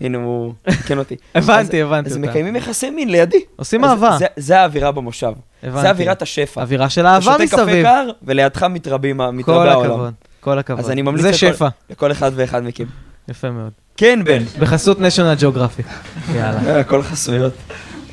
[0.00, 1.16] הנה הוא תיקן אותי.
[1.34, 2.28] הבנתי, אז- הבנתי אז אותה.
[2.28, 3.40] מקיימים יחסי מין לידי.
[3.56, 4.16] עושים אהבה.
[4.18, 5.32] זה- זה האווירה במושב.
[5.62, 5.80] הבנתי.
[5.82, 6.60] זה אווירת השפע.
[6.62, 7.84] אווירה של אתה אהבה שותה קפה מסביב.
[7.84, 9.90] קר, ולידך מתרבים, מתרבה כל העולם.
[9.90, 10.80] הכבוד, כל הכבוד.
[10.80, 11.68] אז אני ממליץ זה לכל- שפע.
[11.90, 12.84] לכל אחד ואחד מכם.
[13.28, 13.72] יפה מאוד.
[13.96, 14.42] כן, בן.
[14.58, 15.82] בחסות national geography.
[16.36, 16.60] יאללה.
[16.66, 17.52] אה, הכל חסויות.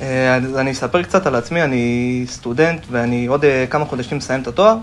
[0.01, 4.41] אה, אז אני אספר קצת על עצמי, אני סטודנט ואני עוד אה, כמה חודשים מסיים
[4.41, 4.77] את התואר.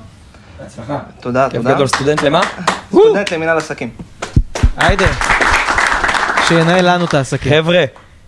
[0.61, 0.98] בהצלחה.
[1.20, 1.74] תודה, כיף תודה.
[1.74, 2.40] גדול, סטודנט למה?
[2.90, 3.90] סטודנט למנהל עסקים.
[4.76, 5.07] היידה.
[6.48, 7.52] שינהל לנו את העסקים.
[7.52, 7.84] חבר'ה,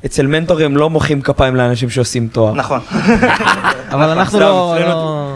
[0.06, 2.54] אצל מנטורים לא מוחאים כפיים לאנשים שעושים תואר.
[2.54, 2.80] נכון.
[3.94, 4.76] אבל אנחנו לא...
[4.80, 5.32] לא-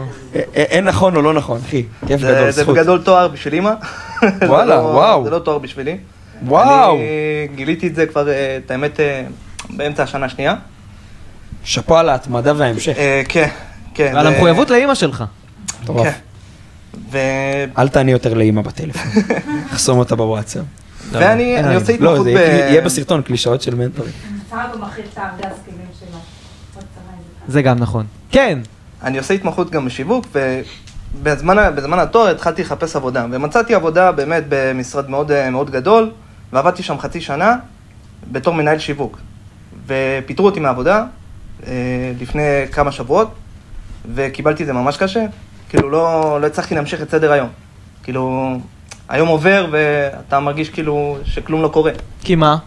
[0.55, 1.83] אין נכון או לא נכון, אחי.
[2.07, 2.75] כיף זה- גדול, זה זכות.
[2.75, 3.71] בגדול תואר בשביל אימא.
[4.39, 5.23] זה וואלה, לא- וואו.
[5.23, 5.97] זה לא תואר בשבילי.
[6.45, 6.95] וואו.
[6.95, 7.01] אני
[7.55, 9.23] גיליתי את זה כבר, אה, את האמת, אה,
[9.69, 10.55] באמצע השנה השנייה.
[11.63, 12.93] שאפו על ההתמדה וההמשך.
[12.97, 13.47] אה, כן,
[13.93, 14.11] כן.
[14.15, 15.23] ועל זה- המחויבות לאימא שלך.
[15.83, 16.07] מטורף.
[17.11, 17.17] ו-
[17.77, 19.21] אל תעני יותר לאימא בטלפון.
[19.73, 20.63] חסום אותה בוואטסאפ.
[21.11, 21.65] ואני עין.
[21.75, 22.35] עושה לא, התמחות זה ב...
[22.35, 24.11] יהיה יהיה בסרטון קלישאות של מנטורים.
[27.47, 28.05] זה גם נכון.
[28.31, 28.59] כן.
[29.03, 30.25] אני עושה התמחות גם בשיווק,
[31.15, 36.11] ובזמן התואר התחלתי לחפש עבודה, ומצאתי עבודה באמת במשרד מאוד, אה, מאוד גדול,
[36.53, 37.55] ועבדתי שם חצי שנה
[38.31, 39.17] בתור מנהל שיווק.
[39.87, 41.05] ופיטרו אותי מהעבודה
[41.67, 41.73] אה,
[42.21, 43.31] לפני כמה שבועות,
[44.15, 45.25] וקיבלתי את זה ממש קשה.
[45.71, 47.49] כאילו, לא, לא הצלחתי להמשיך את סדר היום.
[48.03, 48.53] כאילו,
[49.09, 51.91] היום עובר ואתה מרגיש כאילו שכלום לא קורה,
[52.23, 52.57] כי מה?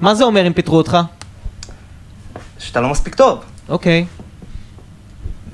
[0.00, 0.98] מה זה אומר אם פיטרו אותך?
[2.58, 3.40] שאתה לא מספיק טוב.
[3.68, 4.04] אוקיי.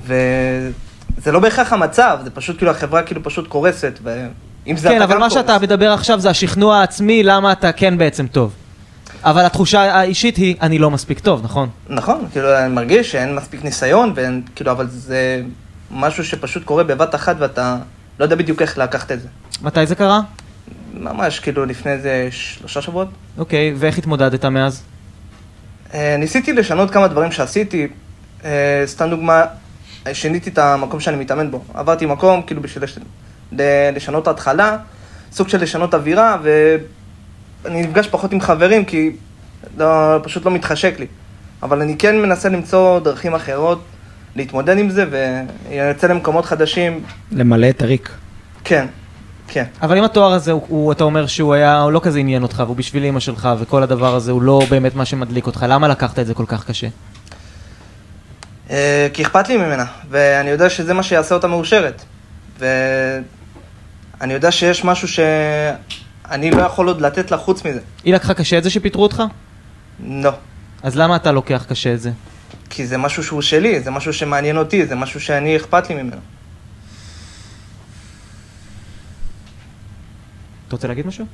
[0.03, 4.27] וזה לא בהכרח המצב, זה פשוט כאילו החברה כאילו פשוט קורסת, זה
[4.89, 5.33] כן, אבל מה קורס.
[5.33, 8.53] שאתה מדבר עכשיו זה השכנוע העצמי למה אתה כן בעצם טוב.
[9.23, 11.69] אבל התחושה האישית היא, אני לא מספיק טוב, נכון?
[11.89, 15.41] נכון, כאילו אני מרגיש שאין מספיק ניסיון, ואין, כאילו, אבל זה
[15.91, 17.77] משהו שפשוט קורה בבת אחת ואתה
[18.19, 19.27] לא יודע בדיוק איך לקחת את זה.
[19.61, 20.21] מתי זה קרה?
[20.93, 23.07] ממש כאילו לפני איזה שלושה שבועות.
[23.37, 24.83] אוקיי, ואיך התמודדת מאז?
[25.93, 27.87] אה, ניסיתי לשנות כמה דברים שעשיתי,
[28.45, 29.43] אה, סתם דוגמה,
[30.13, 31.63] שיניתי את המקום שאני מתאמן בו.
[31.73, 32.97] עברתי מקום כאילו בשביל לש...
[33.51, 34.77] ל- לשנות התחלה,
[35.31, 36.37] סוג של לשנות אווירה,
[37.63, 39.11] ואני נפגש פחות עם חברים כי
[39.77, 41.05] לא, פשוט לא מתחשק לי.
[41.63, 43.81] אבל אני כן מנסה למצוא דרכים אחרות
[44.35, 45.05] להתמודד עם זה,
[45.69, 48.11] ויוצא למקומות חדשים, למלא את הריק.
[48.63, 48.85] כן,
[49.47, 49.63] כן.
[49.81, 52.63] אבל אם התואר הזה, הוא, הוא, אתה אומר שהוא היה, הוא לא כזה עניין אותך,
[52.65, 56.19] והוא בשביל אימא שלך, וכל הדבר הזה הוא לא באמת מה שמדליק אותך, למה לקחת
[56.19, 56.87] את זה כל כך קשה?
[58.69, 62.01] אה, כי אכפת לי ממנה, ואני יודע שזה מה שיעשה אותה מאושרת.
[62.59, 67.79] ואני יודע שיש משהו שאני לא יכול עוד לתת לה חוץ מזה.
[68.03, 69.23] היא לקחה קשה את זה שפיטרו אותך?
[70.03, 70.31] לא.
[70.83, 72.11] אז למה אתה לוקח קשה את זה?
[72.69, 76.21] כי זה משהו שהוא שלי, זה משהו שמעניין אותי, זה משהו שאני אכפת לי ממנו.
[80.67, 81.25] אתה רוצה להגיד משהו?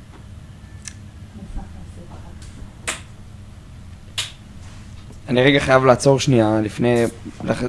[5.29, 7.05] אני רגע חייב לעצור שנייה לפני,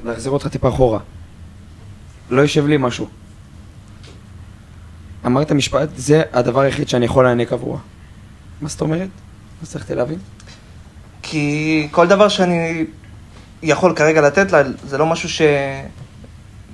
[0.05, 0.99] להחזיר אותך טיפה אחורה.
[2.31, 3.09] לא יושב לי משהו.
[5.27, 7.79] אמרת משפט, זה הדבר היחיד שאני יכול להעניק עבורה.
[8.61, 9.01] מה זאת אומרת?
[9.01, 10.19] לא הצלחתי להבין.
[11.23, 12.85] כי כל דבר שאני
[13.63, 15.29] יכול כרגע לתת לה, זה לא משהו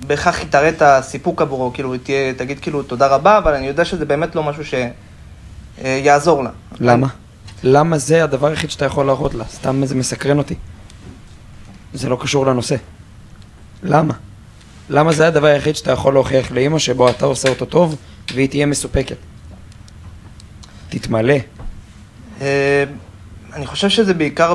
[0.03, 4.05] שבהכרח יתראה את הסיפוק עבורו, כאילו, תהיה, תגיד כאילו תודה רבה, אבל אני יודע שזה
[4.05, 4.63] באמת לא משהו
[5.81, 6.49] שיעזור לה.
[6.79, 7.07] למה?
[7.63, 9.43] למה זה הדבר היחיד שאתה יכול להראות לה?
[9.45, 10.55] סתם זה מסקרן אותי.
[11.93, 12.75] זה לא קשור לנושא.
[13.83, 14.13] למה?
[14.89, 17.95] למה זה הדבר היחיד שאתה יכול להוכיח לאימא שבו אתה עושה אותו טוב
[18.33, 19.15] והיא תהיה מסופקת?
[20.89, 21.35] תתמלא.
[22.41, 22.83] אה,
[23.53, 24.53] אני חושב שזה בעיקר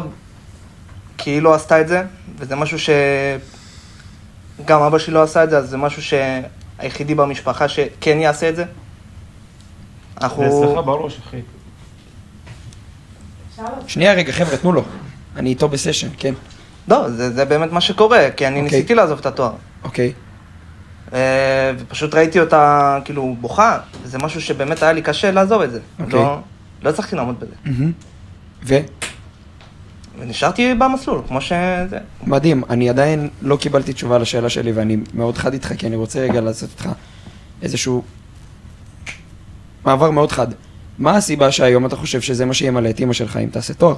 [1.19, 2.03] כי היא לא עשתה את זה,
[2.39, 2.91] וזה משהו ש...
[4.65, 8.57] גם אבא שלי לא עשה את זה, אז זה משהו שהיחידי במשפחה שכן יעשה את
[8.57, 8.65] זה.
[10.21, 10.65] אנחנו...
[10.65, 11.41] אצלך בראש, אחי.
[13.87, 14.85] שנייה רגע, חבר'ה, תנו לו.
[15.37, 16.35] אני איתו בסשן, כן.
[16.89, 18.77] לא, זה, זה באמת מה שקורה, כי אני אוקיי.
[18.79, 19.53] ניסיתי לעזוב את התואר.
[19.85, 20.13] אוקיי.
[21.13, 25.81] אה, ופשוט ראיתי אותה כאילו בוכה, וזה משהו שבאמת היה לי קשה לעזוב את זה.
[26.01, 26.21] אוקיי.
[26.21, 26.39] לא,
[26.83, 27.55] לא הצלחתי לעמוד בזה.
[27.65, 27.93] מהמם.
[28.65, 28.79] ו?
[30.19, 31.99] ונשארתי במסלול, כמו שזה.
[32.27, 36.21] מדהים, אני עדיין לא קיבלתי תשובה לשאלה שלי ואני מאוד חד איתך כי אני רוצה
[36.21, 36.89] רגע לעשות איתך
[37.63, 38.03] איזשהו
[39.85, 40.47] מעבר מאוד חד.
[40.99, 43.97] מה הסיבה שהיום אתה חושב שזה מה שימלא את אימא שלך אם תעשה תואר?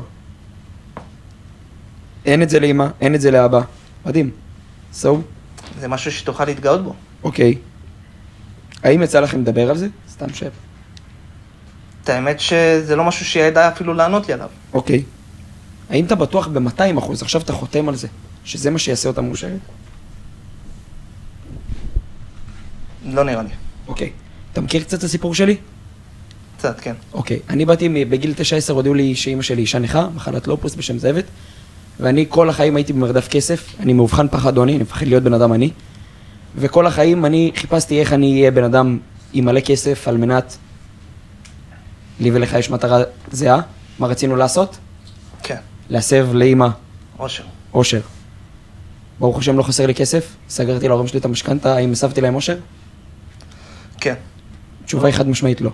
[2.27, 3.61] אין את זה לאמא, אין את זה לאבא.
[4.07, 4.31] מדהים.
[4.95, 5.09] So,
[5.81, 6.95] זה משהו שתוכל להתגאות בו.
[7.25, 7.55] אוקיי.
[8.83, 9.89] האם יצא לכם לדבר על זה?
[10.11, 10.51] סתם שב.
[12.05, 14.49] את האמת שזה לא משהו שהיא ידעה אפילו לענות לי עליו.
[14.73, 15.03] אוקיי.
[15.91, 18.09] האם אתה בטוח ב-200 אחוז, עכשיו אתה חותם על זה,
[18.45, 19.59] שזה מה שיעשה אותה מאושרת?
[23.05, 23.49] לא נראה לי.
[23.89, 24.11] אוקיי.
[24.53, 25.57] אתה מכיר קצת את הסיפור שלי?
[26.59, 26.95] קצת, כן.
[27.13, 28.35] אוקיי, אני באתי, בגיל
[28.69, 31.25] 9-10 הודיעו לי שאימא שלי אישה נכה, מחלת לופוס בשם זבת,
[32.01, 35.53] ואני כל החיים הייתי במרדף כסף, אני מאובחן פחד עוני, אני מפחד להיות בן אדם
[35.53, 35.71] עני,
[36.57, 38.99] וכל החיים אני חיפשתי איך אני אהיה בן אדם
[39.33, 40.57] עם מלא כסף על מנת...
[42.21, 43.61] לי ולך יש מטרה זהה,
[43.99, 44.79] מה רצינו לעשות?
[45.91, 46.69] להסב לאימא
[47.19, 47.45] אושר.
[47.75, 48.01] אושר.
[49.21, 52.59] ברוך השם לא חסר לי כסף, סגרתי להורים שלי את המשכנתה, האם הסבתי להם אושר?
[54.01, 54.15] כן.
[54.85, 55.71] התשובה היא חד משמעית לא.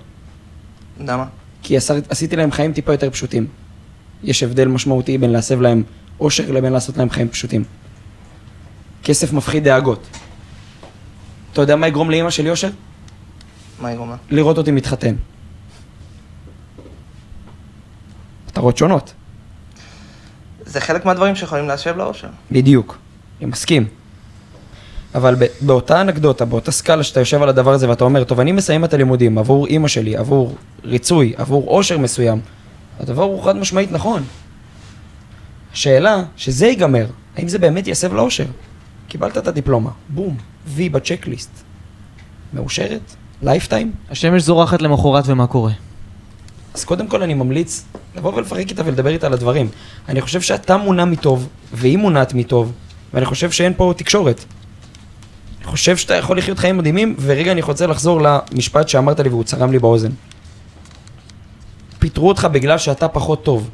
[1.01, 1.25] למה?
[1.63, 3.47] כי עשר, עשיתי להם חיים טיפה יותר פשוטים.
[4.23, 5.83] יש הבדל משמעותי בין להסב להם
[6.21, 7.65] אושר לבין לעשות להם חיים פשוטים.
[9.05, 10.07] כסף מפחיד דאגות.
[11.53, 12.71] אתה יודע מה יגרום לאימא שלי אושר?
[13.81, 14.19] מה היא אומרת?
[14.31, 15.15] לראות אותי מתחתן.
[18.47, 19.15] מטרות שונות.
[20.67, 22.29] זה חלק מהדברים שיכולים להסב לאושר.
[22.53, 22.99] בדיוק.
[23.41, 23.87] אני מסכים.
[25.15, 28.53] אבל ב- באותה אנקדוטה, באותה סקאלה שאתה יושב על הדבר הזה ואתה אומר, טוב, אני
[28.53, 32.41] מסיים את הלימודים עבור אימא שלי, עבור ריצוי, עבור אושר מסוים,
[33.01, 34.23] הדבר הוא חד משמעית נכון.
[35.73, 37.07] השאלה, שזה ייגמר,
[37.37, 38.47] האם זה באמת יסב לאושר?
[39.09, 40.37] קיבלת את הדיפלומה, בום,
[40.67, 41.51] וי ב checklist.
[42.53, 43.15] מאושרת?
[43.43, 43.93] lifetime?
[44.11, 45.73] השמש זורחת למחרת ומה קורה?
[46.77, 47.85] אז קודם כל אני ממליץ
[48.17, 49.69] לבוא ולפרק איתה ולדבר איתה על הדברים.
[50.09, 52.73] אני חושב שאתה מונע מטוב, והיא מונעת מטוב,
[53.15, 54.45] ואני חושב שאין פה תקשורת.
[55.59, 59.45] אני חושב שאתה יכול לחיות חיים מדהימים, ורגע אני רוצה לחזור למשפט שאמרת לי והוא
[59.45, 60.11] צרם לי באוזן.
[61.99, 63.71] פיטרו אותך בגלל שאתה פחות טוב.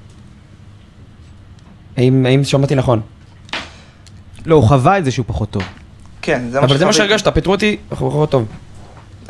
[1.97, 3.01] האם, האם שמעתי נכון?
[4.47, 5.63] לא, הוא חווה את זה שהוא פחות טוב.
[6.23, 7.09] כן, זה מה אבל זה מה שחוויתי.
[7.09, 8.47] שהרגשת, פיטרו אותי, אנחנו פחות טוב.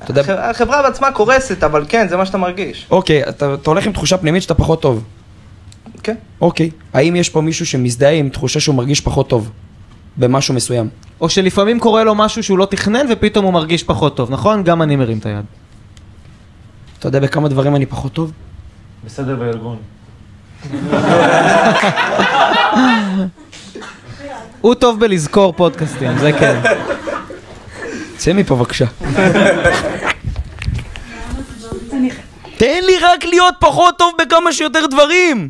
[0.05, 2.87] אתה יודע, הח- החברה בעצמה קורסת, אבל כן, זה מה שאתה מרגיש.
[2.91, 5.05] אוקיי, אתה, אתה הולך עם תחושה פנימית שאתה פחות טוב.
[6.03, 6.15] כן.
[6.41, 6.71] אוקיי.
[6.95, 9.51] האם יש פה מישהו שמזדהה עם תחושה שהוא מרגיש פחות טוב?
[10.17, 10.89] במשהו מסוים.
[11.21, 14.65] או שלפעמים קורה לו משהו שהוא לא תכנן ופתאום הוא מרגיש פחות טוב, נכון?
[14.65, 15.45] גם אני מרים את היד.
[16.99, 18.33] אתה יודע בכמה דברים אני פחות טוב?
[19.05, 19.77] בסדר בארגון.
[24.61, 26.61] הוא טוב בלזכור פודקאסטים, זה כן.
[28.23, 28.85] צא מפה בבקשה.
[32.57, 35.49] תן לי רק להיות פחות טוב בכמה שיותר דברים!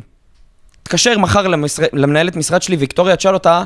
[0.83, 1.83] תתקשר מחר למשר...
[1.93, 3.63] למנהלת משרד שלי, ויקטוריה, תשאל אותה,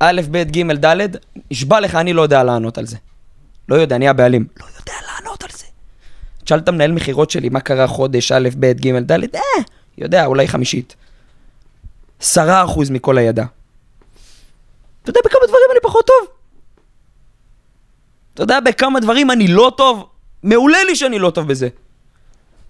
[0.00, 0.96] א', ב', ג', ד',
[1.50, 2.96] נשבע לך, אני לא יודע לענות על זה.
[3.68, 4.46] לא יודע, אני הבעלים.
[4.60, 5.66] לא יודע לענות על זה.
[6.44, 9.40] תשאל את המנהל מכירות שלי, מה קרה חודש, א', ב', ג', ד', אה,
[9.98, 10.96] יודע, אולי חמישית.
[12.20, 13.44] עשרה אחוז מכל הידע.
[15.02, 16.39] אתה יודע בכמה דברים אני פחות טוב?
[18.40, 20.06] אתה יודע בכמה דברים אני לא טוב?
[20.42, 21.68] מעולה לי שאני לא טוב בזה.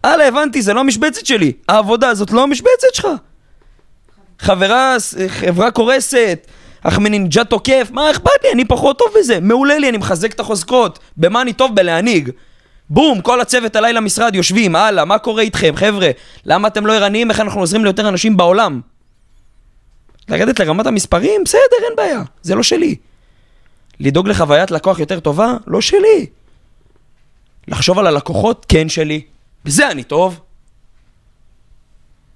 [0.04, 1.52] הלאה, הבנתי, זה לא המשבצת שלי.
[1.68, 3.08] העבודה הזאת לא המשבצת שלך.
[4.38, 4.96] חברה,
[5.28, 6.46] חברה קורסת,
[6.82, 8.52] אחמדינג'אד תוקף, מה אכפת לי?
[8.52, 9.40] אני פחות טוב בזה.
[9.40, 10.98] מעולה לי, אני מחזק את החוזקות.
[11.16, 11.74] במה אני טוב?
[11.74, 12.30] בלהנהיג.
[12.90, 16.10] בום, כל הצוות עליי למשרד יושבים, הלאה, מה קורה איתכם, חבר'ה?
[16.44, 17.30] למה אתם לא ערניים?
[17.30, 18.80] איך אנחנו עוזרים ליותר אנשים בעולם?
[20.28, 21.44] לרדת לרמת המספרים?
[21.44, 22.22] בסדר, אין בעיה.
[22.42, 22.96] זה לא שלי.
[24.00, 25.54] לדאוג לחוויית לקוח יותר טובה?
[25.66, 26.26] לא שלי.
[27.68, 28.66] לחשוב על הלקוחות?
[28.68, 29.22] כן שלי.
[29.64, 30.40] בזה אני טוב.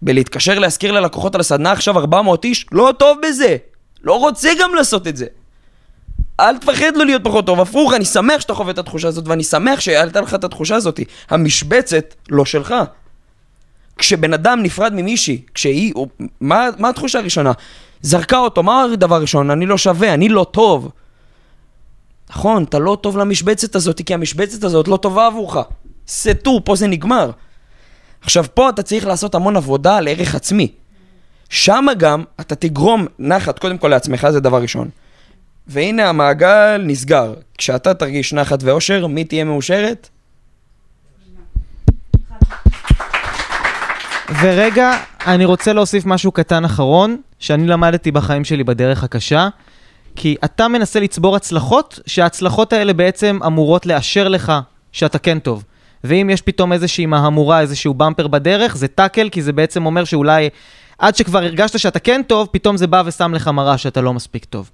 [0.03, 2.67] בלהתקשר להזכיר ללקוחות על הסדנה עכשיו 400 איש?
[2.73, 3.57] לא טוב בזה.
[4.03, 5.27] לא רוצה גם לעשות את זה.
[6.41, 9.45] אל תפחד לא להיות פחות טוב, הפוך, אני שמח שאתה חווה את התחושה הזאת, ואני
[9.45, 11.01] שמח שהעלת לך את התחושה הזאת.
[11.31, 12.75] המשבצת לא שלך.
[13.99, 16.09] כשבן אדם נפרד ממישהי, כשהיא, הוא,
[16.41, 17.53] מה, מה התחושה הראשונה?
[18.03, 19.51] זרקה אותו, מה הדבר הראשון?
[19.51, 20.91] אני לא שווה, אני לא טוב.
[22.31, 25.57] נכון, אתה לא טוב למשבצת הזאת, כי המשבצת הזאת לא טובה עבורך.
[26.09, 27.31] סטו, פה זה נגמר.
[28.21, 30.73] עכשיו, פה אתה צריך לעשות המון עבודה על ערך עצמי.
[31.49, 34.89] שם גם אתה תגרום נחת, קודם כל לעצמך, זה דבר ראשון.
[35.67, 37.35] והנה המעגל נסגר.
[37.59, 40.09] כשאתה תרגיש נחת ואושר, מי תהיה מאושרת?
[44.41, 44.97] ורגע,
[45.27, 49.49] אני רוצה להוסיף משהו קטן אחרון, שאני למדתי בחיים שלי בדרך הקשה,
[50.17, 54.53] כי אתה מנסה לצבור הצלחות, שההצלחות האלה בעצם אמורות לאשר לך
[54.93, 55.65] שאתה כן טוב.
[56.05, 60.49] ואם יש פתאום איזושהי מהמורה, איזשהו במפר בדרך, זה טאקל, כי זה בעצם אומר שאולי
[60.99, 64.45] עד שכבר הרגשת שאתה כן טוב, פתאום זה בא ושם לך מראה שאתה לא מספיק
[64.45, 64.71] טוב.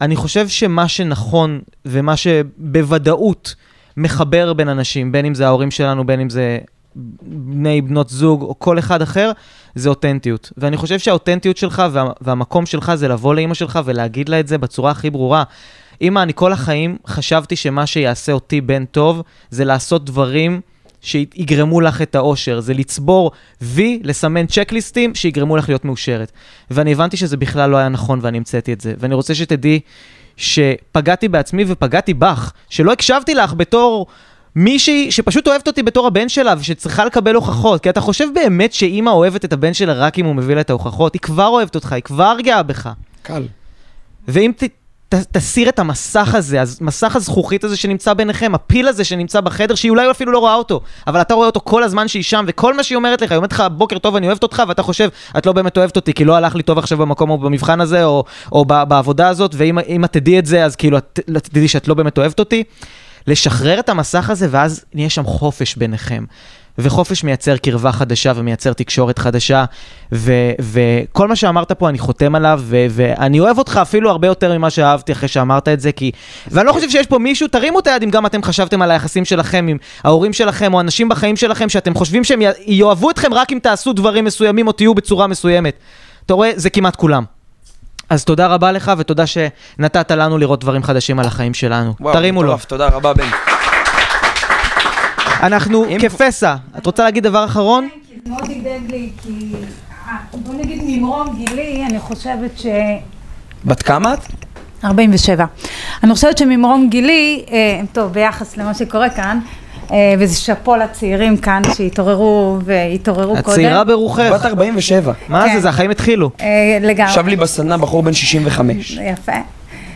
[0.00, 3.54] אני חושב שמה שנכון ומה שבוודאות
[3.96, 6.58] מחבר בין אנשים, בין אם זה ההורים שלנו, בין אם זה
[6.96, 9.32] בני בנות זוג או כל אחד אחר,
[9.74, 10.52] זה אותנטיות.
[10.56, 14.58] ואני חושב שהאותנטיות שלך וה, והמקום שלך זה לבוא לאימא שלך ולהגיד לה את זה
[14.58, 15.42] בצורה הכי ברורה.
[16.00, 20.60] אמא, אני כל החיים חשבתי שמה שיעשה אותי בן טוב זה לעשות דברים
[21.00, 23.30] שיגרמו לך את האושר, זה לצבור
[23.62, 26.32] וי, לסמן צ'קליסטים שיגרמו לך להיות מאושרת.
[26.70, 28.94] ואני הבנתי שזה בכלל לא היה נכון ואני המצאתי את זה.
[28.98, 29.80] ואני רוצה שתדעי
[30.36, 34.06] שפגעתי בעצמי ופגעתי בך, שלא הקשבתי לך בתור
[34.56, 37.82] מישהי שפשוט אוהבת אותי בתור הבן שלה ושצריכה לקבל הוכחות.
[37.82, 40.70] כי אתה חושב באמת שאימא אוהבת את הבן שלה רק אם הוא מביא לה את
[40.70, 41.14] ההוכחות?
[41.14, 42.88] היא כבר אוהבת אותך, היא כבר גאה בך.
[43.22, 43.42] קל.
[44.28, 44.64] ואם ת,
[45.08, 49.90] ת, תסיר את המסך הזה, מסך הזכוכית הזה שנמצא ביניכם, הפיל הזה שנמצא בחדר, שהיא
[49.90, 52.82] אולי אפילו לא רואה אותו, אבל אתה רואה אותו כל הזמן שהיא שם, וכל מה
[52.82, 55.08] שהיא אומרת לך, היא אומרת לך, בוקר טוב, אני אוהבת אותך, ואתה חושב,
[55.38, 58.04] את לא באמת אוהבת אותי, כי לא הלך לי טוב עכשיו במקום או במבחן הזה,
[58.04, 61.88] או, או בעבודה הזאת, ואם אם את תדעי את זה, אז כאילו, את תדעי שאת
[61.88, 62.64] לא באמת אוהבת אותי.
[63.26, 66.24] לשחרר את המסך הזה, ואז נהיה שם חופש ביניכם.
[66.78, 69.64] וחופש מייצר קרבה חדשה ומייצר תקשורת חדשה,
[70.12, 74.58] ו- וכל מה שאמרת פה אני חותם עליו, ו- ואני אוהב אותך אפילו הרבה יותר
[74.58, 76.10] ממה שאהבתי אחרי שאמרת את זה, כי...
[76.50, 79.24] ואני לא חושב שיש פה מישהו, תרימו את היד אם גם אתם חשבתם על היחסים
[79.24, 83.52] שלכם עם ההורים שלכם, או אנשים בחיים שלכם, שאתם חושבים שהם י- יאהבו אתכם רק
[83.52, 85.74] אם תעשו דברים מסוימים או תהיו בצורה מסוימת.
[86.26, 87.24] אתה רואה, זה כמעט כולם.
[88.12, 91.94] אז תודה רבה לך, ותודה שנתת לנו לראות דברים חדשים על החיים שלנו.
[92.00, 92.56] וואו, תרימו לו.
[92.68, 93.24] תודה רבה, בן.
[95.42, 96.56] אנחנו כפסע.
[96.78, 97.88] את רוצה להגיד דבר אחרון?
[98.26, 99.52] מאוד הדאג לי, כי
[100.08, 102.66] אה, בוא נגיד ממרום גילי, אני חושבת ש...
[103.64, 104.18] בת כמה את?
[104.84, 105.44] 47.
[106.02, 109.38] אני חושבת שממרום גילי, אה, טוב, ביחס למה שקורה כאן,
[110.18, 113.48] וזה שאפו לצעירים כאן שהתעוררו והתעוררו קודם.
[113.48, 114.30] הצעירה ברוחך.
[114.34, 115.12] בת 47.
[115.28, 115.46] מה.
[115.54, 116.30] זה, זה החיים התחילו.
[116.40, 117.10] אה, לגמרי.
[117.10, 118.98] ישב לי בסדנה בחור בן 65.
[119.02, 119.32] יפה.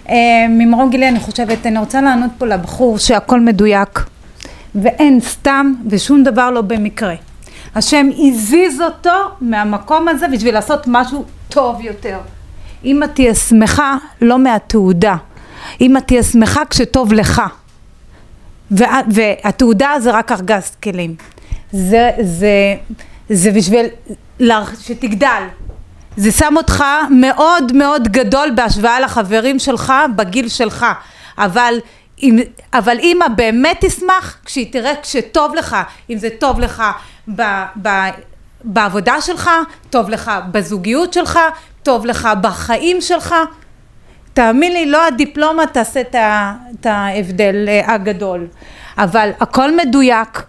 [0.09, 0.17] אה,
[0.49, 4.01] ממרום גילי אני חושבת, אני רוצה לענות פה לבחור שהכל מדויק
[4.75, 7.15] ואין סתם ושום דבר לא במקרה.
[7.75, 9.11] השם הזיז אותו
[9.41, 12.19] מהמקום הזה בשביל לעשות משהו טוב יותר.
[12.85, 15.17] אמא תהיה שמחה לא מהתעודה,
[15.81, 17.43] אמא תהיה שמחה כשטוב לך.
[18.71, 21.15] וה- והתעודה זה רק ארגז כלים.
[21.73, 22.75] זה, זה,
[23.29, 23.87] זה בשביל
[24.81, 25.43] שתגדל.
[26.17, 30.87] זה שם אותך מאוד מאוד גדול בהשוואה לחברים שלך בגיל שלך.
[31.39, 31.75] אבל,
[32.23, 32.39] אם,
[32.75, 35.77] אבל אימא באמת תשמח כשהיא תראה כשטוב לך,
[36.11, 36.83] אם זה טוב לך
[37.35, 37.43] ב,
[37.83, 37.89] ב,
[38.65, 39.51] בעבודה שלך,
[39.91, 41.39] טוב לך בזוגיות שלך,
[41.83, 43.35] טוב לך בחיים שלך.
[44.37, 48.47] תאמין לי, לא הדיפלומה תעשה את ההבדל אה, הגדול.
[48.99, 50.43] אבל הכל מדויק,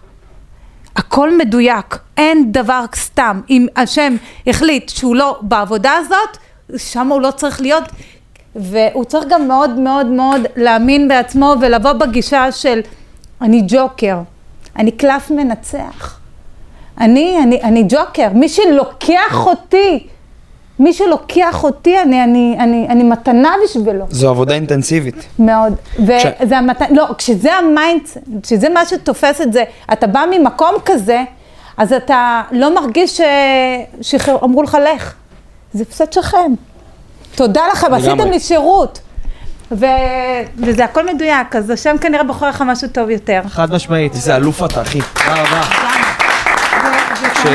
[0.96, 3.40] הכל מדויק, אין דבר סתם.
[3.50, 4.16] אם השם
[4.46, 6.38] החליט שהוא לא בעבודה הזאת,
[6.76, 7.84] שם הוא לא צריך להיות,
[8.56, 12.80] והוא צריך גם מאוד מאוד מאוד להאמין בעצמו ולבוא בגישה של
[13.40, 14.18] אני ג'וקר,
[14.76, 16.20] אני קלף מנצח.
[17.00, 20.06] אני, אני, אני ג'וקר, מי שלוקח אותי,
[20.78, 24.06] מי שלוקח אותי, אני, אני, אני, אני מתנה בשבילו.
[24.10, 25.26] זו עבודה אינטנסיבית.
[25.38, 25.74] מאוד.
[25.98, 26.82] וזה המת...
[26.90, 28.02] לא, כשזה ה mind,
[28.42, 31.22] כשזה מה שתופס את זה, אתה בא ממקום כזה,
[31.76, 33.20] אז אתה לא מרגיש ש...
[34.00, 35.14] שאמרו לך לך.
[35.72, 36.54] זה הפסד שלכם.
[37.34, 37.94] תודה לכם.
[37.94, 39.00] עשיתם לי שירות.
[39.72, 39.86] ו...
[40.56, 43.40] וזה הכל מדויק, אז השם כנראה בוחר לך משהו טוב יותר.
[43.48, 44.14] חד משמעית.
[44.14, 45.00] איזה אלוף אתה, אחי.
[45.00, 45.62] תודה רבה.
[47.34, 47.46] ש...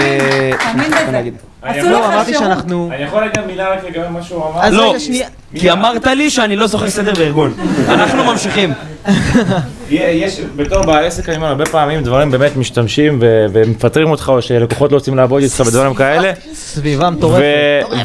[0.60, 1.53] תאמין מה בזה.
[1.64, 2.44] עשו לא, לך אמרתי שירות.
[2.44, 2.90] שאנחנו...
[2.96, 4.62] אני יכול להגיד מילה רק לגבי מה שהוא אמר?
[4.64, 5.28] אז לא, רגע, שנייה.
[5.56, 7.54] כי אמרת לי שאני לא זוכר סדר בארגון.
[7.90, 8.74] אנחנו ממשיכים.
[9.90, 14.92] יש, בתור בעל עסק, אני אומר, הרבה פעמים דברים באמת משתמשים ומפטרים אותך, או שלקוחות
[14.92, 16.32] לא רוצים לעבוד איתך בדברים כאלה.
[16.54, 17.44] סביבה מטורפת.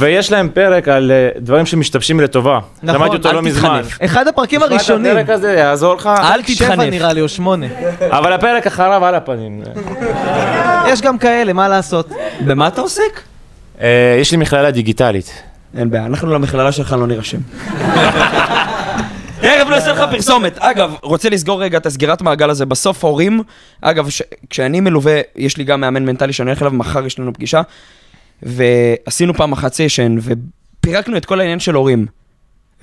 [0.01, 2.59] ויש להם פרק על אה, דברים שמשתבשים לטובה.
[2.83, 3.83] נכון, למדתי אותו לא מזמן.
[4.05, 5.13] אחד הפרקים הראשונים.
[5.13, 6.91] הפרק הזה יעזור לך, אל שבע תתחנף.
[6.91, 7.67] נראה לי, או שמונה.
[8.19, 9.63] אבל הפרק אחריו על הפנים.
[10.89, 12.11] יש גם כאלה, מה לעשות?
[12.41, 13.28] במה אתה עוסק?
[13.81, 15.43] אה, יש לי מכללה דיגיטלית.
[15.79, 17.39] אין בעיה, אנחנו למכללה שלך לא נירשם.
[19.41, 20.59] תכף נעשה לך פרסומת.
[20.59, 22.67] אגב, רוצה לסגור רגע את הסגירת מעגל הזה.
[22.67, 23.43] בסוף הורים,
[23.81, 27.33] אגב, ש- כשאני מלווה, יש לי גם מאמן מנטלי שאני הולך אליו, מחר יש לנו
[27.33, 27.61] פגישה,
[28.43, 32.07] ועשינו פעם אחת סשן, ופירקנו את כל העניין של הורים.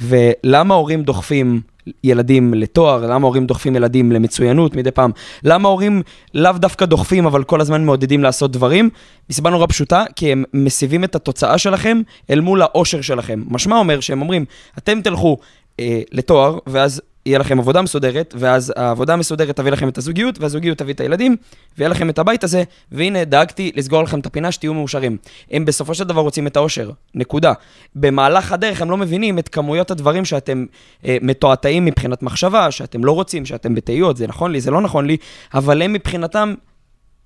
[0.01, 1.61] ולמה הורים דוחפים
[2.03, 5.11] ילדים לתואר, למה הורים דוחפים ילדים למצוינות מדי פעם,
[5.43, 6.01] למה הורים
[6.33, 8.89] לאו דווקא דוחפים אבל כל הזמן מעודדים לעשות דברים,
[9.29, 13.43] מסיבה נורא פשוטה, כי הם מסיבים את התוצאה שלכם אל מול האושר שלכם.
[13.47, 14.45] משמע אומר שהם אומרים,
[14.77, 15.37] אתם תלכו
[15.79, 20.77] אה, לתואר, ואז יהיה לכם עבודה מסודרת, ואז העבודה המסודרת תביא לכם את הזוגיות, והזוגיות
[20.77, 21.35] תביא את הילדים,
[21.77, 25.17] ויהיה לכם את הבית הזה, והנה, דאגתי לסגור לכם את הפינה, שתהיו מאושרים.
[25.51, 27.53] הם בסופו של דבר רוצים את האושר, נקודה.
[27.95, 30.65] במהלך הדרך הם לא מבינים את כמויות הדברים שאתם
[31.05, 35.05] אה, מתועתעים מבחינת מחשבה, שאתם לא רוצים, שאתם בתהיות, זה נכון לי, זה לא נכון
[35.05, 35.17] לי,
[35.53, 36.53] אבל הם מבחינתם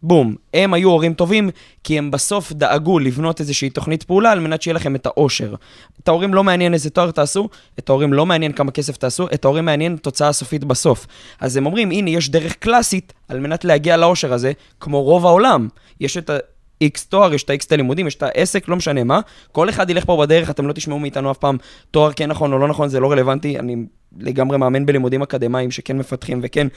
[0.04, 1.50] בום, הם היו הורים טובים,
[1.84, 5.56] כי הם בסוף דאגו לבנות איזושהי תוכנית פעולה על מנת שיהיה לכם את האושר.
[6.00, 7.50] את ההורים לא מעניין איזה תואר תעשו,
[7.80, 11.08] את ההורים לא מעניין כמה כסף תעשו, את ההורים מעניין תוצאה הסופית בסוף.
[11.40, 15.68] אז הם אומרים, הנה, יש דרך קלאסית על מנת להגיע לאושר הזה, כמו רוב העולם.
[16.00, 19.20] יש את ה-X תואר, יש את ה-X את הלימודים, יש את העסק, לא משנה מה.
[19.52, 21.58] כל אחד ילך פה בדרך, אתם לא תשמעו מאיתנו אף פעם
[21.92, 23.60] תואר כן נכון או לא נכון, זה לא רלוונטי.
[23.60, 23.76] אני
[24.20, 26.68] לגמרי מאמן בלימודים אקדמיים שכן מפתחים וכן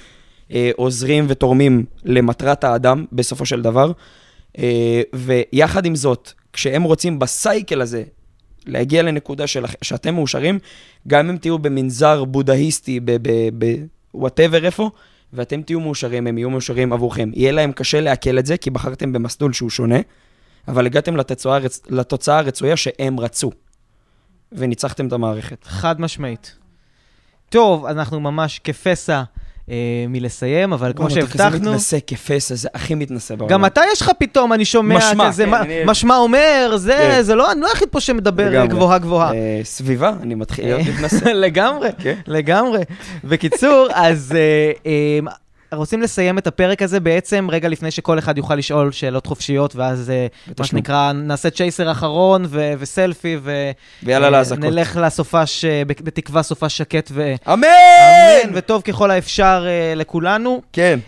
[0.52, 3.92] אה, עוזרים ותורמים למטרת האדם בסופו של דבר.
[4.58, 8.02] אה, ויחד עם זאת, כשהם רוצים בסייקל הזה
[8.66, 10.58] להגיע לנקודה של, שאתם מאושרים,
[11.08, 13.00] גם אם תהיו במנזר בודהיסטי,
[14.12, 14.90] בוואטאבר איפה,
[15.32, 17.30] ואתם תהיו מאושרים, הם יהיו מאושרים עבורכם.
[17.34, 19.98] יהיה להם קשה לעכל את זה, כי בחרתם במסלול שהוא שונה,
[20.68, 21.14] אבל הגעתם
[21.44, 21.80] הרצ...
[21.90, 23.50] לתוצאה הרצויה שהם רצו,
[24.52, 25.64] וניצחתם את המערכת.
[25.64, 26.56] חד משמעית.
[27.48, 29.22] טוב, אנחנו ממש כפסע
[29.70, 29.74] אה,
[30.08, 31.70] מלסיים, אבל כמו וואו, אתה כזה שהבטחנו...
[31.70, 33.52] מתנשא כפסע, זה הכי מתנשא בעולם.
[33.52, 36.92] גם אתה יש לך פתאום, אני שומע משמע, כזה, כן, מה- אני- משמע אומר, זה,
[37.16, 37.22] כן.
[37.22, 38.68] זה לא, אני לא היחיד פה שמדבר לגמרי.
[38.68, 39.32] גבוהה גבוהה.
[39.34, 41.24] אה, סביבה, אני מתחיל להיות מתנשא.
[41.44, 42.14] לגמרי, כן.
[42.26, 42.80] לגמרי.
[43.24, 45.32] בקיצור, אז אה, אה,
[45.76, 50.10] רוצים לסיים את הפרק הזה בעצם רגע לפני שכל אחד יוכל לשאול שאלות חופשיות, ואז
[50.10, 50.26] אה,
[50.58, 50.64] מה.
[50.64, 53.70] שנקרא, נעשה צ'ייסר אחרון ו- וסלפי, ו...
[54.02, 54.64] ויאללה אה, לאזעקות.
[54.64, 57.34] נלך לסופש, בת- בתקווה סופש שקט ו...
[57.52, 57.66] אמן!
[58.44, 60.62] אמן, וטוב ככל האפשר אה, לכולנו.
[60.72, 60.98] כן.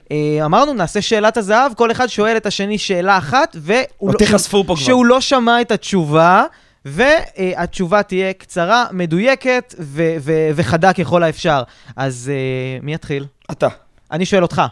[0.44, 4.64] אמרנו, נעשה שאלת הזהב, כל אחד שואל את השני שאלה אחת, והוא אותי לא- חשפו
[4.66, 4.84] פה כבר.
[4.84, 6.44] שהוא לא שמע את התשובה,
[6.84, 11.62] והתשובה תהיה קצרה, מדויקת ו- ו- וחדה ככל האפשר.
[11.96, 13.26] אז אה, מי יתחיל?
[13.50, 13.68] אתה.
[14.14, 14.62] אני שואל אותך,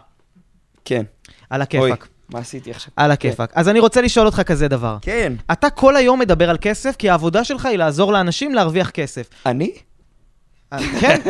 [0.85, 1.03] כן.
[1.49, 2.07] על הכיפאק.
[2.29, 2.93] מה עשיתי עכשיו?
[2.95, 3.51] על הכיפאק.
[3.55, 4.97] אז אני רוצה לשאול אותך כזה דבר.
[5.01, 5.33] כן.
[5.51, 9.29] אתה כל היום מדבר על כסף, כי העבודה שלך היא לעזור לאנשים להרוויח כסף.
[9.45, 9.71] אני?
[10.73, 11.21] אה, כן.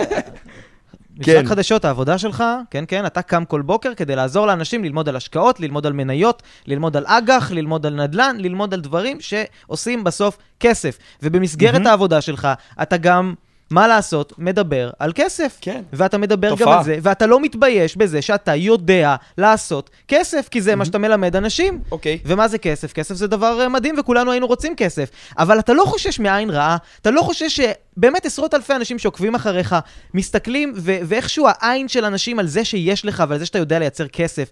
[1.21, 1.37] כן.
[1.37, 5.15] משחק חדשות, העבודה שלך, כן, כן, אתה קם כל בוקר כדי לעזור לאנשים ללמוד על
[5.15, 10.37] השקעות, ללמוד על מניות, ללמוד על אג"ח, ללמוד על נדל"ן, ללמוד על דברים שעושים בסוף
[10.59, 10.97] כסף.
[11.23, 11.87] ובמסגרת מהמם.
[11.87, 12.47] העבודה שלך,
[12.81, 13.33] אתה גם,
[13.73, 15.57] מה לעשות, מדבר על כסף.
[15.61, 15.81] כן.
[15.93, 16.77] ואתה מדבר גם תופעה.
[16.77, 21.35] על זה, ואתה לא מתבייש בזה שאתה יודע לעשות כסף, כי זה מה שאתה מלמד
[21.35, 21.79] אנשים.
[21.91, 22.19] אוקיי.
[22.25, 22.93] ומה זה כסף?
[22.93, 25.09] כסף זה דבר אה, מדהים וכולנו היינו רוצים כסף.
[25.37, 29.75] אבל אתה לא חושש מעין רעה, אתה לא חושש שבאמת עשרות אלפי אנשים שעוקבים אחריך,
[30.13, 34.07] מסתכלים, ו- ואיכשהו העין של אנשים על זה שיש לך ועל זה שאתה יודע לייצר
[34.07, 34.49] כסף.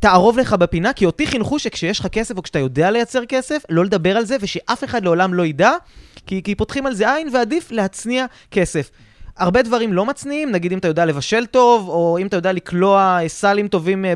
[0.00, 3.84] תערוב לך בפינה, כי אותי חינכו שכשיש לך כסף או כשאתה יודע לייצר כסף, לא
[3.84, 5.72] לדבר על זה ושאף אחד לעולם לא ידע,
[6.26, 8.90] כי, כי פותחים על זה עין ועדיף להצניע כסף.
[9.36, 13.18] הרבה דברים לא מצניעים, נגיד אם אתה יודע לבשל טוב, או אם אתה יודע לקלוע
[13.22, 14.14] אה, סלים טובים אה,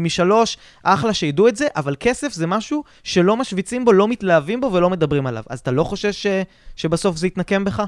[0.00, 4.72] משלוש, אחלה שידעו את זה, אבל כסף זה משהו שלא משוויצים בו, לא מתלהבים בו
[4.72, 5.42] ולא מדברים עליו.
[5.48, 6.42] אז אתה לא חושש ש-
[6.76, 7.82] שבסוף זה יתנקם בך?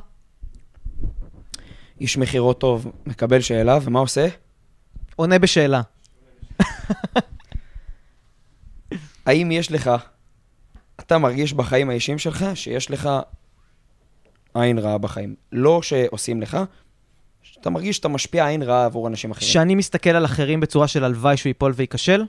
[2.00, 4.28] איש מכירות טוב, מקבל שאלה, ומה עושה?
[5.16, 5.80] עונה בשאלה.
[9.26, 9.90] האם יש לך,
[11.00, 13.10] אתה מרגיש בחיים האישיים שלך שיש לך
[14.54, 15.34] עין רעה בחיים?
[15.52, 16.58] לא שעושים לך,
[17.42, 19.48] שאתה מרגיש שאתה משפיע עין רעה עבור אנשים אחרים.
[19.50, 22.24] שאני מסתכל על אחרים בצורה של הלוואי שהוא ייפול וייכשל?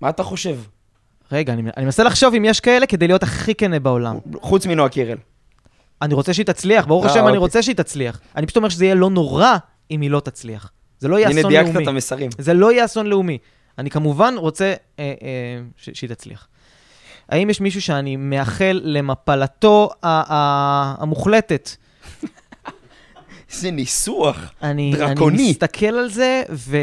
[0.00, 0.58] מה אתה חושב?
[1.32, 4.18] רגע, אני, אני מנסה לחשוב אם יש כאלה כדי להיות הכי כנה בעולם.
[4.40, 5.18] חוץ מנועה קירל.
[6.02, 7.38] אני רוצה שהיא תצליח, ברוך אה, השם, אני אוקיי.
[7.38, 8.20] רוצה שהיא תצליח.
[8.36, 9.56] אני פשוט אומר שזה יהיה לא נורא
[9.90, 10.72] אם היא לא תצליח.
[10.98, 11.84] זה לא יהיה הנה אסון דייקת לאומי.
[11.84, 12.30] את המסרים.
[12.38, 13.38] זה לא יהיה אסון לאומי.
[13.78, 16.48] אני כמובן רוצה אה, אה, שהיא תצליח.
[17.28, 21.70] האם יש מישהו שאני מאחל למפלתו המוחלטת?
[23.52, 24.52] איזה ניסוח.
[24.62, 25.36] אני, דרקוני.
[25.36, 26.76] אני מסתכל על זה, ו...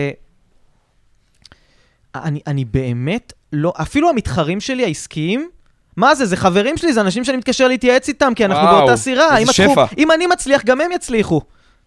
[2.16, 3.74] אני, אני באמת לא...
[3.82, 5.50] אפילו המתחרים שלי העסקיים,
[5.98, 6.26] מה זה?
[6.26, 9.38] זה חברים שלי, זה אנשים שאני מתקשר להתייעץ איתם, כי אנחנו וואו, באותה סירה.
[9.38, 9.96] איזה אם, התחום, שפע.
[9.98, 11.42] אם אני מצליח, גם הם יצליחו.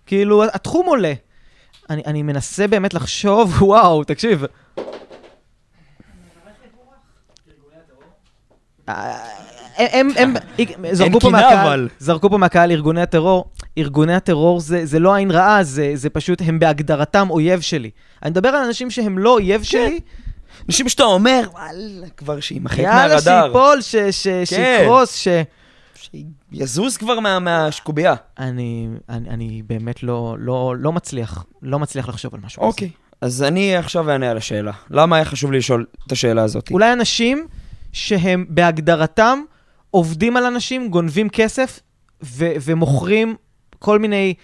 [0.06, 1.12] כאילו, התחום עולה.
[1.90, 4.44] אני, אני מנסה באמת לחשוב, וואו, תקשיב.
[8.86, 9.28] הם,
[9.78, 10.34] הם, הם
[10.92, 11.88] זרקו פה מהקהל.
[11.98, 13.44] זרקו פה מהקהל ארגוני הטרור.
[13.78, 17.90] ארגוני הטרור זה, זה לא עין רעה, זה, זה פשוט, הם בהגדרתם אויב שלי.
[18.22, 20.00] אני מדבר על אנשים שהם לא אויב שלי,
[20.68, 23.46] אנשים שאתה אומר, וואלה, כבר שימחק יאללה, מהרדאר.
[23.46, 24.44] שיפול, ש, ש, כן.
[24.44, 25.28] שיקרוס, ש...
[26.52, 28.14] יזוז כבר מה- מהשקובייה.
[28.38, 32.66] אני, אני, אני באמת לא, לא, לא מצליח, לא מצליח לחשוב על משהו כזה.
[32.68, 32.90] אוקיי.
[33.20, 34.72] אז אני עכשיו אענה על השאלה.
[34.90, 36.70] למה היה חשוב לי לשאול את השאלה הזאת?
[36.70, 37.46] אולי אנשים
[37.94, 39.38] שהם בהגדרתם
[39.90, 41.80] עובדים על אנשים, גונבים כסף
[42.22, 43.36] ו- ומוכרים
[43.78, 44.34] כל מיני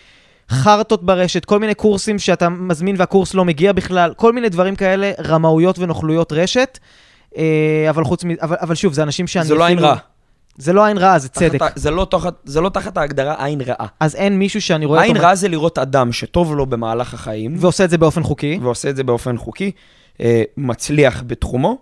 [0.51, 5.13] חרטות ברשת, כל מיני קורסים שאתה מזמין והקורס לא מגיע בכלל, כל מיני דברים כאלה,
[5.25, 6.79] רמאויות ונוכלויות רשת.
[7.37, 7.43] אה,
[7.91, 8.29] אבל חוץ מ...
[8.43, 9.97] אבל, אבל שוב, זה אנשים שאני זה לא עין אפילו- רע.
[10.57, 11.59] זה לא עין רעה, זה צדק.
[11.59, 13.87] תחת זה לא תחת- זה לא תחת ההגדרה עין רעה.
[14.01, 15.17] אז אין מישהו שאני רואה עין.
[15.17, 18.59] רעה זה לראות אדם שטוב לו במהלך החיים, ועושה את זה באופן חוקי.
[18.63, 19.71] ועושה את זה באופן חוקי,
[20.21, 21.79] אה, מצליח בתחומו,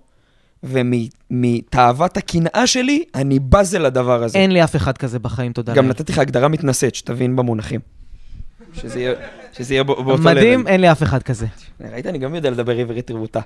[0.63, 4.39] ומתאוות הקנאה שלי, אני בזה לדבר הזה.
[4.39, 5.89] אין לי אף אחד כזה בחיים, תודה גם.
[5.89, 7.81] נתתי לך הגדרה מתנשאת, שתבין במונחים.
[8.73, 9.15] שזה יהיה-
[9.53, 10.69] שזה יהיה בא- באותו מדהים, level.
[10.69, 11.47] אין לי אף אחד כזה.
[11.93, 13.41] ראית, אני גם יודע לדבר עברית רבותה.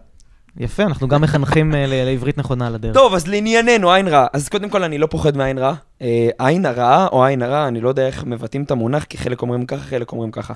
[0.58, 2.94] יפה, אנחנו גם מחנכים אה, לעברית נכונה על הדרך.
[2.94, 4.26] טוב, אז לענייננו, עין רעה.
[4.32, 5.74] אז קודם כל, אני לא פוחד מעין רעה.
[6.02, 9.42] אה, עין הרעה או עין הרע, אני לא יודע איך מבטאים את המונח, כי חלק
[9.42, 10.54] אומרים ככה, חלק אומרים ככה.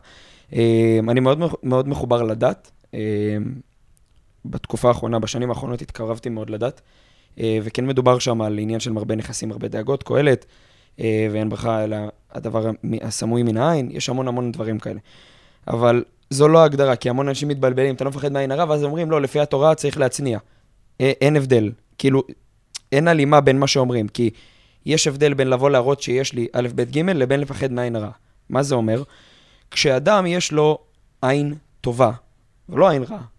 [0.52, 1.20] אה, אני
[1.62, 2.70] מאוד מחובר לדת.
[4.50, 6.80] בתקופה האחרונה, בשנים האחרונות התקרבתי מאוד לדת.
[7.40, 10.46] אה, וכן מדובר שם על עניין של מרבה נכסים, הרבה דאגות, קהלת,
[11.00, 11.96] אה, ואין ברכה אלא
[12.32, 12.70] הדבר
[13.02, 15.00] הסמוי מן העין, יש המון המון דברים כאלה.
[15.68, 19.10] אבל זו לא ההגדרה, כי המון אנשים מתבלבלים, אתה לא מפחד מעין הרע, ואז אומרים,
[19.10, 20.38] לא, לפי התורה צריך להצניע.
[21.00, 21.72] אה, אין הבדל.
[21.98, 22.22] כאילו,
[22.92, 24.30] אין הלימה בין מה שאומרים, כי
[24.86, 28.10] יש הבדל בין לבוא להראות שיש לי א', ב', ג', לבין לפחד מעין הרע.
[28.50, 29.02] מה זה אומר?
[29.70, 30.78] כשאדם יש לו
[31.22, 32.10] עין טובה,
[32.68, 33.35] ולא עין רעה.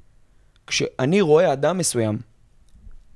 [0.68, 2.18] כשאני רואה אדם מסוים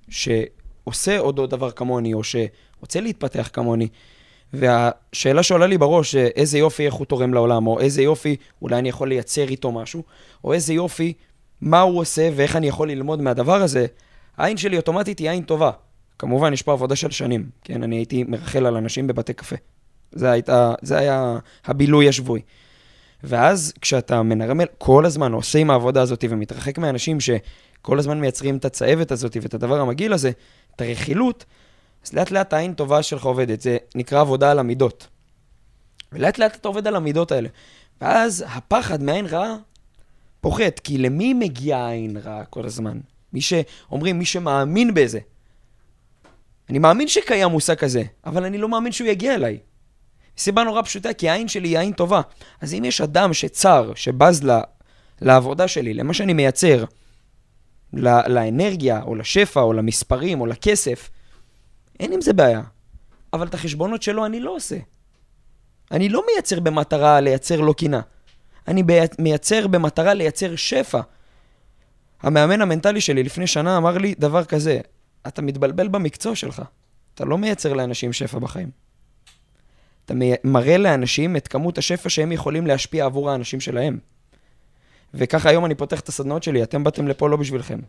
[0.10, 3.88] שעושה עוד דבר כמוני, או שרוצה להתפתח כמוני,
[4.54, 8.78] והשאלה שעולה לי בראש, זה איזה יופי, איך הוא תורם לעולם, או איזה יופי, אולי
[8.78, 10.04] אני יכול לייצר איתו משהו,
[10.44, 11.14] או איזה יופי,
[11.62, 13.86] מה הוא עושה ואיך אני יכול ללמוד מהדבר הזה,
[14.38, 15.72] העין שלי אוטומטית היא עין טובה.
[16.20, 17.84] כמובן, יש פה עבודה של שנים, כן?
[17.84, 19.56] אני הייתי מרחל על אנשים בבתי קפה.
[20.12, 22.42] זה, הייתה, זה היה הבילוי השבועי.
[23.24, 28.66] ואז כשאתה מנרמל כל הזמן, עושה עם העבודה הזאת ומתרחק מאנשים שכל הזמן מייצרים את
[28.66, 30.32] הצהבת הזאת ואת הדבר המגעיל הזה,
[30.76, 31.46] את הרכילות,
[32.06, 33.62] אז לאט לאט העין טובה שלך עובדת.
[33.62, 35.08] זה נקרא עבודה על המידות.
[36.12, 37.50] ולאט לאט אתה עובד על המידות האלה.
[38.02, 39.56] ואז הפחד מעין רעה
[40.42, 43.00] פוחת, כי למי מגיעה עין רעה כל הזמן?
[43.34, 45.20] מי שאומרים, מי שמאמין בזה.
[46.70, 49.60] אני מאמין שקיים מושג כזה, אבל אני לא מאמין שהוא יגיע אליי.
[50.38, 52.22] סיבה נורא פשוטה, כי העין שלי היא עין טובה.
[52.62, 54.62] אז אם יש אדם שצר, שבז לה,
[55.22, 56.86] לעבודה שלי, למה שאני מייצר,
[57.94, 61.10] לא, לאנרגיה, או לשפע, או למספרים, או לכסף,
[62.00, 62.62] אין עם זה בעיה.
[63.34, 64.78] אבל את החשבונות שלו אני לא עושה.
[65.92, 68.02] אני לא מייצר במטרה לייצר לו קינה.
[68.68, 68.84] אני
[69.20, 71.02] מייצר במטרה לייצר שפע.
[72.22, 74.80] המאמן המנטלי שלי לפני שנה אמר לי דבר כזה,
[75.28, 76.62] אתה מתבלבל במקצוע שלך.
[77.16, 78.70] אתה לא מייצר לאנשים שפע בחיים.
[80.12, 84.00] אתה מראה לאנשים את כמות השפע שהם יכולים להשפיע עבור האנשים שלהם.
[85.14, 87.80] וככה היום אני פותח את הסדנאות שלי, אתם באתם לפה לא בשבילכם.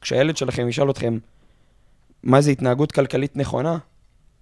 [0.00, 1.18] כשהילד שלכם ישאל אתכם,
[2.22, 3.78] מה זה התנהגות כלכלית נכונה,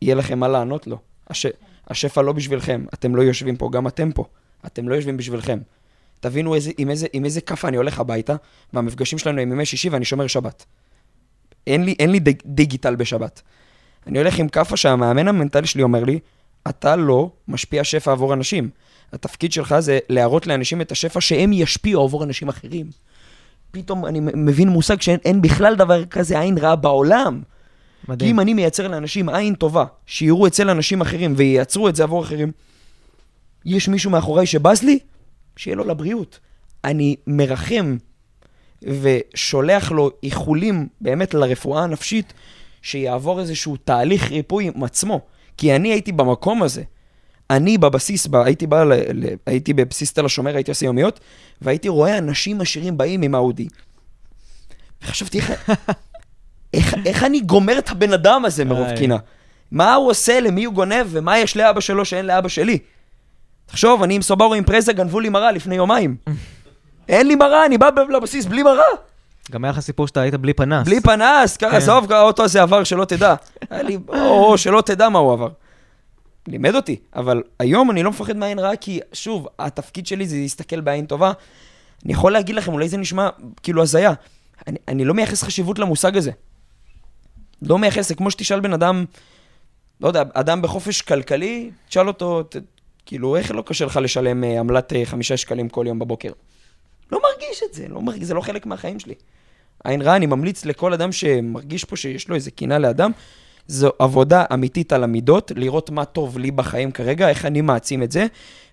[0.03, 0.99] יהיה לכם מה לענות לו.
[1.29, 1.47] הש...
[1.89, 4.25] השפע לא בשבילכם, אתם לא יושבים פה, גם אתם פה.
[4.67, 5.59] אתם לא יושבים בשבילכם.
[6.21, 8.37] תבינו איזה, עם, איזה, איזה כאפה אני הולך הביתה,
[8.73, 10.65] והמפגשים שלנו הם ימי שישי ואני שומר שבת.
[11.67, 13.43] אין לי, אין לי דיג, דיגיטל בשבת.
[14.07, 16.19] אני הולך עם כאפה שהמאמן המנטלי שלי אומר לי,
[16.69, 18.71] אתה לא משפיע שפע עבור אנשים.
[19.13, 22.87] התפקיד שלך זה להראות לאנשים את השפע שהם ישפיעו עבור אנשים אחרים.
[23.71, 27.43] פתאום אני מבין מושג שאין בכלל דבר כזה עין רעה בעולם.
[28.09, 28.29] מדהים.
[28.29, 32.23] כי אם אני מייצר לאנשים עין טובה, שיראו אצל אנשים אחרים וייצרו את זה עבור
[32.23, 32.53] אחרים,
[33.65, 34.99] יש מישהו מאחוריי שבז לי,
[35.57, 36.39] שיהיה לו לבריאות.
[36.85, 37.97] אני מרחם
[38.83, 42.33] ושולח לו איחולים באמת לרפואה הנפשית,
[42.83, 45.21] שיעבור איזשהו תהליך ריפוי עם עצמו.
[45.57, 46.83] כי אני הייתי במקום הזה.
[47.51, 51.21] אני בבסיס, ב, הייתי, בא, ל, ל, הייתי בבסיס תל השומר, הייתי עושה יומיות,
[51.63, 53.69] והייתי רואה אנשים עשירים באים עם האודי.
[55.03, 55.51] וחשבתי, איך,
[56.75, 59.17] איך, איך אני גומר את הבן אדם הזה מרוב קינה?
[59.71, 62.79] מה הוא עושה, למי הוא גונב, ומה יש לאבא שלו שאין לאבא שלי?
[63.67, 66.17] תחשוב, אני עם סוברו עם פרזה, גנבו לי מראה לפני יומיים.
[67.09, 68.85] אין לי מראה, אני בא לבסיס בלי מראה.
[69.51, 70.87] גם היה לך סיפור שאתה היית בלי פנס.
[70.87, 71.77] בלי פנס, ככה, כן.
[71.77, 73.35] עזוב, האוטו הזה עבר שלא תדע.
[73.71, 75.49] היה לי, או שלא תדע מה הוא עבר.
[76.49, 80.81] לימד אותי, אבל היום אני לא מפחד מעין רעה, כי שוב, התפקיד שלי זה להסתכל
[80.81, 81.33] בעין טובה.
[82.05, 83.29] אני יכול להגיד לכם, אולי זה נשמע
[83.63, 84.13] כאילו הזיה.
[84.67, 86.31] אני, אני לא מייחס חשיבות למושג הזה.
[87.63, 89.05] לא מייחס, זה כמו שתשאל בן אדם,
[90.01, 92.57] לא יודע, אדם בחופש כלכלי, תשאל אותו, ת,
[93.07, 96.33] כאילו, איך לא קשה לך לשלם אה, עמלת אה, חמישה שקלים כל יום בבוקר?
[97.13, 99.15] לא מרגיש את זה, לא מרגיש, זה לא חלק מהחיים שלי.
[99.85, 103.11] עין רעה, אני ממליץ לכל אדם שמרגיש פה שיש לו איזה קינה לאדם,
[103.67, 108.13] זו עבודה אמיתית על המידות, לראות מה טוב לי בחיים כרגע, איך אני מעצים את
[108.13, 108.27] זה,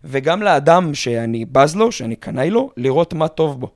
[0.03, 3.69] וגם לאדם שאני בז לו, שאני קנאי לו, לראות מה טוב בו.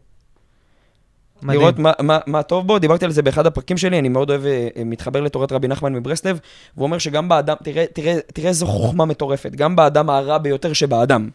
[1.41, 1.59] מדהים.
[1.61, 4.45] לראות מה, מה, מה טוב בו, דיברתי על זה באחד הפרקים שלי, אני מאוד אוהב,
[4.45, 6.39] אה, מתחבר לתורת רבי נחמן מברסלב,
[6.75, 11.29] והוא אומר שגם באדם, תראה, תראה, תראה איזו חוכמה מטורפת, גם באדם הרע ביותר שבאדם.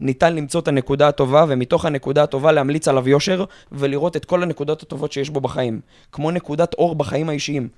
[0.00, 4.82] ניתן למצוא את הנקודה הטובה, ומתוך הנקודה הטובה להמליץ עליו יושר, ולראות את כל הנקודות
[4.82, 5.80] הטובות שיש בו בחיים.
[6.12, 7.68] כמו נקודת אור בחיים האישיים.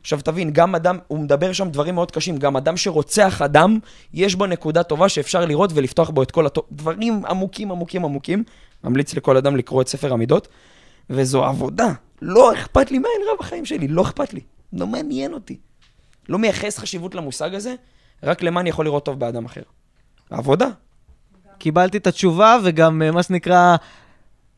[0.00, 3.78] עכשיו תבין, גם אדם, הוא מדבר שם דברים מאוד קשים, גם אדם שרוצח אדם,
[4.14, 8.44] יש בו נקודה טובה שאפשר לראות ולפתוח בו את כל הטוב, דברים עמוקים עמוקים עמוקים.
[8.84, 10.48] ממליץ לכל אדם לקרוא את ספר המידות,
[11.10, 11.92] וזו עבודה.
[12.22, 14.40] לא אכפת לי מה אין רע בחיים שלי, לא אכפת לי.
[14.72, 15.58] לא מעניין אותי.
[16.28, 17.74] לא מייחס חשיבות למושג הזה,
[18.22, 19.62] רק למה אני יכול לראות טוב באדם אחר.
[20.30, 20.66] עבודה.
[21.60, 23.76] קיבלתי את התשובה, וגם אה, מה שנקרא,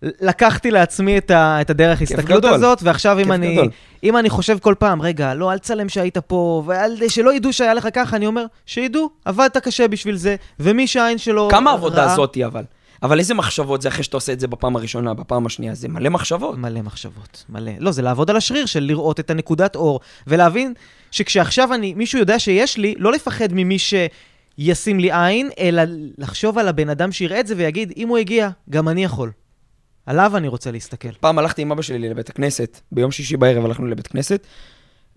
[0.03, 3.59] לקחתי לעצמי את, ה, את הדרך הסתכלות הזאת, ועכשיו אם אני,
[4.05, 6.62] אם אני חושב כל פעם, רגע, לא, אל תצלם שהיית פה,
[7.01, 11.49] ושלא ידעו שהיה לך ככה, אני אומר, שידעו, עבדת קשה בשביל זה, ומי שהעין שלו
[11.51, 11.77] כמה רע...
[11.77, 12.65] עבודה זאתי אבל?
[13.03, 15.74] אבל איזה מחשבות זה אחרי שאתה עושה את זה בפעם הראשונה, בפעם השנייה?
[15.74, 16.59] זה מלא מחשבות.
[16.59, 17.73] מלא מחשבות, מלא.
[17.79, 20.74] לא, זה לעבוד על השריר של לראות את הנקודת אור, ולהבין
[21.11, 23.95] שכשעכשיו אני, מישהו יודע שיש לי, לא לפחד ממי ש...
[24.59, 25.83] ישים לי עין, אלא
[26.19, 29.31] לחשוב על הבן אדם שיראה את זה ויגיד, אם הוא הגיע, גם אני יכול.
[30.07, 31.12] עליו אני רוצה להסתכל.
[31.20, 34.47] פעם הלכתי עם אבא שלי לבית הכנסת, ביום שישי בערב הלכנו לבית כנסת,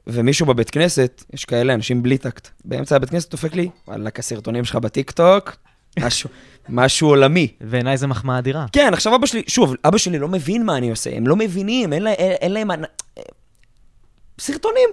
[0.08, 4.66] ומישהו בבית כנסת, יש כאלה אנשים בלי טקט, באמצע הבית כנסת דופק לי, וואלכ, הסרטונים
[4.66, 5.56] שלך בטיקטוק,
[6.00, 6.30] משהו,
[6.70, 7.48] משהו עולמי.
[7.62, 8.66] בעיניי זה מחמאה אדירה.
[8.72, 11.94] כן, עכשיו אבא שלי, שוב, אבא שלי לא מבין מה אני עושה, הם לא מבינים,
[11.94, 12.72] אין, לה, אין, אין להם...
[12.72, 12.86] אנ-
[14.40, 14.90] סרטונים.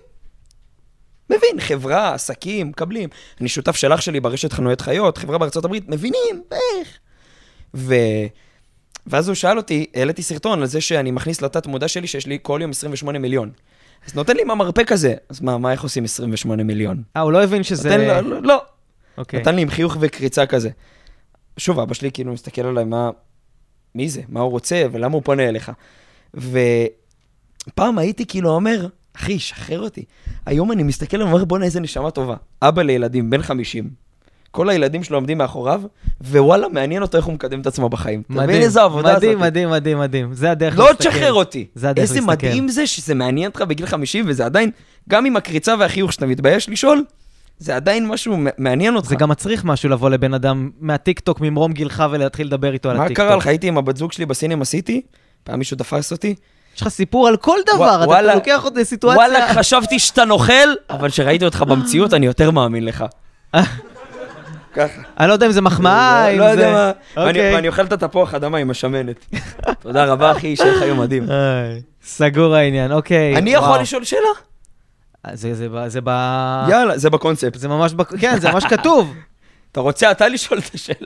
[1.36, 3.08] מבין, חברה, עסקים, מקבלים.
[3.40, 6.98] אני שותף של אח שלי ברשת חנויות חיות, חברה בארצות הברית, מבינים, איך.
[7.74, 7.94] ו...
[9.06, 12.38] ואז הוא שאל אותי, העליתי סרטון על זה שאני מכניס לתת מודע שלי שיש לי
[12.42, 13.50] כל יום 28 מיליון.
[14.06, 15.14] אז נותן לי מהמרפק הזה.
[15.28, 17.02] אז מה, מה, איך עושים 28 מיליון?
[17.16, 17.88] אה, הוא לא הבין שזה...
[17.88, 18.62] נותן, לא, לא, לא.
[19.18, 19.40] אוקיי.
[19.40, 20.70] נתן לי עם חיוך וקריצה כזה.
[21.56, 23.10] שוב, אבא שלי כאילו מסתכל עליי, מה...
[23.94, 24.22] מי זה?
[24.28, 24.84] מה הוא רוצה?
[24.92, 25.72] ולמה הוא פונה אליך?
[26.34, 28.86] ופעם הייתי כאילו אומר,
[29.16, 30.04] אחי, שחרר אותי.
[30.46, 32.36] היום אני מסתכל ואומר, בואנה, איזה נשמה טובה.
[32.62, 33.90] אבא לילדים, בן 50.
[34.50, 35.82] כל הילדים שלו עומדים מאחוריו,
[36.20, 38.22] ווואלה, מעניין אותו איך הוא מקדם את עצמו בחיים.
[38.30, 39.40] מבין מדהים, איזה עבודה מדהים, זאת?
[39.40, 40.34] מדהים, מדהים, מדהים.
[40.34, 41.10] זה הדרך לא להסתכל.
[41.10, 41.66] תשחרר אותי.
[41.74, 42.46] זה הדרך איזה להסתכל.
[42.46, 44.70] מדהים זה שזה מעניין אותך בגיל 50, וזה עדיין,
[45.08, 47.04] גם עם הקריצה והחיוך שאתה מתבייש לשאול,
[47.58, 49.08] זה עדיין משהו מעניין אותך.
[49.08, 53.04] זה גם מצריך משהו לבוא לבן אדם מהטיקטוק, ממרום גילך ולהתחיל לדבר איתו על מה
[53.04, 53.26] הטיקטוק.
[53.26, 53.46] קרה לך?
[53.46, 55.00] הייתי עם הבת זוג שלי בסינמה סיטי,
[55.44, 56.34] פעם מישהו תפס אותי.
[56.76, 59.16] יש לך סיפור על כל דבר, אתה- וואלה- אתה לוקח אותי לסיטואציה...
[59.18, 60.52] וואלה, חשבתי שאתה נוכל,
[60.90, 63.04] אבל כשראיתי אותך במציאות, אני יותר מאמין לך.
[64.74, 65.00] ככה.
[65.20, 66.72] אני לא יודע אם זה מחמאה, אם לא יודע זה...
[66.72, 66.92] מה.
[67.16, 67.54] ואני- אוקיי.
[67.54, 69.16] ואני אוכל את התפוח אדמה עם השמנת.
[69.80, 71.26] תודה רבה, אחי, שיהיה לך יום מדהים.
[72.04, 73.36] סגור העניין, אוקיי.
[73.36, 73.78] אני יכול.
[73.80, 74.20] לשאול שאלה?
[75.32, 76.08] זה, זה, ב- זה ב...
[76.68, 77.58] יאללה, זה בקונספט.
[77.58, 79.14] זה ממש, בק- כן, זה ממש כתוב.
[79.72, 80.96] אתה רוצה אתה לשאול את השאלה?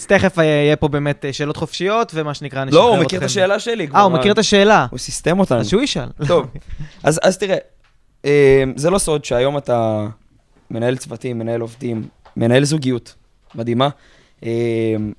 [0.00, 2.96] אז תכף אה, יהיה פה באמת אה, שאלות חופשיות, ומה שנקרא, נשחרר לא, אתכם.
[2.96, 3.88] הוא מכיר את השאלה שלי.
[3.94, 4.86] אה, הוא מכיר את השאלה.
[4.90, 5.60] הוא סיסטם אותנו.
[5.60, 6.08] אז שהוא ישאל.
[6.26, 6.46] טוב,
[7.02, 7.56] אז, תראה,
[8.24, 10.06] אה, זה לא סוד שהיום אתה
[10.70, 13.14] מנהל צוותים, מנהל עובדים, מנהל זוגיות
[13.54, 13.88] מדהימה,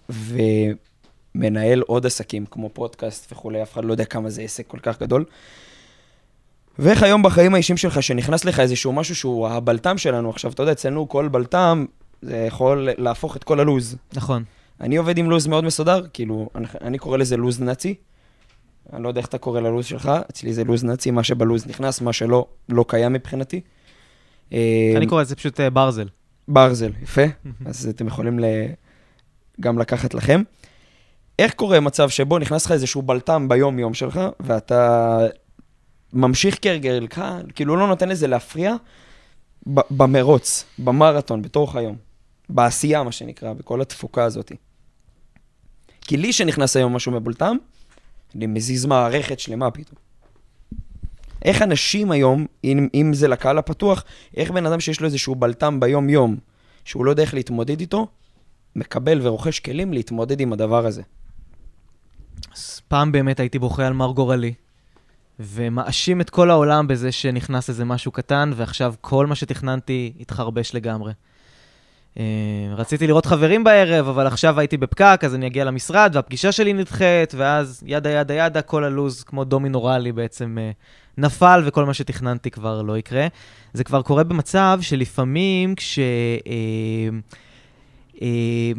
[0.09, 5.01] ומנהל עוד עסקים כמו פודקאסט וכולי, אף אחד לא יודע כמה זה עסק כל כך
[5.01, 5.25] גדול.
[6.79, 10.71] ואיך היום בחיים האישיים שלך, שנכנס לך איזשהו משהו שהוא הבלטם שלנו, עכשיו, אתה יודע,
[10.71, 11.85] אצלנו כל בלטם,
[12.21, 13.95] זה יכול להפוך את כל הלוז.
[14.13, 14.43] נכון.
[14.81, 17.95] אני עובד עם לוז מאוד מסודר, כאילו, אני, אני קורא לזה לוז נאצי.
[18.93, 22.01] אני לא יודע איך אתה קורא ללוז שלך, אצלי זה לוז נאצי, מה שבלוז נכנס,
[22.01, 23.61] מה שלא, לא קיים מבחינתי.
[24.53, 26.07] אה, אני קורא לזה פשוט אה, ברזל.
[26.47, 27.21] ברזל, יפה,
[27.65, 28.45] אז אתם יכולים ל...
[29.61, 30.41] גם לקחת לכם.
[31.39, 35.19] איך קורה מצב שבו נכנס לך איזשהו בלטם ביום-יום שלך, ואתה
[36.13, 37.21] ממשיך כהרגלך,
[37.55, 38.75] כאילו לא נותן לזה להפריע,
[39.67, 41.95] במרוץ, במרתון, בתוך היום,
[42.49, 44.51] בעשייה, מה שנקרא, בכל התפוקה הזאת.
[46.01, 47.55] כי לי שנכנס היום משהו מבולטם,
[48.35, 49.99] אני מזיז מערכת שלמה פתאום.
[51.45, 54.03] איך אנשים היום, אם, אם זה לקהל הפתוח,
[54.37, 56.37] איך בן אדם שיש לו איזשהו בלטם ביום-יום,
[56.85, 58.07] שהוא לא יודע איך להתמודד איתו,
[58.75, 61.01] מקבל ורוכש כלים להתמודד עם הדבר הזה.
[62.55, 64.53] אז פעם באמת הייתי בוכה על מר גורלי,
[65.39, 71.11] ומאשים את כל העולם בזה שנכנס איזה משהו קטן, ועכשיו כל מה שתכננתי התחרבש לגמרי.
[72.19, 72.23] אה,
[72.75, 77.33] רציתי לראות חברים בערב, אבל עכשיו הייתי בפקק, אז אני אגיע למשרד, והפגישה שלי נדחית,
[77.37, 80.71] ואז ידה ידה ידה, כל הלו"ז, כמו דומינורלי בעצם אה,
[81.17, 83.27] נפל, וכל מה שתכננתי כבר לא יקרה.
[83.73, 85.99] זה כבר קורה במצב שלפעמים כש...
[85.99, 87.09] אה,
[88.21, 88.71] אה,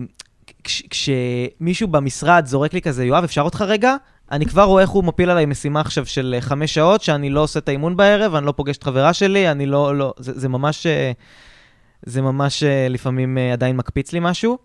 [0.65, 3.97] כש, כשמישהו במשרד זורק לי כזה, יואב, אפשר אותך רגע?
[4.31, 7.59] אני כבר רואה איך הוא מפיל עליי משימה עכשיו של חמש שעות, שאני לא עושה
[7.59, 10.87] את האימון בערב, אני לא פוגש את חברה שלי, אני לא, לא, זה, זה ממש,
[12.03, 14.59] זה ממש אה, לפעמים אה, עדיין מקפיץ לי משהו.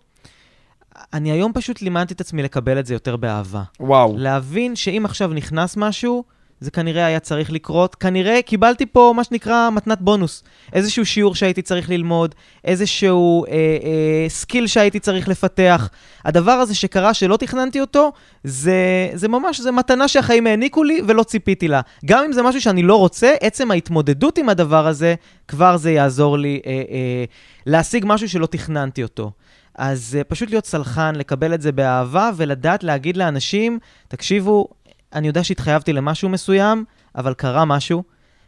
[1.12, 3.62] אני היום פשוט לימדתי את עצמי לקבל את זה יותר באהבה.
[3.80, 4.14] וואו.
[4.18, 6.24] להבין שאם עכשיו נכנס משהו,
[6.60, 7.94] זה כנראה היה צריך לקרות.
[7.94, 10.44] כנראה קיבלתי פה מה שנקרא מתנת בונוס.
[10.72, 15.88] איזשהו שיעור שהייתי צריך ללמוד, איזשהו אה, אה, skill שהייתי צריך לפתח.
[16.24, 18.12] הדבר הזה שקרה שלא תכננתי אותו,
[18.44, 21.80] זה, זה ממש, זה מתנה שהחיים העניקו לי ולא ציפיתי לה.
[22.04, 25.14] גם אם זה משהו שאני לא רוצה, עצם ההתמודדות עם הדבר הזה,
[25.48, 27.24] כבר זה יעזור לי אה, אה,
[27.66, 29.30] להשיג משהו שלא תכננתי אותו.
[29.78, 33.78] אז אה, פשוט להיות סלחן, לקבל את זה באהבה ולדעת להגיד לאנשים,
[34.08, 34.68] תקשיבו,
[35.14, 36.84] אני יודע שהתחייבתי למשהו מסוים,
[37.16, 38.02] אבל קרה משהו.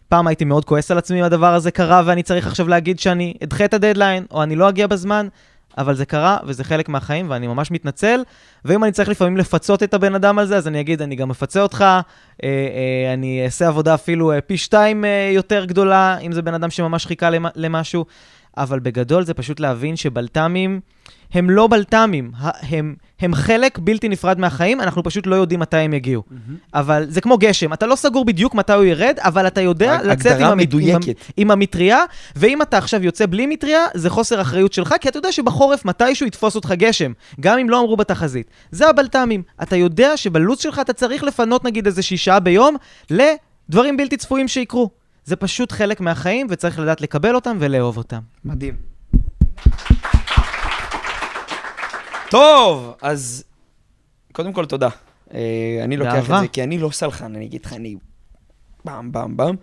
[0.08, 3.34] פעם הייתי מאוד כועס על עצמי אם הדבר הזה קרה ואני צריך עכשיו להגיד שאני
[3.44, 5.28] אדחה את הדדליין, או אני לא אגיע בזמן,
[5.78, 8.22] אבל זה קרה וזה חלק מהחיים ואני ממש מתנצל.
[8.64, 11.28] ואם אני צריך לפעמים לפצות את הבן אדם על זה, אז אני אגיד, אני גם
[11.28, 12.00] מפצה אותך, אה,
[12.44, 16.70] אה, אני אעשה עבודה אפילו אה, פי שתיים אה, יותר גדולה, אם זה בן אדם
[16.70, 18.04] שממש חיכה למ- למשהו.
[18.56, 20.80] אבל בגדול זה פשוט להבין שבלת"מים
[21.32, 22.32] הם לא בלת"מים,
[22.62, 26.22] הם, הם חלק בלתי נפרד מהחיים, אנחנו פשוט לא יודעים מתי הם יגיעו.
[26.74, 30.40] אבל זה כמו גשם, אתה לא סגור בדיוק מתי הוא ירד, אבל אתה יודע לצאת
[30.40, 30.74] עם, המת...
[30.74, 31.00] עם.
[31.36, 32.04] עם המטריה,
[32.36, 36.26] ואם אתה עכשיו יוצא בלי מטריה, זה חוסר אחריות שלך, כי אתה יודע שבחורף מתישהו
[36.26, 38.50] יתפוס אותך גשם, גם אם לא אמרו בתחזית.
[38.70, 39.42] זה הבלת"מים.
[39.62, 42.76] אתה יודע שבלו"ז שלך אתה צריך לפנות נגיד איזה שישה ביום
[43.10, 44.90] לדברים בלתי צפויים שיקרו.
[45.24, 48.20] זה פשוט חלק מהחיים, וצריך לדעת לקבל אותם ולאהוב אותם.
[48.44, 48.74] מדהים.
[52.30, 53.44] טוב, אז
[54.32, 54.88] קודם כל תודה.
[55.34, 56.40] אה, אני לוקח את.
[56.40, 57.96] זה, כי אני לא סלחן, אני אגיד לך, אני
[58.84, 59.54] במ במ במ.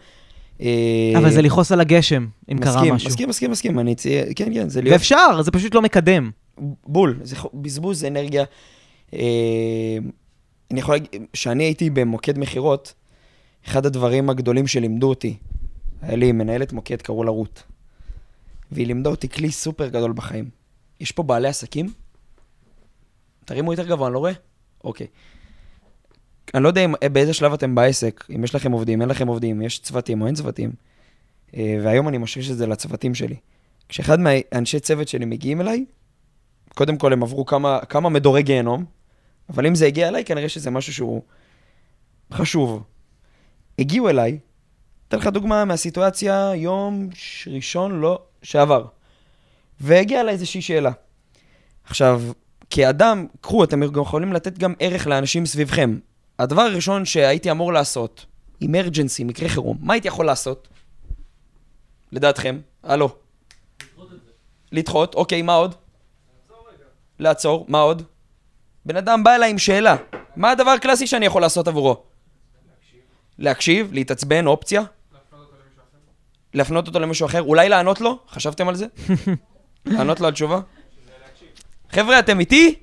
[1.17, 3.09] אבל זה לכעוס על הגשם, אם קרה משהו.
[3.09, 4.21] מסכים, מסכים, מסכים, אני צי...
[4.35, 6.31] כן, כן, זה להיות ואפשר, זה פשוט לא מקדם.
[6.87, 8.43] בול, זה בזבוז אנרגיה.
[9.13, 9.19] אה,
[10.71, 12.93] אני יכול להגיד, כשאני הייתי במוקד מכירות,
[13.67, 15.37] אחד הדברים הגדולים שלימדו אותי,
[16.01, 17.63] היה לי מנהלת מוקד, קראו לה רות.
[18.71, 20.49] והיא לימדה אותי כלי סופר גדול בחיים.
[20.99, 21.89] יש פה בעלי עסקים?
[23.47, 24.31] תרימו יותר גבוה, אני לא רואה?
[24.83, 25.07] אוקיי.
[26.53, 29.61] אני לא יודע אם, באיזה שלב אתם בעסק, אם יש לכם עובדים, אין לכם עובדים,
[29.61, 30.71] יש צוותים או אין צוותים.
[31.57, 33.35] אה, והיום אני משריש את זה לצוותים שלי.
[33.89, 35.85] כשאחד מהאנשי צוות שלי מגיעים אליי,
[36.75, 38.85] קודם כל הם עברו כמה, כמה מדורי גיהנום,
[39.49, 41.21] אבל אם זה הגיע אליי, כנראה שזה משהו שהוא
[42.33, 42.83] חשוב.
[43.79, 44.39] הגיעו אליי,
[45.07, 47.09] אתן לך דוגמה מהסיטואציה יום
[47.47, 48.85] ראשון, לא, שעבר.
[49.79, 50.91] והגיעה אליי איזושהי שאלה.
[51.83, 52.21] עכשיו,
[52.69, 55.99] כאדם, קחו, אתם יכולים לתת גם ערך לאנשים סביבכם.
[56.39, 58.25] הדבר הראשון שהייתי אמור לעשות,
[58.65, 60.67] אמרג'נסי, מקרה חירום, מה הייתי יכול לעשות?
[62.11, 62.59] לדעתכם?
[62.83, 63.15] הלו.
[64.71, 65.75] לדחות, אוקיי, מה עוד?
[67.19, 68.03] לעצור, מה עוד?
[68.85, 69.95] בן אדם בא אליי עם שאלה,
[70.35, 72.03] מה הדבר הקלאסי שאני יכול לעשות עבורו?
[73.39, 74.81] להקשיב, להתעצבן, אופציה?
[76.53, 78.19] להפנות אותו למישהו אחר, אולי לענות לו?
[78.29, 78.85] חשבתם על זה?
[79.85, 80.59] לענות לו על תשובה?
[81.99, 82.75] חבר'ה, אתם איתי?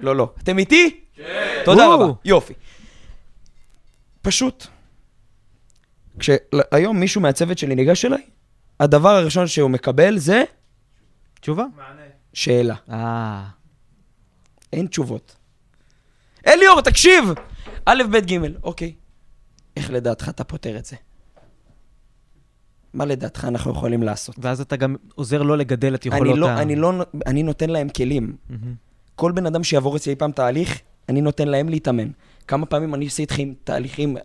[0.00, 0.32] לא, לא.
[0.42, 1.00] אתם איתי?
[1.14, 1.62] כן.
[1.64, 2.00] תודה וואו.
[2.00, 2.54] רבה, יופי.
[4.22, 4.66] פשוט.
[6.18, 8.22] כשהיום מישהו מהצוות שלי ניגש אליי,
[8.80, 10.44] הדבר הראשון שהוא מקבל זה
[11.40, 11.64] תשובה?
[12.32, 12.74] שאלה.
[12.90, 13.44] אה.
[14.72, 15.36] אין תשובות.
[16.46, 17.24] אליאור, תקשיב!
[17.84, 18.94] א', ב', ג', אוקיי.
[19.76, 20.96] איך לדעתך אתה פותר את זה?
[22.94, 24.36] מה לדעתך אנחנו יכולים לעשות?
[24.38, 26.62] ואז אתה גם עוזר לו לגדל את אני יכולות לא, ה...
[26.62, 26.92] אני לא,
[27.26, 28.36] אני נותן להם כלים.
[28.48, 28.74] מהמם.
[29.14, 32.08] כל בן אדם שיעבור אצלי אי פעם תהליך, אני נותן להם להתאמן.
[32.46, 34.16] כמה פעמים אני עושה איתכם תהליכים,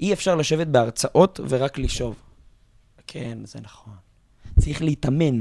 [0.00, 2.14] אי אפשר לשבת בהרצאות ורק לשאוב.
[3.06, 3.92] כן, זה נכון.
[4.60, 5.40] צריך להתאמן.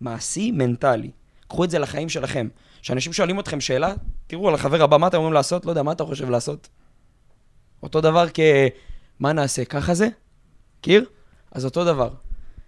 [0.00, 1.10] מעשי, מנטלי.
[1.48, 2.48] קחו את זה לחיים שלכם.
[2.82, 3.94] כשאנשים שואלים אתכם שאלה,
[4.26, 5.66] תראו על החבר הבא, מה אתם אומרים לעשות?
[5.66, 6.68] לא יודע, מה אתה חושב לעשות?
[7.82, 8.40] אותו דבר כ...
[9.20, 9.64] מה נעשה?
[9.64, 10.08] ככה זה?
[10.80, 11.04] קיר?
[11.52, 12.08] אז אותו דבר.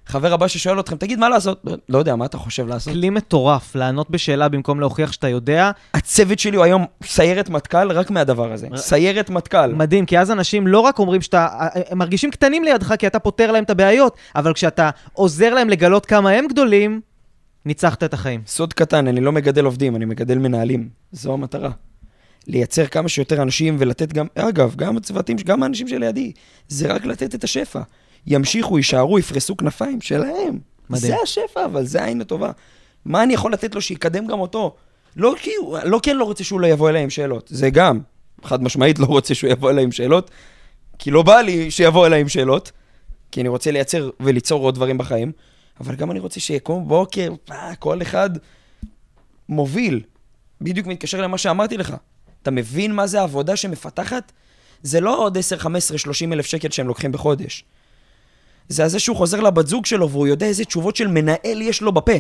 [0.07, 1.65] חבר הבא ששואל אתכם, תגיד, מה לעשות?
[1.89, 2.95] לא, יודע, מה אתה חושב לעשות?
[2.95, 5.71] כלי מטורף, לענות בשאלה במקום להוכיח שאתה יודע.
[5.95, 8.69] הצוות שלי הוא היום סיירת מטכ"ל רק מהדבר הזה.
[8.77, 9.75] סיירת מטכ"ל.
[9.75, 11.49] מדהים, כי אז אנשים לא רק אומרים שאתה...
[11.91, 16.07] הם מרגישים קטנים לידך כי אתה פותר להם את הבעיות, אבל כשאתה עוזר להם לגלות
[16.07, 17.01] כמה הם גדולים,
[17.65, 18.43] ניצחת את החיים.
[18.47, 20.89] סוד קטן, אני לא מגדל עובדים, אני מגדל מנהלים.
[21.13, 21.71] זו המטרה.
[22.47, 26.33] לייצר כמה שיותר אנשים ולתת גם, אגב, גם הצוותים, גם האנשים שלידי,
[26.69, 27.81] זה רק לתת את השפע.
[28.27, 30.59] ימשיכו, יישארו, יפרסו כנפיים שלהם.
[30.91, 31.07] מדהים.
[31.13, 32.51] זה השפע, אבל זה העין הטובה.
[33.05, 34.75] מה אני יכול לתת לו שיקדם גם אותו?
[35.17, 37.71] לא כי, הוא- לא כי אני לא רוצה שהוא לא יבוא אליי עם שאלות, זה
[37.71, 38.01] גם.
[38.45, 40.31] חד משמעית לא רוצה שהוא יבוא אליי עם שאלות,
[40.99, 42.73] כי לא בא לי שיבוא אליי עם שאלות,
[43.33, 45.33] כי אני רוצה לייצר וליצור עוד דברים בחיים,
[45.81, 48.31] אבל גם אני רוצה שיקום בבוקר, אה, כל אחד
[49.49, 50.01] מוביל.
[50.61, 51.95] בדיוק מתקשר למה שאמרתי לך.
[52.43, 54.33] אתה מבין מה זה עבודה שמפתחת?
[54.83, 57.65] זה לא עוד 10, 15, 30 אלף שקל שהם לוקחים בחודש.
[58.69, 61.93] זה הזה שהוא חוזר לבת זוג שלו והוא יודע איזה תשובות של מנהל יש לו
[61.93, 62.13] בפה.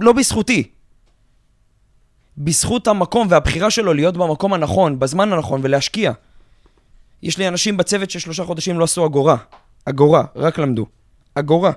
[0.00, 0.70] לא בזכותי.
[2.38, 6.12] בזכות המקום והבחירה שלו להיות במקום הנכון, בזמן הנכון ולהשקיע.
[7.22, 9.36] יש לי אנשים בצוות ששלושה חודשים לא עשו אגורה.
[9.84, 10.86] אגורה, רק למדו.
[11.34, 11.72] אגורה.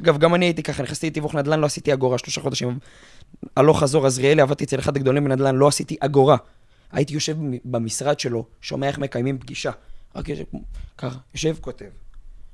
[0.00, 2.78] אגב, גם אני הייתי ככה, נכנסתי לתיווך נדל"ן, לא עשיתי אגורה שלושה חודשים.
[3.56, 6.36] הלוך חזור, עזריאלי, עבדתי אצל אחד הגדולים בנדל"ן, לא עשיתי אגורה.
[6.92, 9.70] הייתי יושב במשרד שלו, שומע איך מקיימים פגישה.
[10.16, 10.44] רק יושב,
[10.98, 11.88] ככה, יושב, כותב.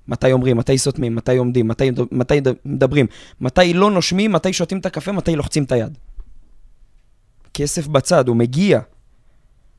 [0.09, 3.07] מתי אומרים, מתי סותמים, מתי עומדים, מתי, מתי מדברים,
[3.41, 5.99] מתי לא נושמים, מתי שותים את הקפה, מתי לוחצים את היד.
[7.55, 8.81] כסף בצד, הוא מגיע.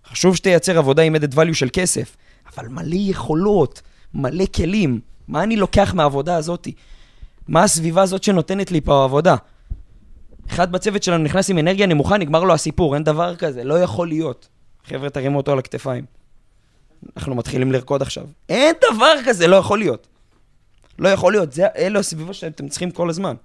[0.05, 2.17] חשוב שתייצר עבודה עם added value של כסף,
[2.55, 3.81] אבל מלא יכולות,
[4.13, 4.99] מלא כלים.
[5.27, 6.73] מה אני לוקח מהעבודה הזאתי?
[7.47, 9.35] מה הסביבה הזאת שנותנת לי פה עבודה?
[10.49, 14.07] אחד בצוות שלנו נכנס עם אנרגיה נמוכה, נגמר לו הסיפור, אין דבר כזה, לא יכול
[14.07, 14.47] להיות.
[14.85, 16.16] חבר'ה, תרימו אותו על הכתפיים.
[17.17, 18.23] אנחנו מתחילים לרקוד עכשיו.
[18.49, 20.07] אין דבר כזה, לא יכול להיות.
[20.99, 23.35] לא יכול להיות, זה, אלו הסביבה שאתם צריכים כל הזמן.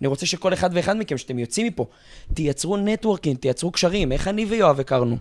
[0.00, 1.86] אני רוצה שכל אחד ואחד מכם, שאתם יוצאים מפה,
[2.34, 4.12] תייצרו נטוורקינג, תייצרו קשרים.
[4.12, 5.16] איך אני ויואב הכרנו?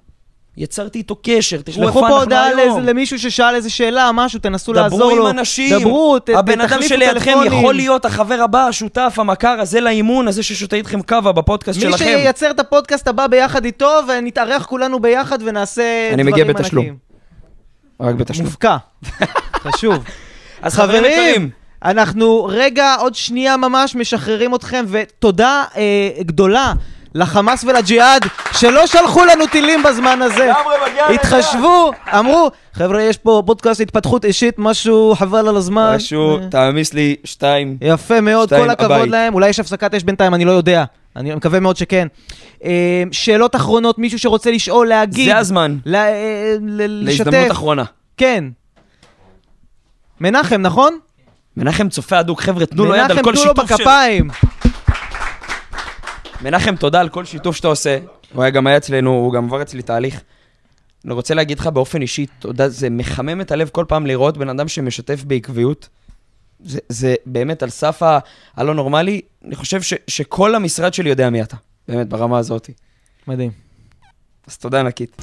[0.58, 2.58] יצרתי איתו קשר, תראו איפה פה אנחנו הודעה היום.
[2.60, 5.28] לאיזה- למישהו ששאל איזה שאלה, משהו, תנסו לעזור דברו לו.
[5.30, 7.54] עם אנשים, דברו, ת- הבן אדם תחליפו שלידכם טלפונים.
[7.60, 12.06] יכול להיות החבר הבא, השותף, המכר הזה לאימון, הזה ששותה איתכם קאבה בפודקאסט מי שלכם.
[12.06, 15.82] שייצר את הפודקאסט הבא ביחד איתו, ונתארח כולנו ביחד ונעשה
[16.14, 16.64] אני דברים מגיע ענקיים.
[16.66, 17.11] בתשלום.
[18.02, 18.46] רק בתשלום.
[18.46, 18.78] מופקע.
[19.64, 20.04] חשוב.
[20.62, 21.50] אז חברים יקרים,
[21.86, 26.74] אנחנו רגע, עוד שנייה ממש, משחררים אתכם, ותודה אה, גדולה
[27.16, 30.52] לחמאס ולג'יהאד, שלא שלחו לנו טילים בזמן הזה.
[31.10, 35.94] התחשבו, אמרו, חבר'ה, יש פה פודקאסט התפתחות אישית, משהו חבל על הזמן.
[35.96, 37.78] משהו, אה, תעמיס לי שתיים.
[37.82, 39.10] יפה מאוד, כל הכבוד.
[39.10, 39.34] להם.
[39.34, 40.84] אולי יש הפסקת אש בינתיים, אני לא יודע.
[41.16, 42.08] אני מקווה מאוד שכן.
[42.64, 45.30] אה, שאלות אחרונות, מישהו שרוצה לשאול, להגיד.
[45.30, 45.78] זה הזמן.
[45.86, 47.26] ל- אה, ל- לשתף.
[47.26, 47.84] להזדמנות אחרונה.
[48.18, 48.44] כן.
[50.22, 50.98] מנחם, נכון?
[51.58, 53.78] מנחם צופה הדוק, חבר'ה, תנו לו יד על מנחם, כל תנו לו שיתוף שלו.
[53.78, 54.30] בכפיים.
[56.42, 57.98] מנחם, תודה על כל שיתוף שאתה עושה.
[58.34, 60.22] הוא היה גם היה אצלנו, הוא גם עבר אצלי תהליך.
[61.06, 64.50] אני רוצה להגיד לך באופן אישי, תודה, זה מחמם את הלב כל פעם לראות בן
[64.50, 65.90] אדם שמשתף בעקביות.
[66.66, 68.20] זה, זה באמת על סף ה-
[68.58, 69.22] הלא נורמלי.
[69.46, 71.56] אני חושב ש, שכל המשרד שלי יודע מי אתה,
[71.88, 72.70] באמת, ברמה הזאת.
[73.28, 73.52] מדהים.
[74.48, 75.22] אז תודה ענקית.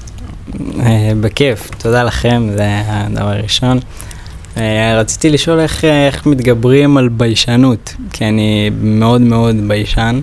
[0.79, 3.79] אה, בכיף, תודה לכם, זה הדבר הראשון.
[4.57, 10.19] אה, רציתי לשאול איך, אה, איך מתגברים על ביישנות, כי אני מאוד מאוד ביישן,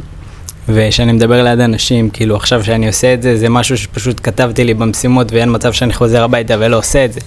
[0.69, 4.75] וכשאני מדבר ליד אנשים, כאילו עכשיו שאני עושה את זה, זה משהו שפשוט כתבתי לי
[4.75, 7.21] במשימות ואין מצב שאני חוזר הביתה ולא עושה את זה.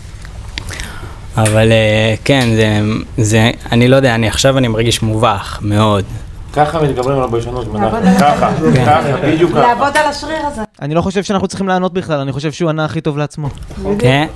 [1.38, 2.82] אבל אה, כן, זה,
[3.18, 6.06] זה, אני לא יודע, אני עכשיו אני מרגיש מובך מאוד.
[6.54, 9.60] ככה מתגברים על הביישנות, ככה, ככה, בדיוק ככה.
[9.62, 10.62] לעבוד על השריר הזה.
[10.82, 13.50] אני לא חושב שאנחנו צריכים לענות בכלל, אני חושב שהוא ענה הכי טוב לעצמו.
[14.00, 14.28] כן?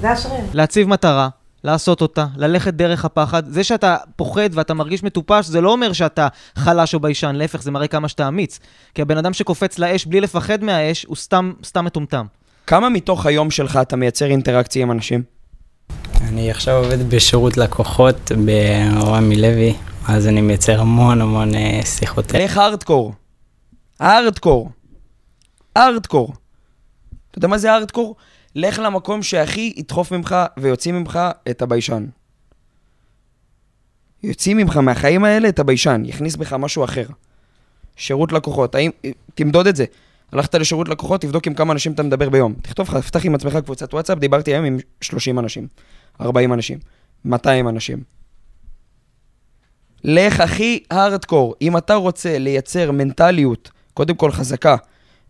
[0.00, 0.40] זה השריר.
[0.52, 1.28] להציב מטרה,
[1.64, 3.42] לעשות אותה, ללכת דרך הפחד.
[3.46, 7.70] זה שאתה פוחד ואתה מרגיש מטופש, זה לא אומר שאתה חלש או ביישן, להפך, זה
[7.70, 8.58] מראה כמה שאתה אמיץ.
[8.94, 12.26] כי הבן אדם שקופץ לאש בלי לפחד מהאש, הוא סתם, סתם מטומטם.
[12.66, 15.37] כמה מתוך היום שלך אתה מייצר אינטראקציה עם אנשים?
[16.28, 19.74] אני עכשיו עובד בשירות לקוחות ברמי לוי,
[20.08, 22.32] אז אני מייצר המון המון אה, שיחות.
[22.34, 23.12] לך hardcore.
[24.00, 24.70] hardcore.
[25.76, 26.32] hardcore.
[27.30, 28.16] אתה יודע מה זה הארדקור?
[28.54, 31.18] לך למקום שהכי ידחוף ממך ויוציא ממך
[31.50, 32.06] את הביישן.
[34.22, 37.06] יוציא ממך מהחיים האלה את הביישן, יכניס בך משהו אחר.
[37.96, 38.90] שירות לקוחות, האם...
[39.34, 39.84] תמדוד את זה.
[40.32, 42.54] הלכת לשירות לקוחות, תבדוק עם כמה אנשים אתה מדבר ביום.
[42.62, 45.66] תכתוב לך, תפתח עם עצמך קבוצת וואטסאפ, דיברתי היום עם 30 אנשים,
[46.20, 46.78] 40 אנשים,
[47.24, 48.02] 200 אנשים.
[50.04, 51.54] לך הכי הארדקור.
[51.62, 54.76] אם אתה רוצה לייצר מנטליות, קודם כל חזקה,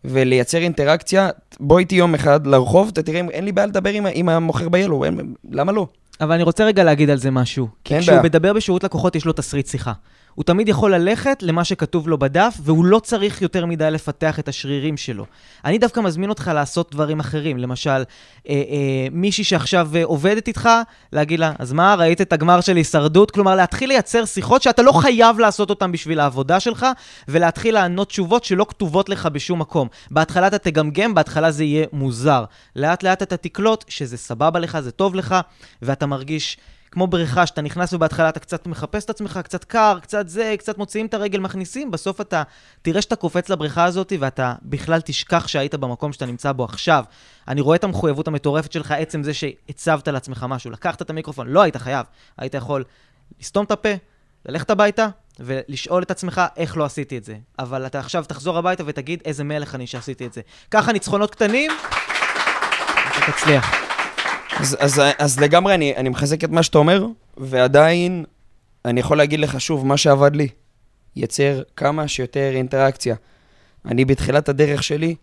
[0.04, 1.30] ולייצר אינטראקציה,
[1.60, 5.04] בוא איתי יום אחד לרחוב, אתה תראה, אין לי בעיה לדבר עם, עם המוכר ביאלו,
[5.04, 5.86] אין, למה לא?
[6.20, 7.68] אבל אני רוצה רגע להגיד על זה משהו.
[7.84, 8.22] כי כשהוא בעיה.
[8.22, 9.92] מדבר בשירות לקוחות, יש לו תסריט שיחה.
[10.38, 14.48] הוא תמיד יכול ללכת למה שכתוב לו בדף, והוא לא צריך יותר מדי לפתח את
[14.48, 15.26] השרירים שלו.
[15.64, 17.58] אני דווקא מזמין אותך לעשות דברים אחרים.
[17.58, 18.02] למשל, אה,
[18.48, 20.68] אה, מישהי שעכשיו אה, עובדת איתך,
[21.12, 23.30] להגיד לה, אז מה, ראית את הגמר של הישרדות?
[23.30, 26.86] כלומר, להתחיל לייצר שיחות שאתה לא חייב לעשות אותן בשביל העבודה שלך,
[27.28, 29.88] ולהתחיל לענות תשובות שלא כתובות לך בשום מקום.
[30.10, 32.44] בהתחלה אתה תגמגם, בהתחלה זה יהיה מוזר.
[32.76, 35.36] לאט לאט אתה תקלוט שזה סבבה לך, זה טוב לך,
[35.82, 36.56] ואתה מרגיש
[36.98, 40.78] כמו בריכה, שאתה נכנס ובהתחלה אתה קצת מחפש את עצמך, קצת קר, קצת זה, קצת
[40.78, 42.42] מוציאים את הרגל, מכניסים, בסוף אתה
[42.82, 47.04] תראה שאתה קופץ לבריכה הזאת ואתה בכלל תשכח שהיית במקום שאתה נמצא בו עכשיו.
[47.48, 51.62] אני רואה את המחויבות המטורפת שלך, עצם זה שהצבת לעצמך משהו, לקחת את המיקרופון, לא
[51.62, 52.06] היית חייב,
[52.38, 52.84] היית יכול
[53.40, 53.92] לסתום את הפה,
[54.46, 55.08] ללכת הביתה
[55.40, 57.36] ולשאול את עצמך איך לא עשיתי את זה.
[57.58, 60.40] אבל אתה עכשיו תחזור הביתה ותגיד איזה מלך אני שעשיתי את זה.
[60.70, 61.70] ככה ניצחונות קטנים,
[63.08, 63.87] אתה תצליח.
[64.60, 67.06] אז, אז, אז לגמרי אני, אני מחזק את מה שאתה אומר,
[67.36, 68.24] ועדיין
[68.84, 70.48] אני יכול להגיד לך שוב, מה שעבד לי,
[71.16, 73.14] ייצר כמה שיותר אינטראקציה.
[73.84, 75.14] אני בתחילת הדרך שלי,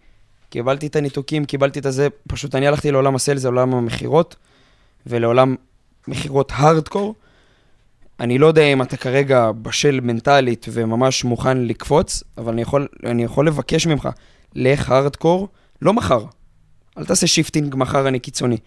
[0.49, 4.35] קיבלתי את הניתוקים, קיבלתי את הזה, פשוט אני הלכתי לעולם הסיילס, לעולם המכירות,
[5.07, 5.55] ולעולם
[6.07, 7.15] מכירות הארדקור.
[8.19, 13.23] אני לא יודע אם אתה כרגע בשל מנטלית וממש מוכן לקפוץ, אבל אני יכול, אני
[13.23, 14.09] יכול לבקש ממך,
[14.55, 15.47] לך הארדקור,
[15.81, 16.25] לא מחר.
[16.97, 18.57] אל תעשה shifting מחר אני קיצוני.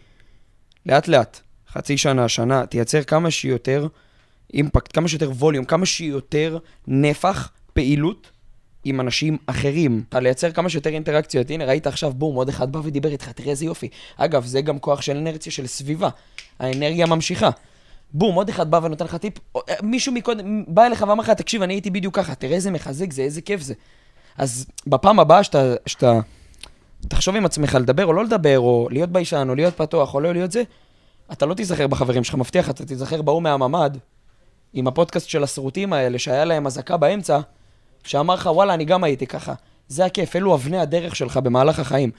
[0.88, 1.40] לאט לאט,
[1.72, 3.86] חצי שנה, שנה, תייצר כמה שיותר
[4.54, 8.30] impact, כמה שיותר volume, כמה שיותר נפח, פעילות
[8.84, 10.04] עם אנשים אחרים.
[10.14, 11.50] לייצר כמה שיותר אינטראקציות.
[11.50, 13.88] הנה, ראית עכשיו, בום, עוד אחד בא ודיבר איתך, תראה איזה יופי.
[14.16, 16.08] אגב, זה גם כוח של אנרגיה של סביבה.
[16.58, 17.50] האנרגיה ממשיכה.
[18.12, 19.34] בום, עוד אחד בא ונותן לך טיפ.
[19.56, 23.12] אה, מישהו מקודם בא אליך ואמר לך, תקשיב, אני הייתי בדיוק ככה, תראה איזה מחזק
[23.12, 23.74] זה, איזה כיף זה.
[24.38, 26.20] אז בפעם הבאה שאתה, שאתה
[27.08, 30.32] תחשוב עם עצמך לדבר או לא לדבר, או להיות ביישן, או להיות פתוח, או לא
[30.32, 30.62] להיות זה,
[31.32, 33.90] אתה לא תיזכר בחברים שלך, מבטיח, אתה תיזכר בהוא מהממ"ד,
[34.72, 37.40] עם הפודקאסט של הסרוטים האלה, שהיה להם אזעקה באמצע,
[38.04, 39.54] שאמר לך, וואלה, אני גם הייתי ככה.
[39.88, 42.10] זה הכיף, אלו אבני הדרך שלך במהלך החיים.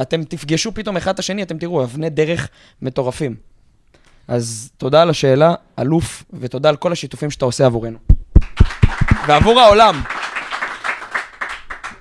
[0.00, 2.48] אתם תפגשו פתאום אחד את השני, אתם תראו, אבני דרך
[2.82, 3.34] מטורפים.
[4.28, 7.98] אז תודה על השאלה, אלוף, ותודה על כל השיתופים שאתה עושה עבורנו.
[9.28, 10.02] ועבור העולם.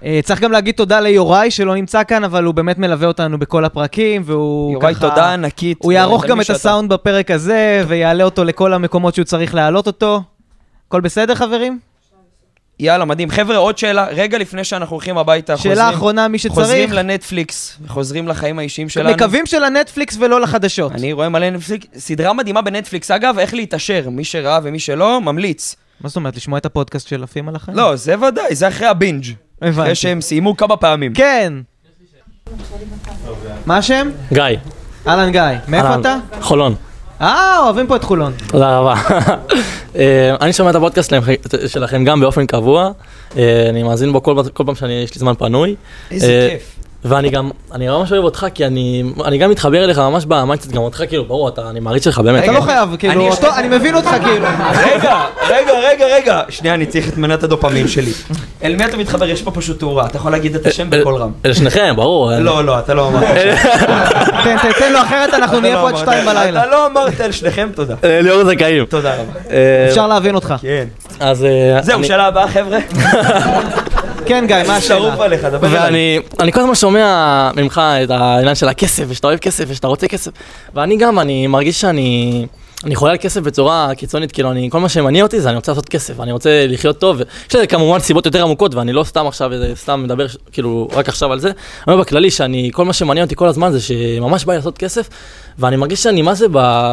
[0.04, 3.66] אה, צריך גם להגיד תודה ליוראי שלא נמצא כאן, אבל הוא באמת מלווה אותנו בכל
[3.66, 5.10] הפרקים, והוא יוראי, ככה...
[5.10, 5.78] תודה ענקית.
[5.82, 6.56] הוא יערוך על גם את שאתה.
[6.58, 10.22] הסאונד בפרק הזה, ויעלה אותו לכל המקומות שהוא צריך להעלות אותו.
[10.88, 11.80] הכל בסדר, חברים?
[12.80, 13.30] יאללה, מדהים.
[13.30, 16.54] חבר'ה, עוד שאלה, רגע לפני שאנחנו הולכים הביתה, שאלה חוזרים- אחרונה, מי שצריך.
[16.56, 19.10] חוזרים לנטפליקס, חוזרים לחיים האישיים שלנו.
[19.16, 20.92] מקווים שלנטפליקס ולא לחדשות.
[20.92, 23.12] אני רואה מלא נטפליקס, סדרה מדהימה בנטפליקס.
[23.12, 25.76] אגב, איך להתעשר, מי שראה ומי שלא, ממליץ.
[26.02, 27.78] מה זאת אומרת, לשמוע את הפודקאסט של עפים על החיים?
[27.78, 29.26] לא, זה ודאי, זה אחרי ה binge.
[29.62, 29.82] הבנתי.
[29.82, 31.14] אחרי שהם סיימו כמה פעמים.
[31.14, 31.54] כן.
[33.66, 34.10] מה השם?
[34.34, 34.44] גיא.
[35.08, 35.42] אהלן גיא.
[35.68, 35.96] מאיפה.
[35.96, 36.18] אתה?
[36.42, 36.76] חולון.
[37.22, 38.34] אה, אוהבים פה את חולון.
[38.48, 38.96] תודה רבה.
[39.96, 41.14] אה, אני שומע את הפודקאסט
[41.68, 42.92] שלכם- גם באופן קבוע.
[43.38, 45.76] אה, אני מאזין בו כל כל פעם שיש לי זמן פנוי.
[46.12, 46.75] איזה אה, כיף.
[47.06, 50.72] ואני גם, אני ממש אוהב אותך, כי אני, אני גם מתחבר אליך ממש ב mindset,
[50.72, 52.44] גם אותך, כאילו, ברור, אתה, אני מעריץ שלך, באמת.
[52.44, 54.46] אתה לא חייב, כאילו, אני- אותו- אני מבין אותך, כאילו.
[54.86, 55.16] רגע,
[55.50, 56.42] רגע, רגע, רגע.
[56.50, 58.12] שנייה, אני צריך את מנת הדופמין שלי.
[58.64, 59.26] אל מי אתה מתחבר?
[59.30, 60.06] יש פה פשוט תאורה.
[60.06, 61.32] אתה יכול להגיד את השם בקול רם.
[61.46, 62.32] אל שניכם, ברור.
[62.40, 63.24] לא, לא, אתה לא אמרת.
[64.44, 66.60] תן, תן, תן לו, אחרת אנחנו נהיה פה עד שתיים בלילה.
[66.64, 67.96] אתה לא אמרת אל שניכם, תודה.
[68.04, 68.86] אה, ליאור זכאים.
[68.86, 69.32] תודה רבה.
[69.90, 70.54] אפשר להבין אותך.
[70.62, 70.86] כן.
[71.20, 71.44] אז...
[71.46, 72.78] אה, זהו, שאלה הבאה, חבר'ה.
[74.26, 75.16] כן, גיא, מה השאלה?
[75.62, 80.08] ואני אני כל הזמן שומע ממך את העניין של הכסף, ושאתה אוהב כסף, ושאתה רוצה
[80.08, 80.32] כסף.
[80.74, 82.46] ואני גם, אני מרגיש שאני...
[82.86, 85.72] אני חולה על כסף בצורה קיצונית, כאילו, אני, כל מה שמניע אותי זה אני רוצה
[85.72, 89.28] לעשות כסף, אני רוצה לחיות טוב, יש לזה כמובן סיבות יותר עמוקות, ואני לא סתם
[89.28, 93.26] עכשיו, סתם מדבר, כאילו, רק עכשיו על זה, אני אומר בכללי שאני, כל מה שמעניין
[93.26, 95.10] אותי כל הזמן זה שממש בא לי לעשות כסף,
[95.60, 96.46] ואני מרגיש שאני, מה זה,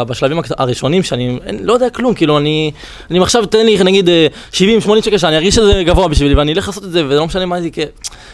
[0.06, 2.70] בשלבים הראשונים, שאני אין, לא יודע כלום, כאילו, אני,
[3.10, 4.56] אני עכשיו, תן לי, נגיד, אה, 70-80
[5.02, 7.60] שקל, שאני ארגיש שזה גבוה בשבילי, ואני אלך לעשות את זה, וזה לא משנה מה
[7.60, 7.84] זה יקרה.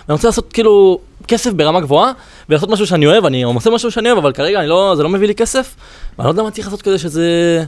[0.09, 0.99] אני רוצה לעשות, כאילו,
[1.29, 2.13] כסף ברמה גבוהה,
[2.49, 5.29] ולעשות משהו שאני אוהב, אני עושה משהו שאני אוהב, אבל כרגע לא, זה לא מביא
[5.29, 5.75] לי כסף,
[6.19, 7.65] ואני לא יודע מה צריך לעשות כדי שזה...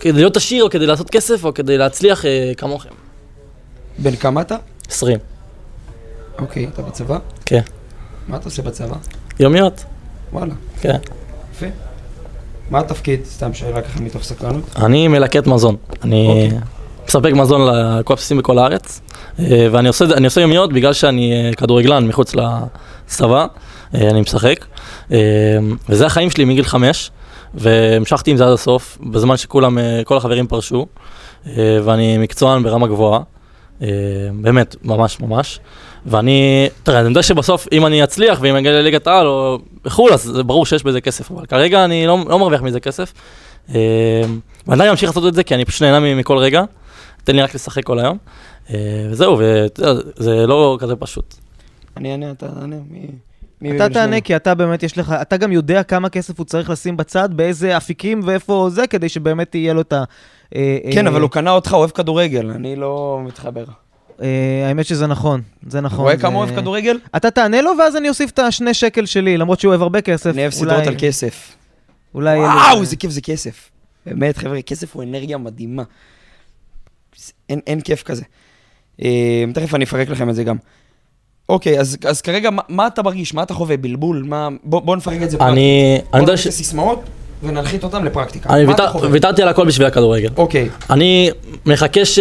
[0.00, 2.88] כדי להיות עשיר, או כדי לעשות כסף, או כדי להצליח אה, כמוכם.
[3.98, 4.56] בן כמה אתה?
[4.88, 5.18] 20.
[6.38, 7.18] אוקיי, אתה בצבא?
[7.46, 7.60] כן.
[8.28, 8.96] מה אתה עושה בצבא?
[9.40, 9.84] יומיות.
[10.32, 10.96] וואלה, כן.
[11.52, 11.66] יפה.
[12.70, 13.24] מה התפקיד?
[13.24, 14.64] סתם שאלה ככה מתוך סקרנות.
[14.76, 15.76] אני מלקט מזון.
[16.02, 16.58] אני אוקיי.
[17.08, 19.00] מספק מזון לכל הבסיסים בכל הארץ,
[19.38, 23.46] ואני עושה, עושה יומיות בגלל שאני אה, כדורגלן מחוץ לצבא,
[23.94, 24.64] אה, אני משחק,
[25.12, 25.18] אה,
[25.88, 27.10] וזה החיים שלי מגיל חמש,
[27.54, 30.86] והמשכתי עם זה עד הסוף, בזמן שכולם, אה, כל החברים פרשו,
[31.46, 33.20] אה, ואני מקצוען ברמה גבוהה,
[33.82, 33.88] אה,
[34.40, 35.60] באמת, ממש ממש.
[36.06, 40.12] ואני, תראה, אני יודע שבסוף, אם אני אצליח ואם אני אגיע לליגת העל או בחו"ל,
[40.12, 43.12] אז זה ברור שיש בזה כסף, אבל כרגע אני לא, לא מרוויח מזה כסף.
[43.74, 43.80] אה,
[44.66, 46.62] ואני אמשיך לעשות את זה, כי אני פשוט נהנה מכל רגע.
[47.24, 48.18] תן לי רק לשחק כל היום.
[48.74, 48.76] אה,
[49.10, 51.34] וזהו, וזה לא כזה פשוט.
[51.96, 52.76] אני אענה, אתה תענה.
[52.90, 53.06] מי-
[53.60, 54.20] מי אתה תענה?
[54.20, 57.76] כי אתה באמת יש לך, אתה גם יודע כמה כסף הוא צריך לשים בצד, באיזה
[57.76, 60.04] אפיקים ואיפה זה, כדי שבאמת יהיה לו את ה...
[60.54, 63.64] אה, כן, אה, אבל הוא קנה אותך אוהב כדורגל, אני לא מתחבר.
[64.22, 65.98] אה, האמת שזה נכון, זה נכון.
[66.04, 66.98] רואה זה- כמה אוהב כדורגל?
[67.16, 70.30] אתה תענה לו, ואז אני אוסיף את השני שקל שלי, למרות שהוא אוהב הרבה כסף.
[70.30, 71.56] אני אוהב אולי- סדרות על כסף.
[72.14, 72.38] אולי...
[72.38, 73.70] וואו, איזה כיף זה כסף.
[74.06, 75.82] באמת, חבר'ה, כסף הוא אנרגיה מדהימה.
[77.48, 78.22] אין, אין כיף כזה.
[79.02, 80.56] אה, תכף אני אפרק לכם את זה גם.
[81.48, 83.34] אוקיי, אז, אז כרגע, מה, מה אתה מרגיש?
[83.34, 83.76] מה אתה חווה?
[83.76, 84.24] בלבול?
[84.26, 84.48] מה...
[84.64, 86.54] בוא, בוא נפרק את זה אני, אני בוא יודע נעשה ש...
[86.54, 87.02] סיסמאות
[87.42, 88.48] וננחית אותם לפרקטיקה.
[88.54, 88.64] אני?
[89.10, 90.28] ויתרתי על הכל בשביל הכדורגל.
[90.36, 91.30] אוקיי, אני
[91.66, 92.18] מחכה ש...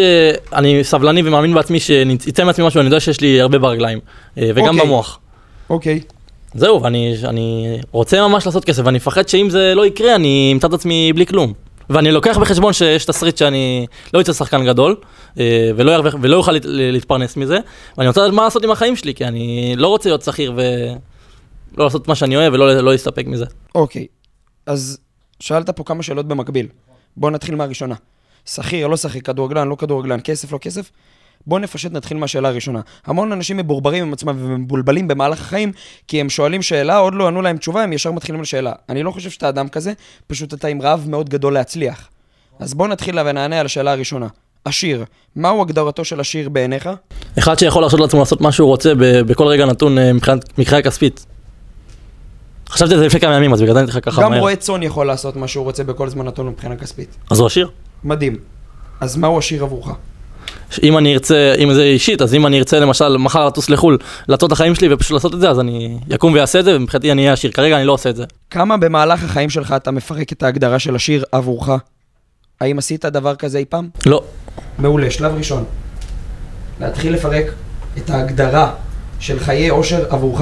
[0.54, 4.00] אני סבלני ומאמין בעצמי שיצא מעצמי משהו, אני יודע שיש לי הרבה ברגליים.
[4.38, 4.82] אה, וגם אוקיי.
[4.82, 5.20] במוח.
[5.70, 6.00] אוקיי.
[6.54, 10.68] זהו, ואני אני רוצה ממש לעשות כסף, ואני מפחד שאם זה לא יקרה, אני אמצא
[10.68, 11.54] את עצמי בלי כלום.
[11.90, 14.96] ואני לוקח בחשבון שיש תסריט שאני לא אצא שחקן גדול,
[15.40, 17.58] אה, ולא, ירוויח, ולא אוכל להת- להתפרנס מזה,
[17.98, 21.86] ואני רוצה לדעת מה לעשות עם החיים שלי, כי אני לא רוצה להיות שכיר ולא
[21.86, 23.46] לעשות מה שאני אוהב ולא לא להסתפק מזה.
[23.76, 24.06] אוקיי.
[24.66, 24.98] אז
[25.40, 26.68] שאלת פה כמה שאלות במקביל.
[27.18, 27.96] בוא נתחיל מהראשונה.
[28.46, 30.92] שכיר, לא שכיר, כדורגלן, לא כדורגלן, כסף, לא כסף.
[31.48, 32.82] בוא נפשט, נתחיל מהשאלה הראשונה.
[33.06, 35.72] המון אנשים מבורברים עם עצמם ומבולבלים במהלך החיים,
[36.08, 38.74] כי הם שואלים שאלה, עוד לא ענו להם תשובה, הם ישר מתחילים לשאלה.
[38.90, 39.94] אני לא חושב שאתה אדם כזה,
[40.28, 42.10] פשוט אתה עם רעב מאוד גדול להצליח.
[42.60, 44.28] אז בוא נתחיל ונענה על השאלה הראשונה.
[44.66, 45.06] עשיר,
[45.36, 46.90] מהו הגדרתו של עשיר בעיניך?
[47.40, 51.26] אחד שיכול להרשות לעצמו לעשות מה שהוא רוצה בכל רגע נתון אה, מבחינת מבחינה כספית.
[52.70, 54.40] חשבתי על זה לפני כמה ימים, אז בגלל זה אני לך ככה גם מהר.
[54.40, 57.18] רועה צאן יכול לעשות מה שהוא רוצה בכל זמן נתון מבחינה כספית.
[57.30, 57.70] אז הוא עשיר.
[58.04, 58.38] מדהים.
[59.02, 59.90] אז מהו עשיר עבורך?
[60.84, 64.48] אם אני ארצה, אם זה אישית, אז אם אני ארצה למשל מחר לטוס לחו"ל, לעשות
[64.48, 67.22] את החיים שלי ופשוט לעשות את זה, אז אני אקום ואעשה את זה, ומבחינתי אני
[67.22, 67.52] אהיה עשיר.
[67.52, 68.24] כרגע אני לא עושה את זה.
[68.50, 71.70] כמה במהלך החיים שלך אתה מפרק את ההגדרה של עשיר עבורך?
[72.62, 73.90] האם עשית דבר כזה אי פעם?
[74.06, 74.22] לא.
[74.80, 75.64] מעולה, שלב ראשון.
[76.80, 77.46] להתחיל לפרק
[77.98, 78.72] את ההגדרה
[79.20, 80.42] של חיי עושר עבורך.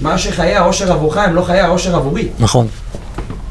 [0.00, 2.28] מה שחיי העושר עבורך הם לא חיי העושר עבורי.
[2.38, 2.66] נכון.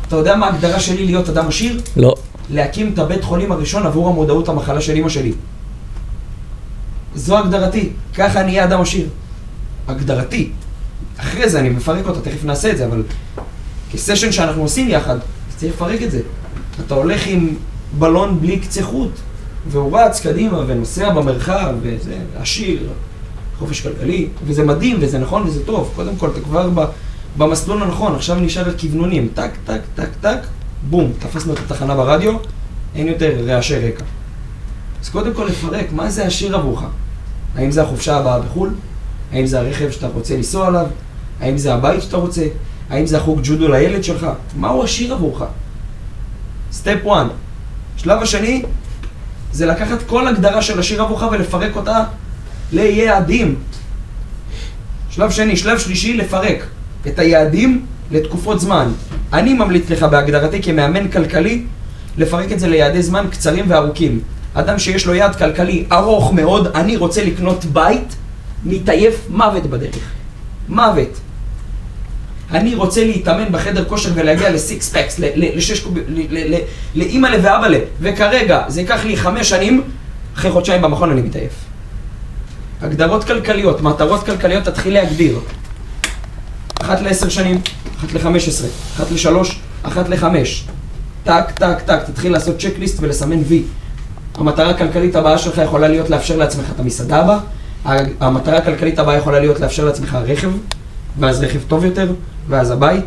[0.08, 1.82] אתה יודע מה ההגדרה שלי להיות אדם עשיר?
[1.98, 2.16] לא.
[2.50, 5.34] להקים את הבית חולים הראשון עבור המודעות המחלה של אמא שלי.
[7.16, 9.08] זו הגדרתי, ככה אני אהיה אדם עשיר.
[9.88, 10.50] הגדרתי.
[11.18, 13.04] אחרי זה אני מפרק אותה, תכף נעשה את זה, אבל
[13.92, 15.18] כסשן שאנחנו עושים יחד,
[15.58, 16.22] צריך לפרק את זה.
[16.86, 17.56] אתה הולך עם
[18.00, 19.12] בלון בלי קצה חוט,
[19.68, 22.90] והוא רץ קדימה ונוסע במרחב, וזה עשיר,
[23.60, 25.92] חופש כלכלי, וזה מדהים, וזה נכון וזה טוב.
[25.96, 26.70] קודם כל, אתה כבר
[27.38, 30.40] במסלול הנכון, עכשיו נשאר כוונונים, טק, טק, טק, טק,
[30.90, 32.34] בום, תפסנו את התחנה ברדיו,
[32.96, 34.04] אין יותר רעשי רקע.
[35.02, 36.84] אז קודם כל לפרק, מה זה עשיר עבורך?
[37.56, 38.74] האם זה החופשה הבאה בחו"ל?
[39.32, 40.86] האם זה הרכב שאתה רוצה לנסוע עליו?
[41.40, 42.48] האם זה הבית שאתה רוצה?
[42.90, 44.28] האם זה החוג ג'ודו לילד שלך?
[44.56, 45.44] מהו עשיר עבורך?
[46.72, 47.26] step 1.
[47.98, 48.64] שלב השני
[49.52, 52.04] זה לקחת כל הגדרה של עשיר עבורך ולפרק אותה
[52.72, 53.56] ליעדים.
[55.10, 56.66] שלב שני, שלב שלישי, לפרק
[57.08, 58.88] את היעדים לתקופות זמן.
[59.34, 61.64] אני ממליץ לך בהגדרתי כמאמן כלכלי
[62.18, 64.20] לפרק את זה ליעדי זמן קצרים וארוכים.
[64.54, 68.16] אדם שיש לו יעד כלכלי ארוך מאוד, אני רוצה לקנות בית,
[68.66, 70.12] מתעייף מוות בדרך.
[70.70, 71.20] מוות.
[72.52, 75.98] אני רוצה להתאמן בחדר כושר ולהגיע לסיקס פקס, לשש קוב...
[77.44, 77.76] ואבא ל...
[78.00, 79.82] וכרגע זה ייקח לי חמש שנים,
[80.36, 81.54] אחרי חודשיים במכון אני מתעייף.
[82.82, 85.40] הגדרות כלכליות, מטרות כלכליות, תתחיל להגדיר.
[86.82, 87.62] אחת לעשר שנים,
[88.00, 90.66] אחת לחמש עשרה, אחת לשלוש, אחת לחמש.
[91.24, 93.64] טק, טק, טק, תתחיל לעשות צ'קליסט ולסמן וי.
[94.36, 97.40] המטרה הכלכלית הבאה שלך יכולה להיות לאפשר לעצמך את המסעדה הבאה,
[98.20, 100.50] המטרה הכלכלית הבאה יכולה להיות לאפשר לעצמך רכב,
[101.20, 102.14] ואז רכב טוב יותר,
[102.50, 103.06] ואז הבית,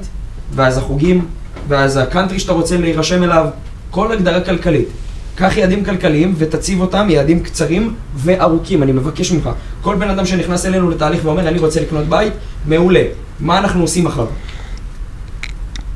[0.54, 1.26] ואז החוגים,
[1.68, 3.46] ואז הקאנטרי שאתה רוצה להירשם אליו,
[3.90, 4.88] כל הגדרה כלכלית.
[5.34, 9.50] קח יעדים כלכליים ותציב אותם, יעדים קצרים וארוכים, אני מבקש ממך.
[9.82, 12.32] כל בן אדם שנכנס אלינו לתהליך ואומר, אני רוצה לקנות בית,
[12.66, 13.02] מעולה.
[13.40, 14.26] מה אנחנו עושים מחר?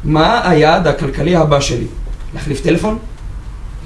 [0.04, 1.86] מה היעד הכלכלי הבא שלי?
[2.34, 2.98] להחליף טלפון?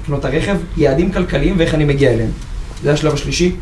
[0.03, 0.57] לקנות הרכב?
[0.77, 2.31] יעדים כלכליים ואיך אני מגיע אליהם.
[2.83, 3.55] זה השלב השלישי.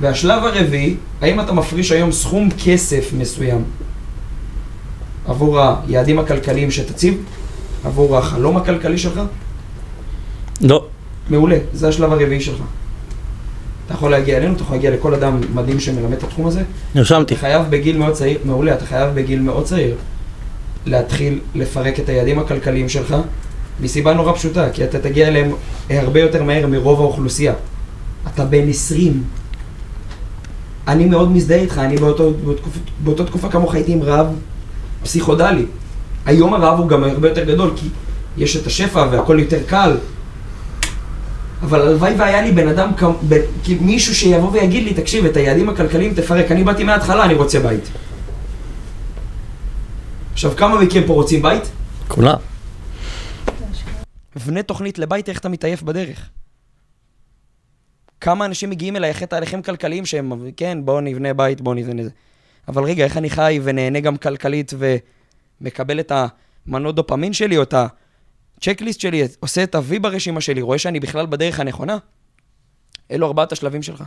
[0.00, 3.64] והשלב הרביעי, האם אתה מפריש היום סכום כסף מסוים
[5.26, 7.14] עבור היעדים הכלכליים שתציב?
[7.84, 9.20] עבור החלום הכלכלי שלך?
[10.60, 10.86] לא.
[11.30, 12.62] מעולה, זה השלב הרביעי שלך.
[13.86, 16.62] אתה יכול להגיע אלינו, אתה יכול להגיע לכל אדם מדהים שמלמד את התחום הזה.
[16.94, 17.34] נרשמתי.
[17.34, 19.94] אתה חייב בגיל מאוד צעיר, מעולה, אתה חייב בגיל מאוד צעיר
[20.86, 23.16] להתחיל לפרק את היעדים הכלכליים שלך,
[23.80, 25.52] מסיבה נורא פשוטה, כי אתה תגיע אליהם
[25.90, 27.52] הרבה יותר מהר מרוב האוכלוסייה.
[28.34, 29.22] אתה בן 20.
[30.88, 32.62] אני מאוד מזדהה איתך, אני באותו, באותו,
[33.04, 34.26] באותו תקופה כמוך הייתי עם רעב
[35.02, 35.66] פסיכודלי.
[36.26, 37.88] היום הרעב הוא גם הרבה יותר גדול, כי
[38.36, 39.96] יש את השפע והכל יותר קל.
[41.62, 42.90] אבל הלוואי והיה לי בן אדם,
[43.80, 46.52] מישהו שיבוא ויגיד לי, תקשיב, את היעדים הכלכליים תפרק.
[46.52, 47.88] אני באתי מההתחלה, אני רוצה בית.
[50.38, 51.62] עכשיו, כמה מכם פה רוצים בית?
[52.08, 52.36] כולם.
[54.46, 56.30] בנה תוכנית לבית, איך אתה מתעייף בדרך.
[58.20, 62.10] כמה אנשים מגיעים אליי אחרי תהליכים כלכליים שהם, כן, בואו נבנה בית, בואו נבנה זה.
[62.68, 64.72] אבל רגע, איך אני חי ונהנה גם כלכלית
[65.60, 66.12] ומקבל את
[66.66, 71.26] המנות דופמין שלי, או את הצ'קליסט שלי, עושה את ה-V ברשימה שלי, רואה שאני בכלל
[71.26, 71.98] בדרך הנכונה?
[73.10, 74.04] אלו ארבעת השלבים שלך.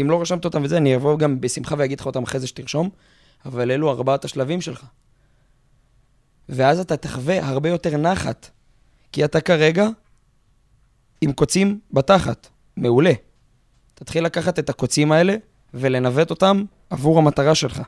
[0.00, 2.90] אם לא רשמת אותם וזה, אני אבוא גם בשמחה ואגיד לך אותם אחרי זה שתרשום,
[3.44, 4.84] אבל אלו ארבעת השלבים שלך.
[6.48, 8.50] ואז אתה תחווה הרבה יותר נחת,
[9.12, 9.88] כי אתה כרגע
[11.20, 12.48] עם קוצים בתחת.
[12.76, 13.12] מעולה.
[13.94, 15.36] תתחיל לקחת את הקוצים האלה
[15.74, 17.82] ולנווט אותם עבור המטרה שלך.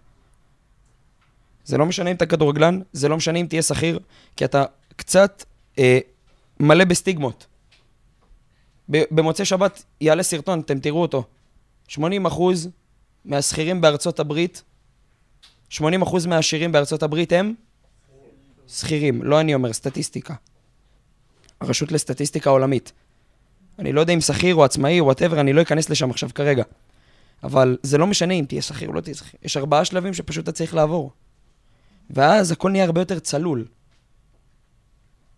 [1.64, 3.98] זה לא משנה אם אתה כדורגלן, זה לא משנה אם תהיה שכיר,
[4.36, 4.64] כי אתה
[4.96, 5.44] קצת
[5.78, 5.98] אה,
[6.60, 7.46] מלא בסטיגמות.
[8.88, 11.24] במוצאי שבת יעלה סרטון, אתם תראו אותו.
[11.88, 11.98] 80%
[13.24, 14.62] מהשכירים בארצות הברית,
[15.72, 15.82] 80%
[16.28, 17.54] מהעשירים בארצות הברית הם
[18.68, 19.22] שכירים.
[19.22, 20.34] לא אני אומר, סטטיסטיקה.
[21.60, 22.92] הרשות לסטטיסטיקה עולמית.
[23.78, 26.64] אני לא יודע אם שכיר או עצמאי או וואטאבר, אני לא אכנס לשם עכשיו כרגע.
[27.42, 29.40] אבל זה לא משנה אם תהיה שכיר או לא תהיה שכיר.
[29.42, 31.12] יש ארבעה שלבים שפשוט אתה צריך לעבור.
[32.10, 33.66] ואז הכל נהיה הרבה יותר צלול.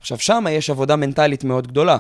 [0.01, 1.97] עכשיו, שם יש עבודה מנטלית מאוד גדולה.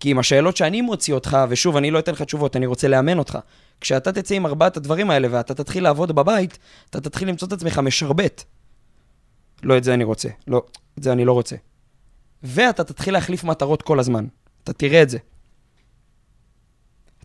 [0.00, 3.18] כי עם השאלות שאני מוציא אותך, ושוב, אני לא אתן לך תשובות, אני רוצה לאמן
[3.18, 3.38] אותך.
[3.80, 6.58] כשאתה תצא עם ארבעת הדברים האלה ואתה תתחיל לעבוד בבית,
[6.90, 8.44] אתה תתחיל למצוא את עצמך משרבט.
[9.62, 10.62] לא את זה אני רוצה, לא,
[10.98, 11.56] את זה אני לא רוצה.
[12.42, 14.26] ואתה תתחיל להחליף מטרות כל הזמן.
[14.64, 15.18] אתה תראה את זה.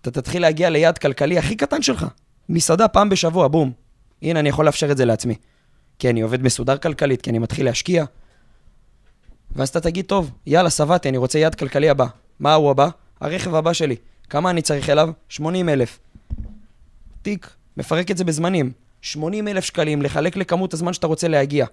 [0.02, 2.06] אתה תתחיל להגיע ליעד כלכלי הכי קטן שלך.
[2.50, 3.72] מסעדה פעם בשבוע, בום.
[4.22, 5.36] הנה, אני יכול לאפשר את זה לעצמי.
[6.00, 8.06] כי אני עובד מסודר כלכלית, כי אני מתחיל להשקיע.
[9.52, 12.06] ואז אתה תגיד, טוב, יאללה, שבעתי, אני רוצה יעד כלכלי הבא.
[12.40, 12.90] מה הוא הבא?
[13.22, 13.96] הרכב הבא שלי.
[14.30, 15.10] כמה אני צריך אליו?
[15.30, 16.00] 80 אלף.
[17.24, 18.72] טק, מפרק את זה בזמנים.
[19.02, 21.66] 80 אלף שקלים, לחלק לכמות הזמן שאתה רוצה להגיע.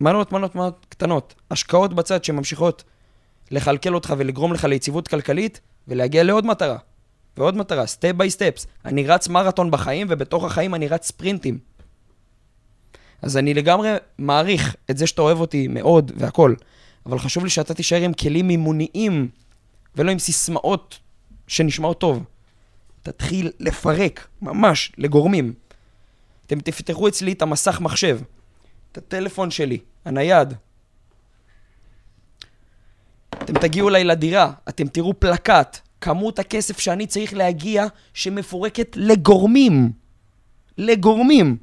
[0.00, 1.34] מנות, מנות, מנות קטנות.
[1.50, 2.84] השקעות בצד שממשיכות
[3.50, 6.78] לכלכל אותך ולגרום לך ליציבות כלכלית ולהגיע לעוד מטרה.
[7.36, 8.66] ועוד מטרה, step by steps.
[8.84, 11.58] אני רץ מרתון בחיים, ובתוך החיים אני רץ ספרינטים.
[13.22, 13.88] אז אני לגמרי
[14.18, 16.54] מעריך את זה שאתה אוהב אותי מאוד והכל,
[17.06, 19.28] אבל חשוב לי שאתה תישאר עם כלים מימוניים,
[19.96, 20.98] ולא עם סיסמאות
[21.46, 22.24] שנשמעות טוב.
[23.02, 25.52] תתחיל לפרק, ממש, לגורמים.
[26.46, 28.18] אתם תפתחו אצלי את המסך מחשב,
[28.92, 30.54] את הטלפון שלי, הנייד.
[33.30, 39.92] אתם תגיעו אליי לדירה, אתם תראו פלקט, כמות הכסף שאני צריך להגיע שמפורקת לגורמים.
[40.78, 41.56] לגורמים.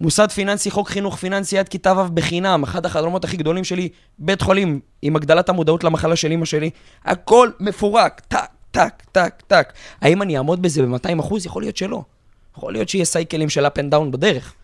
[0.00, 4.42] מוסד פיננסי, חוק חינוך פיננסי עד כיתה ו' בחינם, אחד החלומות הכי גדולים שלי, בית
[4.42, 6.70] חולים, עם הגדלת המודעות למחלה של אמא שלי,
[7.04, 9.72] הכל מפורק, טק, טק, טק, טק.
[10.00, 11.46] האם אני אעמוד בזה ב-200 אחוז?
[11.46, 12.02] יכול להיות שלא.
[12.56, 14.54] יכול להיות שיהיה סייקלים של up and down בדרך.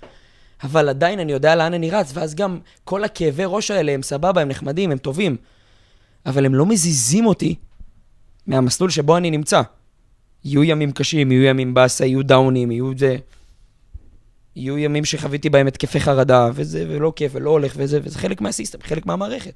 [0.62, 4.40] אבל עדיין אני יודע לאן אני רץ, ואז גם כל הכאבי ראש האלה הם סבבה,
[4.40, 5.36] הם נחמדים, הם טובים.
[6.26, 7.54] אבל הם לא מזיזים אותי
[8.46, 9.62] מהמסלול שבו אני נמצא.
[10.44, 13.16] יהיו ימים קשים, יהיו ימים באסה, יהיו דאונים, יהיו זה...
[14.56, 18.78] יהיו ימים שחוויתי בהם התקפי חרדה, וזה, ולא כיף, ולא הולך, וזה, וזה חלק מהסיסטם,
[18.82, 19.54] חלק מהמערכת.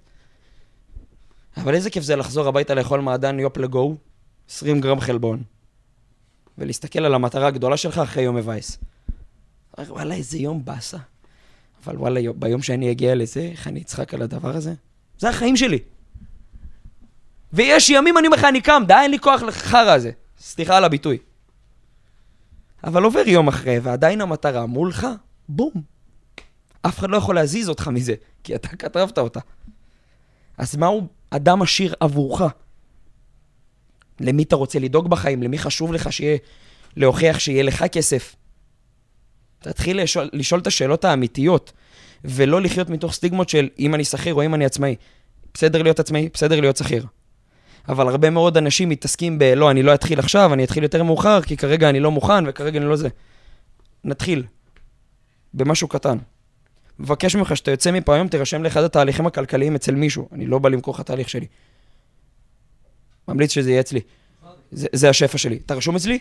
[1.56, 3.96] אבל איזה כיף זה לחזור הביתה לאכול מעדן יופ לגו,
[4.48, 5.42] 20 גרם חלבון,
[6.58, 8.78] ולהסתכל על המטרה הגדולה שלך אחרי יום מבאס.
[9.78, 10.98] וואלה, איזה יום באסה.
[11.84, 14.74] אבל וואלה, יום- ביום שאני אגיע לזה, איך אני אצחק על הדבר הזה?
[15.18, 15.78] זה החיים שלי.
[17.52, 20.10] ויש ימים, אני אומר לך, אני קם, די, אין לי כוח לחרא הזה.
[20.38, 21.18] סליחה על הביטוי.
[22.84, 25.06] אבל עובר יום אחרי, ועדיין המטרה מולך,
[25.48, 25.72] בום.
[26.82, 28.14] אף אחד לא יכול להזיז אותך מזה,
[28.44, 29.40] כי אתה כתבת אותה.
[30.58, 32.42] אז מהו אדם עשיר עבורך?
[34.20, 35.42] למי אתה רוצה לדאוג בחיים?
[35.42, 36.38] למי חשוב לך שיהיה,
[36.96, 38.36] להוכיח שיהיה לך כסף?
[39.58, 41.72] תתחיל לשאול, לשאול את השאלות האמיתיות,
[42.24, 44.94] ולא לחיות מתוך סטיגמות של אם אני שכיר או אם אני עצמאי.
[45.54, 47.06] בסדר להיות עצמאי, בסדר להיות שכיר.
[47.88, 51.42] אבל הרבה מאוד אנשים מתעסקים ב, לא, אני לא אתחיל עכשיו, אני אתחיל יותר מאוחר,
[51.42, 53.08] כי כרגע אני לא מוכן וכרגע אני לא זה.
[54.04, 54.44] נתחיל.
[55.54, 56.18] במשהו קטן.
[56.98, 60.28] מבקש ממך שאתה יוצא מפה היום, תירשם לאחד התהליכים הכלכליים אצל מישהו.
[60.32, 61.46] אני לא בא למכור לך תהליך שלי.
[63.28, 64.00] ממליץ שזה יהיה אצלי.
[64.70, 65.58] זה, זה השפע שלי.
[65.66, 66.18] אתה רשום אצלי?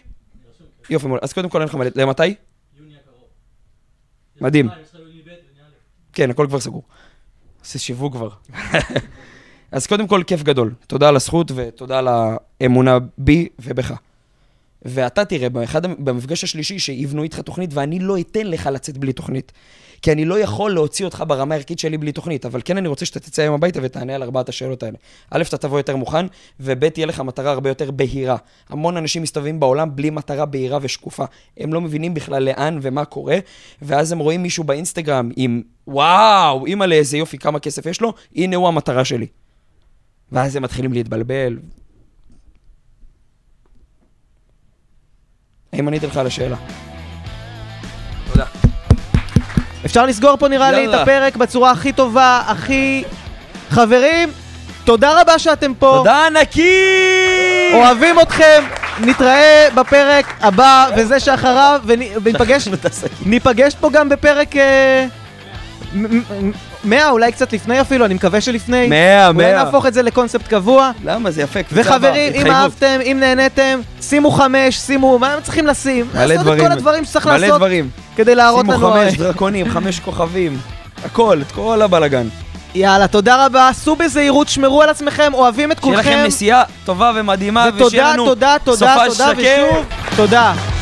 [0.89, 1.21] יופי, מעולה.
[1.23, 1.89] אז קודם כל אין לך מלא.
[1.95, 2.35] למתי?
[4.41, 4.69] מדהים.
[6.13, 6.83] כן, הכל כבר סגור.
[7.59, 8.29] עושה שיווק כבר.
[9.71, 10.73] אז קודם כל, כיף גדול.
[10.87, 12.07] תודה על הזכות ותודה על
[12.61, 13.93] האמונה בי ובך.
[14.87, 19.51] ואתה תראה, באחד, במפגש השלישי שיבנו איתך תוכנית, ואני לא אתן לך לצאת בלי תוכנית.
[20.01, 23.05] כי אני לא יכול להוציא אותך ברמה הערכית שלי בלי תוכנית, אבל כן אני רוצה
[23.05, 24.97] שאתה תצא היום הביתה ותענה על ארבעת השאלות האלה.
[25.31, 26.25] א', אתה תבוא יותר מוכן,
[26.59, 28.37] וב', תהיה לך מטרה הרבה יותר בהירה.
[28.69, 31.25] המון אנשים מסתובבים בעולם בלי מטרה בהירה ושקופה.
[31.57, 33.37] הם לא מבינים בכלל לאן ומה קורה,
[33.81, 38.55] ואז הם רואים מישהו באינסטגרם עם, וואו, אימא'לה, איזה יופי, כמה כסף יש לו, הנה
[38.55, 39.27] הוא המטרה שלי.
[40.31, 41.57] ואז הם מתחילים להתבלבל.
[45.73, 46.55] האם עניתי לך על השאלה?
[48.31, 48.45] תודה.
[49.85, 50.93] אפשר לסגור פה נראה לי את.
[50.93, 53.03] הפרק בצורה הכי טובה, הכי...
[53.69, 54.29] חברים,
[54.83, 55.93] תודה רבה שאתם פה.
[55.97, 56.71] תודה ענקי!
[57.73, 58.63] אוהבים אתכם,
[58.99, 62.67] נתראה בפרק הבא וזה שאחריו, ונ- וניפגש
[63.25, 65.05] ניפגש פה גם בפרק אה,
[66.87, 68.87] 100, אולי קצת לפני אפילו, אני מקווה שלפני.
[68.87, 69.63] מאה, אולי מאה.
[69.63, 70.91] נהפוך את זה לקונספט קבוע.
[71.05, 71.31] למה?
[71.31, 71.59] זה יפה.
[71.71, 72.51] וחברים, אם.
[72.51, 76.07] אהבתם, אם נהניתם, שימו חמש, שימו, מה הם צריכים לשים?
[76.13, 76.59] מלא לעשות את דברים.
[76.65, 77.89] כל הדברים שצריך מלא לעשות דברים.
[78.15, 78.73] כדי להראות לנו...
[78.73, 80.57] שימו חמש דרקונים, חמש כוכבים.
[81.05, 82.27] הכל, את כל הבלאגן.
[82.75, 86.09] יאללה, תודה רבה, סעו בזהירות, שמרו על עצמכם, אוהבים את שיהיה כולכם.
[86.09, 89.37] לכם נסיעה טובה ומדהימה, ושיהיה לנו תודה, תודה, תודה, שקט.
[89.37, 89.85] ושוב,
[90.15, 90.76] תודה.